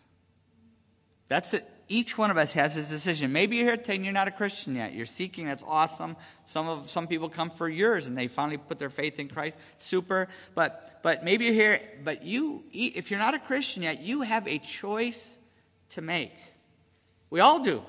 That's 1.29 1.53
it. 1.55 1.69
Each 1.89 2.19
one 2.19 2.31
of 2.31 2.37
us 2.37 2.53
has 2.55 2.75
his 2.75 2.89
decision. 2.89 3.33
Maybe 3.33 3.57
you're 3.57 3.67
here 3.67 3.77
today 3.77 3.95
and 3.95 4.05
you're 4.05 4.13
not 4.13 4.27
a 4.27 4.33
Christian 4.33 4.75
yet. 4.75 4.93
You're 4.93 5.07
seeking, 5.07 5.47
that's 5.47 5.65
awesome. 5.67 6.17
Some 6.45 6.69
of 6.69 6.91
some 6.91 7.07
people 7.07 7.29
come 7.29 7.51
for 7.51 7.69
years 7.69 8.09
and 8.09 8.19
they 8.19 8.27
finally 8.27 8.57
put 8.57 8.79
their 8.79 8.91
faith 8.91 9.21
in 9.21 9.29
Christ. 9.29 9.59
Super. 9.77 10.29
But 10.55 11.01
but 11.03 11.25
maybe 11.25 11.45
you're 11.45 11.55
here, 11.55 11.81
but 12.03 12.25
you 12.25 12.65
if 12.73 13.11
you're 13.11 13.21
not 13.21 13.35
a 13.35 13.39
Christian 13.39 13.85
yet, 13.85 14.03
you 14.03 14.23
have 14.23 14.49
a 14.49 14.59
choice 14.59 15.39
to 15.91 16.03
make. 16.03 16.33
We 17.31 17.41
all 17.41 17.63
do 17.63 17.83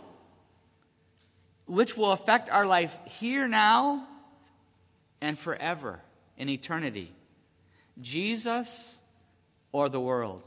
which 1.67 1.97
will 1.97 2.13
affect 2.13 2.49
our 2.49 2.65
life 2.65 2.97
here 3.05 3.47
now 3.47 4.07
and 5.21 5.37
forever 5.37 6.01
in 6.37 6.49
eternity. 6.49 7.11
Jesus 8.01 9.01
or 9.71 9.89
the 9.89 9.99
world? 9.99 10.43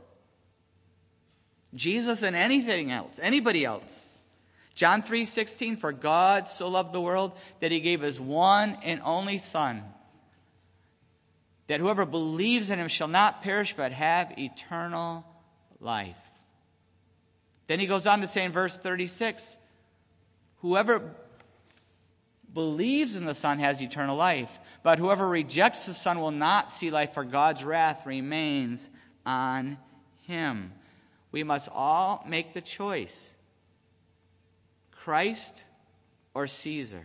Jesus 1.74 2.22
and 2.22 2.34
anything 2.34 2.90
else, 2.90 3.20
anybody 3.22 3.64
else. 3.64 4.18
John 4.74 5.02
3:16 5.02 5.76
for 5.76 5.92
God 5.92 6.48
so 6.48 6.68
loved 6.68 6.92
the 6.92 7.00
world 7.00 7.32
that 7.60 7.70
he 7.70 7.80
gave 7.80 8.00
his 8.00 8.20
one 8.20 8.78
and 8.82 9.00
only 9.04 9.38
son 9.38 9.82
that 11.70 11.78
whoever 11.78 12.04
believes 12.04 12.68
in 12.70 12.80
him 12.80 12.88
shall 12.88 13.06
not 13.06 13.42
perish 13.42 13.74
but 13.76 13.92
have 13.92 14.36
eternal 14.36 15.24
life. 15.78 16.18
Then 17.68 17.78
he 17.78 17.86
goes 17.86 18.08
on 18.08 18.20
to 18.22 18.26
say 18.26 18.44
in 18.44 18.50
verse 18.50 18.76
36 18.76 19.58
Whoever 20.62 21.14
believes 22.52 23.14
in 23.14 23.24
the 23.24 23.36
Son 23.36 23.60
has 23.60 23.80
eternal 23.80 24.16
life, 24.16 24.58
but 24.82 24.98
whoever 24.98 25.28
rejects 25.28 25.86
the 25.86 25.94
Son 25.94 26.20
will 26.20 26.32
not 26.32 26.72
see 26.72 26.90
life, 26.90 27.14
for 27.14 27.22
God's 27.22 27.62
wrath 27.62 28.04
remains 28.04 28.90
on 29.24 29.78
him. 30.26 30.72
We 31.32 31.42
must 31.42 31.68
all 31.72 32.24
make 32.26 32.52
the 32.52 32.60
choice 32.60 33.32
Christ 34.90 35.64
or 36.34 36.46
Caesar, 36.46 37.02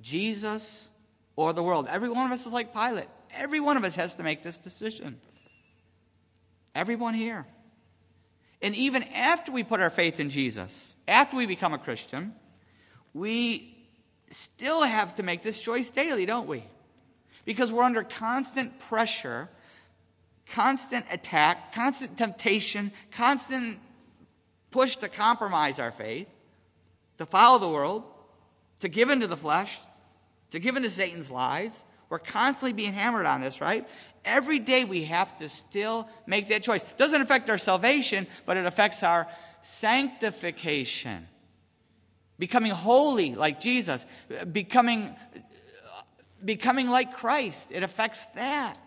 Jesus 0.00 0.90
or 1.36 1.52
the 1.52 1.62
world. 1.62 1.88
Every 1.90 2.08
one 2.08 2.26
of 2.26 2.32
us 2.32 2.46
is 2.46 2.52
like 2.52 2.72
Pilate. 2.72 3.08
Every 3.32 3.60
one 3.60 3.76
of 3.76 3.84
us 3.84 3.94
has 3.96 4.14
to 4.16 4.22
make 4.22 4.42
this 4.42 4.56
decision. 4.56 5.20
Everyone 6.74 7.14
here. 7.14 7.46
And 8.60 8.74
even 8.74 9.02
after 9.04 9.52
we 9.52 9.62
put 9.62 9.80
our 9.80 9.90
faith 9.90 10.20
in 10.20 10.30
Jesus, 10.30 10.96
after 11.06 11.36
we 11.36 11.46
become 11.46 11.74
a 11.74 11.78
Christian, 11.78 12.34
we 13.14 13.76
still 14.30 14.82
have 14.82 15.14
to 15.16 15.22
make 15.22 15.42
this 15.42 15.60
choice 15.60 15.90
daily, 15.90 16.26
don't 16.26 16.48
we? 16.48 16.64
Because 17.44 17.72
we're 17.72 17.82
under 17.82 18.02
constant 18.02 18.78
pressure, 18.78 19.48
constant 20.54 21.04
attack, 21.12 21.72
constant 21.72 22.16
temptation, 22.16 22.92
constant 23.10 23.78
push 24.70 24.96
to 24.96 25.08
compromise 25.08 25.78
our 25.78 25.90
faith, 25.90 26.28
to 27.18 27.26
follow 27.26 27.58
the 27.58 27.68
world, 27.68 28.04
to 28.80 28.88
give 28.88 29.10
into 29.10 29.26
the 29.26 29.36
flesh, 29.36 29.78
to 30.50 30.58
give 30.58 30.76
into 30.76 30.90
Satan's 30.90 31.30
lies. 31.30 31.84
We're 32.08 32.18
constantly 32.18 32.72
being 32.72 32.94
hammered 32.94 33.26
on 33.26 33.40
this, 33.40 33.60
right? 33.60 33.86
Every 34.24 34.58
day 34.58 34.84
we 34.84 35.04
have 35.04 35.36
to 35.38 35.48
still 35.48 36.08
make 36.26 36.48
that 36.48 36.62
choice. 36.62 36.82
It 36.82 36.96
doesn't 36.96 37.20
affect 37.20 37.50
our 37.50 37.58
salvation, 37.58 38.26
but 38.46 38.56
it 38.56 38.66
affects 38.66 39.02
our 39.02 39.28
sanctification. 39.62 41.28
Becoming 42.38 42.72
holy 42.72 43.34
like 43.34 43.60
Jesus, 43.60 44.06
becoming, 44.52 45.14
becoming 46.44 46.88
like 46.88 47.14
Christ. 47.16 47.72
It 47.72 47.82
affects 47.82 48.24
that. 48.36 48.78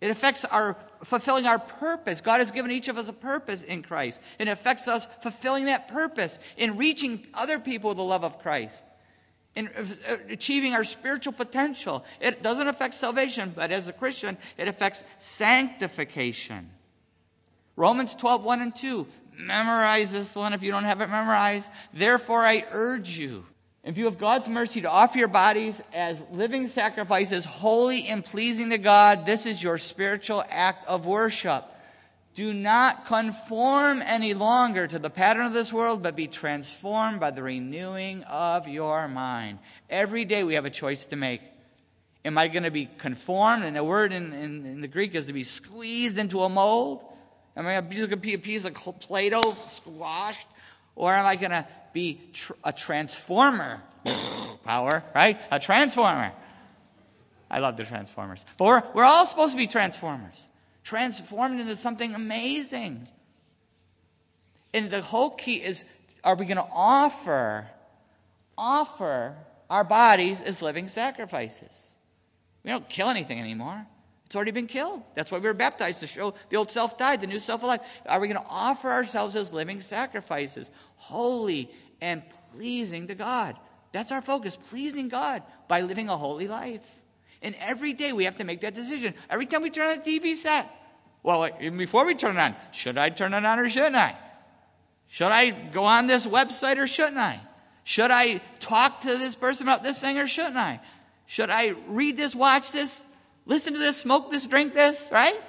It 0.00 0.10
affects 0.10 0.44
our 0.44 0.76
fulfilling 1.04 1.46
our 1.46 1.58
purpose. 1.58 2.20
God 2.20 2.38
has 2.38 2.50
given 2.50 2.70
each 2.70 2.88
of 2.88 2.98
us 2.98 3.08
a 3.08 3.12
purpose 3.12 3.62
in 3.62 3.82
Christ. 3.82 4.20
It 4.38 4.48
affects 4.48 4.88
us 4.88 5.06
fulfilling 5.22 5.66
that 5.66 5.88
purpose 5.88 6.38
in 6.56 6.76
reaching 6.76 7.26
other 7.34 7.58
people 7.58 7.88
with 7.88 7.96
the 7.96 8.04
love 8.04 8.24
of 8.24 8.38
Christ 8.38 8.84
in 9.56 9.68
achieving 10.28 10.74
our 10.74 10.84
spiritual 10.84 11.32
potential. 11.32 12.04
It 12.20 12.42
doesn't 12.42 12.68
affect 12.68 12.94
salvation, 12.94 13.52
but 13.54 13.72
as 13.72 13.88
a 13.88 13.92
Christian, 13.92 14.38
it 14.56 14.68
affects 14.68 15.04
sanctification. 15.18 16.70
Romans 17.76 18.14
12, 18.14 18.44
1 18.44 18.60
and 18.60 18.74
2. 18.74 19.06
Memorize 19.38 20.12
this 20.12 20.36
one 20.36 20.52
if 20.52 20.62
you 20.62 20.70
don't 20.70 20.84
have 20.84 21.00
it 21.00 21.08
memorized. 21.08 21.70
Therefore, 21.94 22.40
I 22.40 22.64
urge 22.70 23.18
you, 23.18 23.46
in 23.82 23.94
view 23.94 24.06
of 24.06 24.18
God's 24.18 24.48
mercy, 24.48 24.82
to 24.82 24.90
offer 24.90 25.18
your 25.18 25.28
bodies 25.28 25.80
as 25.94 26.22
living 26.32 26.66
sacrifices, 26.66 27.44
holy 27.44 28.06
and 28.06 28.24
pleasing 28.24 28.70
to 28.70 28.78
God. 28.78 29.24
This 29.24 29.46
is 29.46 29.62
your 29.62 29.78
spiritual 29.78 30.44
act 30.48 30.86
of 30.86 31.06
worship. 31.06 31.64
Do 32.34 32.52
not 32.52 33.06
conform 33.06 34.02
any 34.02 34.34
longer 34.34 34.86
to 34.86 34.98
the 34.98 35.10
pattern 35.10 35.46
of 35.46 35.52
this 35.52 35.72
world, 35.72 36.02
but 36.02 36.14
be 36.14 36.26
transformed 36.26 37.20
by 37.20 37.30
the 37.30 37.42
renewing 37.42 38.22
of 38.24 38.68
your 38.68 39.08
mind. 39.08 39.58
Every 39.88 40.24
day 40.24 40.44
we 40.44 40.54
have 40.54 40.64
a 40.64 40.70
choice 40.70 41.06
to 41.06 41.16
make. 41.16 41.40
Am 42.24 42.36
I 42.36 42.48
going 42.48 42.62
to 42.64 42.70
be 42.70 42.88
conformed? 42.98 43.64
And 43.64 43.74
the 43.74 43.82
word 43.82 44.12
in, 44.12 44.32
in, 44.34 44.66
in 44.66 44.80
the 44.82 44.88
Greek 44.88 45.14
is 45.14 45.26
to 45.26 45.32
be 45.32 45.42
squeezed 45.42 46.18
into 46.18 46.42
a 46.42 46.48
mold. 46.48 47.02
Am 47.56 47.66
I 47.66 47.80
going 47.80 48.10
to 48.10 48.16
be 48.16 48.34
a 48.34 48.38
piece 48.38 48.64
of 48.64 48.74
Play 48.74 49.30
Doh 49.30 49.56
squashed? 49.68 50.46
Or 50.94 51.12
am 51.12 51.24
I 51.24 51.36
going 51.36 51.50
to 51.50 51.66
be 51.92 52.20
tr- 52.32 52.52
a 52.64 52.72
transformer? 52.72 53.82
Power, 54.64 55.04
right? 55.14 55.38
A 55.50 55.58
transformer. 55.58 56.32
I 57.50 57.58
love 57.58 57.76
the 57.76 57.84
Transformers. 57.84 58.46
But 58.56 58.66
we're, 58.66 58.82
we're 58.94 59.04
all 59.04 59.26
supposed 59.26 59.52
to 59.52 59.56
be 59.56 59.66
transformers 59.66 60.46
transformed 60.90 61.60
into 61.60 61.76
something 61.76 62.14
amazing. 62.14 63.06
And 64.72 64.90
the 64.90 65.02
whole 65.02 65.30
key 65.30 65.56
is 65.56 65.84
are 66.24 66.34
we 66.34 66.44
going 66.44 66.58
to 66.58 66.66
offer 66.72 67.70
offer 68.58 69.36
our 69.70 69.84
bodies 69.84 70.42
as 70.42 70.60
living 70.60 70.88
sacrifices? 70.88 71.94
We 72.64 72.70
don't 72.70 72.88
kill 72.88 73.08
anything 73.08 73.38
anymore. 73.38 73.86
It's 74.30 74.36
already 74.36 74.52
been 74.52 74.68
killed. 74.68 75.02
That's 75.14 75.32
why 75.32 75.38
we 75.38 75.48
were 75.48 75.54
baptized 75.54 75.98
to 75.98 76.06
show 76.06 76.34
the 76.50 76.56
old 76.56 76.70
self 76.70 76.96
died, 76.96 77.20
the 77.20 77.26
new 77.26 77.40
self 77.40 77.64
alive. 77.64 77.80
Are 78.06 78.20
we 78.20 78.28
going 78.28 78.40
to 78.40 78.48
offer 78.48 78.88
ourselves 78.88 79.34
as 79.34 79.52
living 79.52 79.80
sacrifices, 79.80 80.70
holy 80.94 81.68
and 82.00 82.22
pleasing 82.52 83.08
to 83.08 83.16
God? 83.16 83.56
That's 83.90 84.12
our 84.12 84.22
focus, 84.22 84.56
pleasing 84.56 85.08
God 85.08 85.42
by 85.66 85.80
living 85.80 86.08
a 86.08 86.16
holy 86.16 86.46
life. 86.46 86.88
And 87.42 87.56
every 87.58 87.92
day 87.92 88.12
we 88.12 88.22
have 88.22 88.36
to 88.36 88.44
make 88.44 88.60
that 88.60 88.72
decision. 88.72 89.14
Every 89.28 89.46
time 89.46 89.62
we 89.62 89.70
turn 89.70 89.88
on 89.88 90.00
the 90.00 90.18
TV 90.20 90.36
set, 90.36 90.70
well, 91.24 91.50
even 91.60 91.76
before 91.76 92.06
we 92.06 92.14
turn 92.14 92.36
it 92.36 92.40
on, 92.40 92.54
should 92.70 92.98
I 92.98 93.08
turn 93.08 93.34
it 93.34 93.44
on 93.44 93.58
or 93.58 93.68
shouldn't 93.68 93.96
I? 93.96 94.16
Should 95.08 95.32
I 95.32 95.50
go 95.50 95.82
on 95.82 96.06
this 96.06 96.24
website 96.24 96.78
or 96.78 96.86
shouldn't 96.86 97.18
I? 97.18 97.40
Should 97.82 98.12
I 98.12 98.40
talk 98.60 99.00
to 99.00 99.08
this 99.08 99.34
person 99.34 99.66
about 99.66 99.82
this 99.82 100.00
thing 100.00 100.18
or 100.18 100.28
shouldn't 100.28 100.56
I? 100.56 100.78
Should 101.26 101.50
I 101.50 101.74
read 101.88 102.16
this, 102.16 102.36
watch 102.36 102.70
this, 102.70 103.04
listen 103.46 103.72
to 103.72 103.78
this, 103.78 103.98
smoke 103.98 104.30
this, 104.30 104.46
drink 104.46 104.74
this, 104.74 105.08
right? 105.12 105.40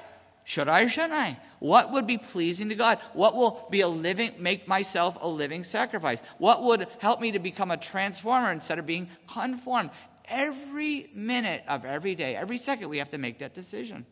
Should 0.43 0.69
I 0.69 0.83
or 0.83 0.89
shouldn't 0.89 1.13
I? 1.13 1.39
What 1.59 1.91
would 1.91 2.07
be 2.07 2.17
pleasing 2.17 2.69
to 2.69 2.75
God? 2.75 2.99
What 3.13 3.35
will 3.35 3.67
be 3.69 3.81
a 3.81 3.87
living, 3.87 4.31
make 4.39 4.67
myself 4.67 5.17
a 5.21 5.27
living 5.27 5.63
sacrifice? 5.63 6.21
What 6.39 6.63
would 6.63 6.87
help 6.99 7.21
me 7.21 7.31
to 7.33 7.39
become 7.39 7.69
a 7.69 7.77
transformer 7.77 8.51
instead 8.51 8.79
of 8.79 8.85
being 8.85 9.09
conformed? 9.27 9.91
Every 10.25 11.09
minute 11.13 11.63
of 11.67 11.85
every 11.85 12.15
day, 12.15 12.35
every 12.35 12.57
second, 12.57 12.89
we 12.89 12.97
have 12.97 13.09
to 13.11 13.17
make 13.17 13.39
that 13.39 13.53
decision 13.53 14.05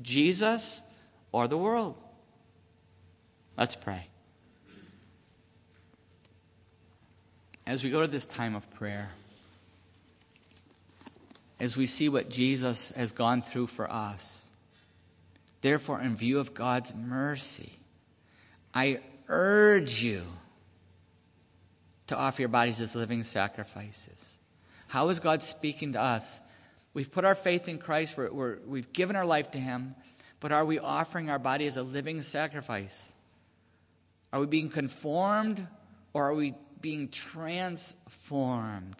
Jesus 0.00 0.82
or 1.32 1.48
the 1.48 1.58
world. 1.58 2.00
Let's 3.56 3.74
pray. 3.74 4.06
As 7.66 7.82
we 7.82 7.90
go 7.90 8.00
to 8.00 8.06
this 8.06 8.24
time 8.24 8.54
of 8.54 8.70
prayer, 8.70 9.12
as 11.60 11.76
we 11.76 11.86
see 11.86 12.08
what 12.08 12.28
Jesus 12.28 12.90
has 12.90 13.12
gone 13.12 13.42
through 13.42 13.66
for 13.66 13.90
us, 13.90 14.48
therefore, 15.60 16.00
in 16.00 16.16
view 16.16 16.38
of 16.38 16.54
God's 16.54 16.94
mercy, 16.94 17.72
I 18.74 19.00
urge 19.28 20.02
you 20.02 20.22
to 22.06 22.16
offer 22.16 22.42
your 22.42 22.48
bodies 22.48 22.80
as 22.80 22.94
living 22.94 23.22
sacrifices 23.22 24.38
how 24.88 25.10
is 25.10 25.20
God 25.20 25.42
speaking 25.42 25.92
to 25.92 26.02
us? 26.02 26.40
We've 26.94 27.12
put 27.12 27.24
our 27.24 27.34
faith 27.34 27.68
in 27.68 27.78
Christ, 27.78 28.16
we 28.16 28.80
have 28.80 28.92
given 28.92 29.14
our 29.14 29.26
life 29.26 29.52
to 29.52 29.58
Him, 29.58 29.94
but 30.40 30.50
are 30.50 30.64
we 30.64 30.78
offering 30.78 31.30
our 31.30 31.38
body 31.38 31.66
as 31.66 31.76
a 31.76 31.82
living 31.82 32.22
sacrifice? 32.22 33.14
Are 34.32 34.40
we 34.40 34.46
being 34.46 34.70
conformed 34.70 35.66
or 36.12 36.30
are 36.30 36.34
we 36.34 36.54
being 36.80 37.08
transformed? 37.08 38.96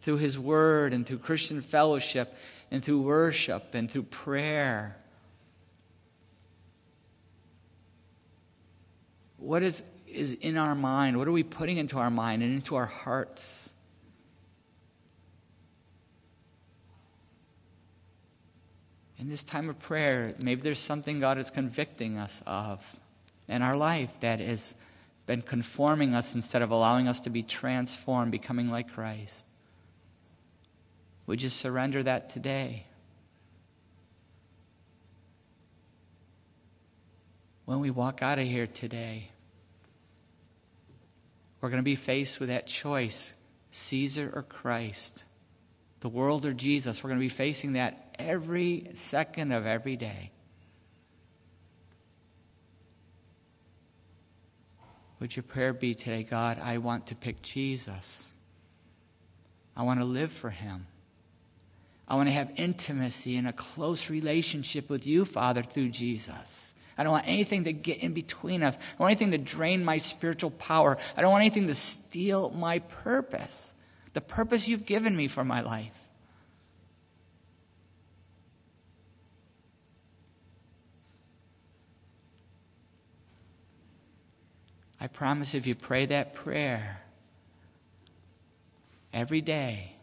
Through 0.00 0.18
His 0.18 0.38
Word 0.38 0.92
and 0.92 1.06
through 1.06 1.18
Christian 1.18 1.60
fellowship 1.60 2.36
and 2.70 2.84
through 2.84 3.02
worship 3.02 3.74
and 3.74 3.90
through 3.90 4.04
prayer. 4.04 4.96
What 9.36 9.62
is 9.62 9.82
is 10.06 10.32
in 10.32 10.56
our 10.56 10.74
mind? 10.74 11.16
What 11.16 11.28
are 11.28 11.32
we 11.32 11.42
putting 11.42 11.76
into 11.76 11.98
our 11.98 12.10
mind 12.10 12.42
and 12.42 12.54
into 12.54 12.76
our 12.76 12.86
hearts? 12.86 13.74
In 19.18 19.28
this 19.28 19.44
time 19.44 19.68
of 19.68 19.78
prayer, 19.78 20.34
maybe 20.38 20.62
there's 20.62 20.78
something 20.78 21.20
God 21.20 21.38
is 21.38 21.50
convicting 21.50 22.16
us 22.16 22.42
of 22.46 22.96
in 23.48 23.62
our 23.62 23.76
life 23.76 24.18
that 24.20 24.40
has 24.40 24.76
been 25.26 25.42
conforming 25.42 26.14
us 26.14 26.34
instead 26.34 26.62
of 26.62 26.70
allowing 26.70 27.06
us 27.06 27.20
to 27.20 27.30
be 27.30 27.42
transformed, 27.42 28.32
becoming 28.32 28.70
like 28.70 28.92
Christ. 28.92 29.46
Would 31.30 31.42
you 31.42 31.48
surrender 31.48 32.02
that 32.02 32.28
today? 32.28 32.86
When 37.66 37.78
we 37.78 37.92
walk 37.92 38.20
out 38.20 38.40
of 38.40 38.48
here 38.48 38.66
today, 38.66 39.30
we're 41.60 41.68
going 41.68 41.78
to 41.78 41.84
be 41.84 41.94
faced 41.94 42.40
with 42.40 42.48
that 42.48 42.66
choice 42.66 43.32
Caesar 43.70 44.28
or 44.34 44.42
Christ, 44.42 45.22
the 46.00 46.08
world 46.08 46.44
or 46.44 46.52
Jesus. 46.52 47.04
We're 47.04 47.10
going 47.10 47.20
to 47.20 47.24
be 47.24 47.28
facing 47.28 47.74
that 47.74 48.12
every 48.18 48.88
second 48.94 49.52
of 49.52 49.66
every 49.66 49.94
day. 49.94 50.32
Would 55.20 55.36
your 55.36 55.44
prayer 55.44 55.72
be 55.72 55.94
today, 55.94 56.24
God, 56.24 56.58
I 56.60 56.78
want 56.78 57.06
to 57.06 57.14
pick 57.14 57.40
Jesus. 57.40 58.34
I 59.76 59.84
want 59.84 60.00
to 60.00 60.04
live 60.04 60.32
for 60.32 60.50
him. 60.50 60.88
I 62.10 62.16
want 62.16 62.28
to 62.28 62.32
have 62.32 62.50
intimacy 62.56 63.36
and 63.36 63.46
a 63.46 63.52
close 63.52 64.10
relationship 64.10 64.90
with 64.90 65.06
you, 65.06 65.24
Father, 65.24 65.62
through 65.62 65.90
Jesus. 65.90 66.74
I 66.98 67.04
don't 67.04 67.12
want 67.12 67.28
anything 67.28 67.62
to 67.64 67.72
get 67.72 67.98
in 67.98 68.14
between 68.14 68.64
us. 68.64 68.76
I 68.76 68.80
don't 68.80 68.98
want 68.98 69.10
anything 69.12 69.30
to 69.30 69.38
drain 69.38 69.84
my 69.84 69.98
spiritual 69.98 70.50
power. 70.50 70.98
I 71.16 71.22
don't 71.22 71.30
want 71.30 71.42
anything 71.42 71.68
to 71.68 71.74
steal 71.74 72.50
my 72.50 72.80
purpose, 72.80 73.74
the 74.12 74.20
purpose 74.20 74.66
you've 74.66 74.86
given 74.86 75.16
me 75.16 75.28
for 75.28 75.44
my 75.44 75.60
life. 75.60 76.10
I 85.00 85.06
promise 85.06 85.54
if 85.54 85.64
you 85.64 85.76
pray 85.76 86.06
that 86.06 86.34
prayer 86.34 87.02
every 89.12 89.40
day, 89.40 89.94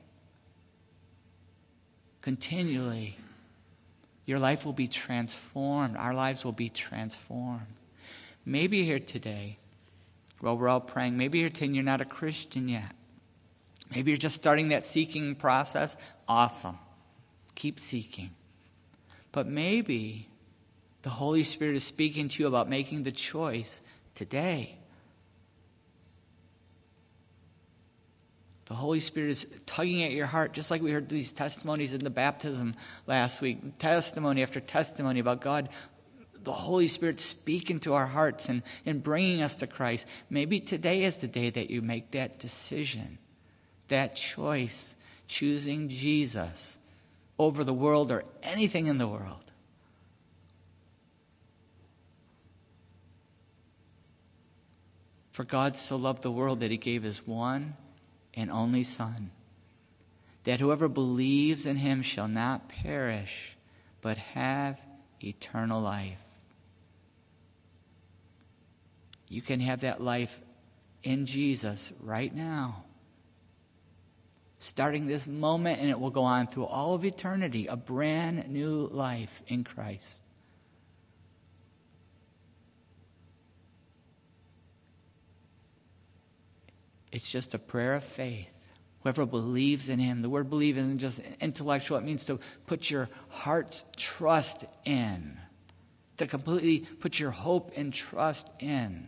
continually, 2.28 3.15
Your 4.25 4.38
life 4.38 4.65
will 4.65 4.73
be 4.73 4.89
transformed. 4.89 5.95
Our 5.95 6.13
lives 6.13 6.43
will 6.43 6.51
be 6.51 6.67
transformed. 6.67 7.73
Maybe 8.45 8.84
here 8.84 8.99
today, 8.99 9.57
while 10.41 10.57
we're 10.57 10.67
all 10.67 10.82
praying, 10.82 11.15
maybe 11.17 11.39
you're 11.39 11.49
saying 11.49 11.73
you're 11.73 11.86
not 11.86 12.01
a 12.01 12.05
Christian 12.05 12.67
yet. 12.67 12.93
Maybe 13.95 14.11
you're 14.11 14.17
just 14.17 14.36
starting 14.36 14.67
that 14.69 14.84
seeking 14.84 15.36
process. 15.36 15.95
Awesome. 16.28 16.78
Keep 17.55 17.80
seeking. 17.80 18.32
But 19.32 19.47
maybe 19.47 20.28
the 21.03 21.11
Holy 21.11 21.43
Spirit 21.43 21.75
is 21.75 21.86
speaking 21.86 22.28
to 22.28 22.43
you 22.43 22.47
about 22.47 22.67
making 22.67 23.03
the 23.03 23.13
choice 23.13 23.80
today. 24.15 24.75
The 28.68 28.74
Holy 28.74 28.99
Spirit 28.99 29.30
is 29.30 29.47
tugging 29.65 30.03
at 30.03 30.11
your 30.11 30.26
heart, 30.26 30.51
just 30.51 30.70
like 30.70 30.82
we 30.82 30.91
heard 30.91 31.07
these 31.07 31.32
testimonies 31.32 31.93
in 31.93 32.03
the 32.03 32.09
baptism 32.09 32.76
last 33.05 33.41
week 33.41 33.78
testimony 33.78 34.43
after 34.43 34.59
testimony 34.59 35.22
about 35.22 35.39
God, 35.39 35.70
the 36.43 36.51
Holy 36.51 36.89
Spirit 36.89 37.22
speaking 37.22 37.80
to 37.82 37.93
our 37.93 38.07
hearts 38.07 38.49
and, 38.49 38.63
and 38.86 39.01
bringing 39.01 39.41
us 39.41 39.55
to 39.57 39.68
Christ. 39.68 40.05
Maybe 40.30 40.59
today 40.59 41.03
is 41.03 41.18
the 41.18 41.30
day 41.30 41.49
that 41.49 41.70
you 41.70 41.82
make 41.82 42.11
that 42.11 42.39
decision, 42.39 43.20
that 43.88 44.18
choice, 44.18 44.95
choosing 45.28 45.88
Jesus 45.88 46.78
over 47.39 47.63
the 47.63 47.74
world 47.74 48.11
or 48.11 48.26
anything 48.43 48.88
in 48.88 48.97
the 48.97 49.07
world. 49.07 49.51
For 55.32 55.45
God 55.45 55.78
so 55.78 55.95
loved 55.95 56.24
the 56.24 56.32
world 56.32 56.59
that 56.59 56.72
he 56.72 56.78
gave 56.78 57.03
his 57.03 57.26
one 57.26 57.76
and 58.38 58.51
only 58.51 58.83
Son, 58.83 59.31
that 60.45 60.61
whoever 60.61 60.88
believes 60.88 61.65
in 61.65 61.75
him 61.75 62.03
shall 62.03 62.27
not 62.27 62.69
perish, 62.69 63.57
but 64.01 64.17
have 64.17 64.79
eternal 65.21 65.81
life. 65.81 66.23
You 69.27 69.41
can 69.41 69.59
have 69.59 69.81
that 69.81 70.01
life 70.01 70.39
in 71.03 71.25
Jesus 71.25 71.91
right 72.01 72.33
now. 72.33 72.83
Starting 74.59 75.07
this 75.07 75.27
moment, 75.27 75.81
and 75.81 75.89
it 75.89 75.99
will 75.99 76.11
go 76.11 76.23
on 76.23 76.47
through 76.47 76.65
all 76.65 76.93
of 76.93 77.03
eternity, 77.03 77.67
a 77.67 77.75
brand 77.75 78.47
new 78.49 78.88
life 78.88 79.41
in 79.47 79.63
Christ. 79.63 80.21
It's 87.18 87.32
just 87.32 87.55
a 87.55 87.59
prayer 87.59 87.95
of 87.95 88.03
faith. 88.03 88.70
Whoever 89.01 89.26
believes 89.26 89.89
in 89.89 89.97
him, 89.97 90.22
the 90.22 90.30
word 90.30 90.51
believe 90.51 90.78
isn't 90.78 90.99
just 90.99 91.20
intellectual, 91.41 91.97
it 91.97 92.03
means 92.03 92.26
to 92.26 92.39
put 92.68 92.91
your 92.91 93.09
heart's 93.30 93.86
trust 93.95 94.65
in, 94.86 95.36
to 96.18 96.28
completely 96.28 96.82
put 96.82 97.20
your 97.20 97.32
hope 97.32 97.72
and 97.76 97.91
trust 97.91 98.51
in. 98.59 99.07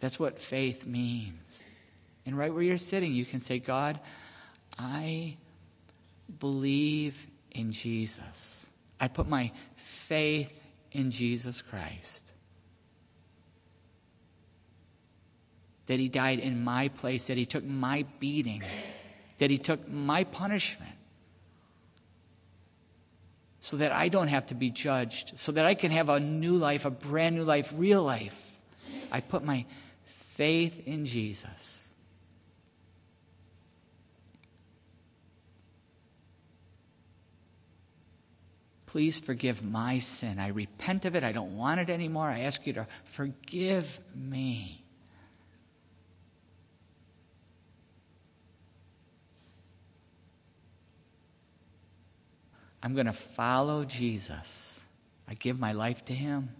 That's 0.00 0.18
what 0.18 0.42
faith 0.42 0.86
means. 0.86 1.62
And 2.26 2.36
right 2.36 2.52
where 2.52 2.64
you're 2.64 2.76
sitting, 2.76 3.14
you 3.14 3.24
can 3.24 3.38
say, 3.38 3.60
God, 3.60 4.00
I 4.76 5.36
believe 6.40 7.28
in 7.52 7.70
Jesus. 7.70 8.68
I 8.98 9.06
put 9.06 9.28
my 9.28 9.52
faith 9.76 10.60
in 10.90 11.12
Jesus 11.12 11.62
Christ. 11.62 12.33
That 15.86 16.00
he 16.00 16.08
died 16.08 16.38
in 16.38 16.64
my 16.64 16.88
place, 16.88 17.26
that 17.26 17.36
he 17.36 17.46
took 17.46 17.64
my 17.64 18.04
beating, 18.18 18.62
that 19.38 19.50
he 19.50 19.58
took 19.58 19.88
my 19.88 20.24
punishment. 20.24 20.94
So 23.60 23.78
that 23.78 23.92
I 23.92 24.08
don't 24.08 24.28
have 24.28 24.46
to 24.46 24.54
be 24.54 24.70
judged, 24.70 25.38
so 25.38 25.50
that 25.52 25.64
I 25.64 25.74
can 25.74 25.90
have 25.90 26.10
a 26.10 26.20
new 26.20 26.58
life, 26.58 26.84
a 26.84 26.90
brand 26.90 27.36
new 27.36 27.44
life, 27.44 27.72
real 27.74 28.02
life. 28.02 28.58
I 29.10 29.20
put 29.20 29.42
my 29.42 29.64
faith 30.04 30.86
in 30.86 31.06
Jesus. 31.06 31.88
Please 38.86 39.18
forgive 39.18 39.64
my 39.64 39.98
sin. 39.98 40.38
I 40.38 40.48
repent 40.48 41.04
of 41.04 41.16
it. 41.16 41.24
I 41.24 41.32
don't 41.32 41.56
want 41.56 41.80
it 41.80 41.90
anymore. 41.90 42.28
I 42.28 42.40
ask 42.40 42.64
you 42.64 42.74
to 42.74 42.86
forgive 43.04 43.98
me. 44.14 44.83
I'm 52.84 52.92
going 52.92 53.06
to 53.06 53.14
follow 53.14 53.86
Jesus. 53.86 54.84
I 55.26 55.32
give 55.32 55.58
my 55.58 55.72
life 55.72 56.04
to 56.04 56.12
him. 56.12 56.50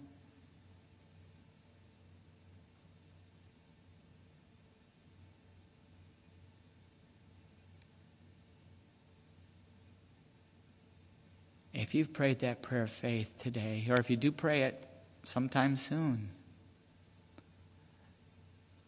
If 11.75 11.93
you've 11.93 12.11
prayed 12.11 12.39
that 12.39 12.63
prayer 12.63 12.83
of 12.83 12.89
faith 12.89 13.37
today, 13.37 13.85
or 13.87 13.97
if 13.99 14.09
you 14.09 14.17
do 14.17 14.31
pray 14.31 14.63
it 14.63 14.83
sometime 15.25 15.75
soon, 15.75 16.31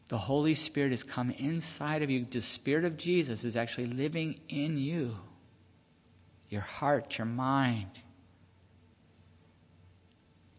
the 0.09 0.17
Holy 0.17 0.55
Spirit 0.55 0.89
has 0.89 1.03
come 1.03 1.29
inside 1.29 2.01
of 2.01 2.09
you. 2.09 2.25
The 2.25 2.41
Spirit 2.41 2.83
of 2.83 2.97
Jesus 2.97 3.43
is 3.45 3.55
actually 3.55 3.87
living 3.87 4.39
in 4.49 4.79
you 4.79 5.17
your 6.49 6.61
heart, 6.61 7.17
your 7.17 7.25
mind. 7.25 7.99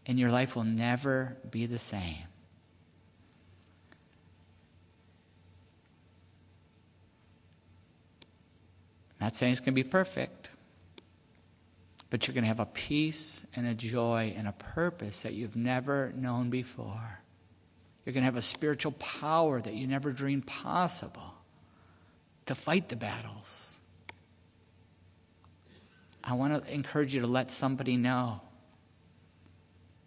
And 0.05 0.19
your 0.19 0.31
life 0.31 0.55
will 0.55 0.63
never 0.63 1.37
be 1.49 1.65
the 1.65 1.79
same. 1.79 2.23
Not 9.21 9.35
saying 9.35 9.51
it's 9.51 9.59
going 9.59 9.73
to 9.75 9.83
be 9.83 9.87
perfect, 9.87 10.49
but 12.09 12.25
you're 12.25 12.33
going 12.33 12.43
to 12.43 12.47
have 12.47 12.59
a 12.59 12.65
peace 12.65 13.45
and 13.55 13.67
a 13.67 13.73
joy 13.73 14.33
and 14.35 14.47
a 14.47 14.53
purpose 14.53 15.21
that 15.21 15.33
you've 15.33 15.55
never 15.55 16.11
known 16.15 16.49
before. 16.49 17.19
You're 18.05 18.13
going 18.13 18.23
to 18.23 18.25
have 18.25 18.37
a 18.37 18.41
spiritual 18.41 18.93
power 18.93 19.61
that 19.61 19.73
you 19.73 19.85
never 19.85 20.11
dreamed 20.11 20.47
possible 20.47 21.33
to 22.45 22.55
fight 22.55 22.89
the 22.89 22.95
battles. 22.95 23.78
I 26.23 26.33
want 26.33 26.65
to 26.65 26.73
encourage 26.73 27.15
you 27.15 27.21
to 27.21 27.27
let 27.27 27.51
somebody 27.51 27.97
know. 27.97 28.41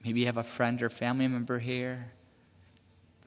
Maybe 0.04 0.20
you 0.20 0.26
have 0.26 0.36
a 0.36 0.44
friend 0.44 0.82
or 0.82 0.90
family 0.90 1.28
member 1.28 1.58
here, 1.58 2.12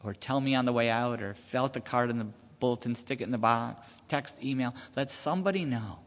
or 0.03 0.13
tell 0.13 0.39
me 0.39 0.55
on 0.55 0.65
the 0.65 0.73
way 0.73 0.89
out, 0.89 1.21
or 1.21 1.33
fill 1.33 1.63
out 1.63 1.73
the 1.73 1.79
card 1.79 2.09
in 2.09 2.19
the 2.19 2.27
bulletin, 2.59 2.95
stick 2.95 3.21
it 3.21 3.23
in 3.23 3.31
the 3.31 3.37
box, 3.37 4.01
text, 4.07 4.43
email. 4.43 4.75
Let 4.95 5.09
somebody 5.09 5.65
know. 5.65 5.99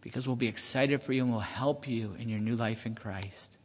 Because 0.00 0.26
we'll 0.26 0.36
be 0.36 0.48
excited 0.48 1.02
for 1.02 1.12
you 1.12 1.22
and 1.22 1.30
we'll 1.30 1.40
help 1.40 1.88
you 1.88 2.14
in 2.18 2.28
your 2.28 2.40
new 2.40 2.56
life 2.56 2.84
in 2.84 2.94
Christ. 2.94 3.56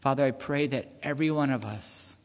Father, 0.00 0.24
I 0.24 0.32
pray 0.32 0.66
that 0.66 0.90
every 1.02 1.30
one 1.30 1.50
of 1.50 1.64
us 1.64 2.16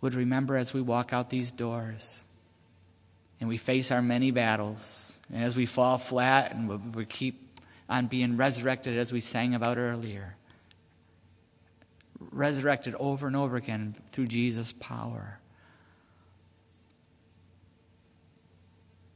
would 0.00 0.14
remember 0.14 0.56
as 0.56 0.72
we 0.72 0.80
walk 0.80 1.12
out 1.12 1.30
these 1.30 1.50
doors 1.50 2.22
and 3.40 3.48
we 3.48 3.56
face 3.56 3.90
our 3.90 4.02
many 4.02 4.30
battles. 4.30 5.18
And 5.32 5.44
as 5.44 5.56
we 5.56 5.66
fall 5.66 5.98
flat 5.98 6.54
and 6.54 6.94
we 6.94 7.04
keep 7.04 7.58
on 7.88 8.06
being 8.06 8.36
resurrected, 8.36 8.98
as 8.98 9.12
we 9.12 9.20
sang 9.20 9.54
about 9.54 9.78
earlier, 9.78 10.36
resurrected 12.18 12.94
over 12.98 13.26
and 13.26 13.36
over 13.36 13.56
again 13.56 13.94
through 14.10 14.26
Jesus' 14.26 14.72
power. 14.72 15.38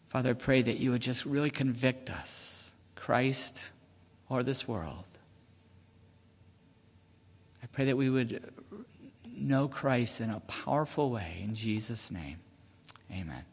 Father, 0.09 0.31
I 0.31 0.35
pray 0.35 0.63
that 0.63 0.79
you 0.79 0.91
would 0.91 1.03
just 1.03 1.25
really 1.25 1.51
convict 1.51 2.11
us, 2.11 2.75
Christ 2.95 3.71
or 4.29 4.43
this 4.43 4.69
world. 4.69 5.07
I 7.63 7.67
pray 7.67 7.87
that 7.87 7.97
we 7.97 8.11
would 8.11 8.53
know 9.27 9.69
Christ 9.69 10.21
in 10.21 10.31
a 10.31 10.41
powerful 10.41 11.11
way. 11.11 11.41
In 11.43 11.55
Jesus' 11.55 12.11
name, 12.11 12.37
amen. 13.11 13.45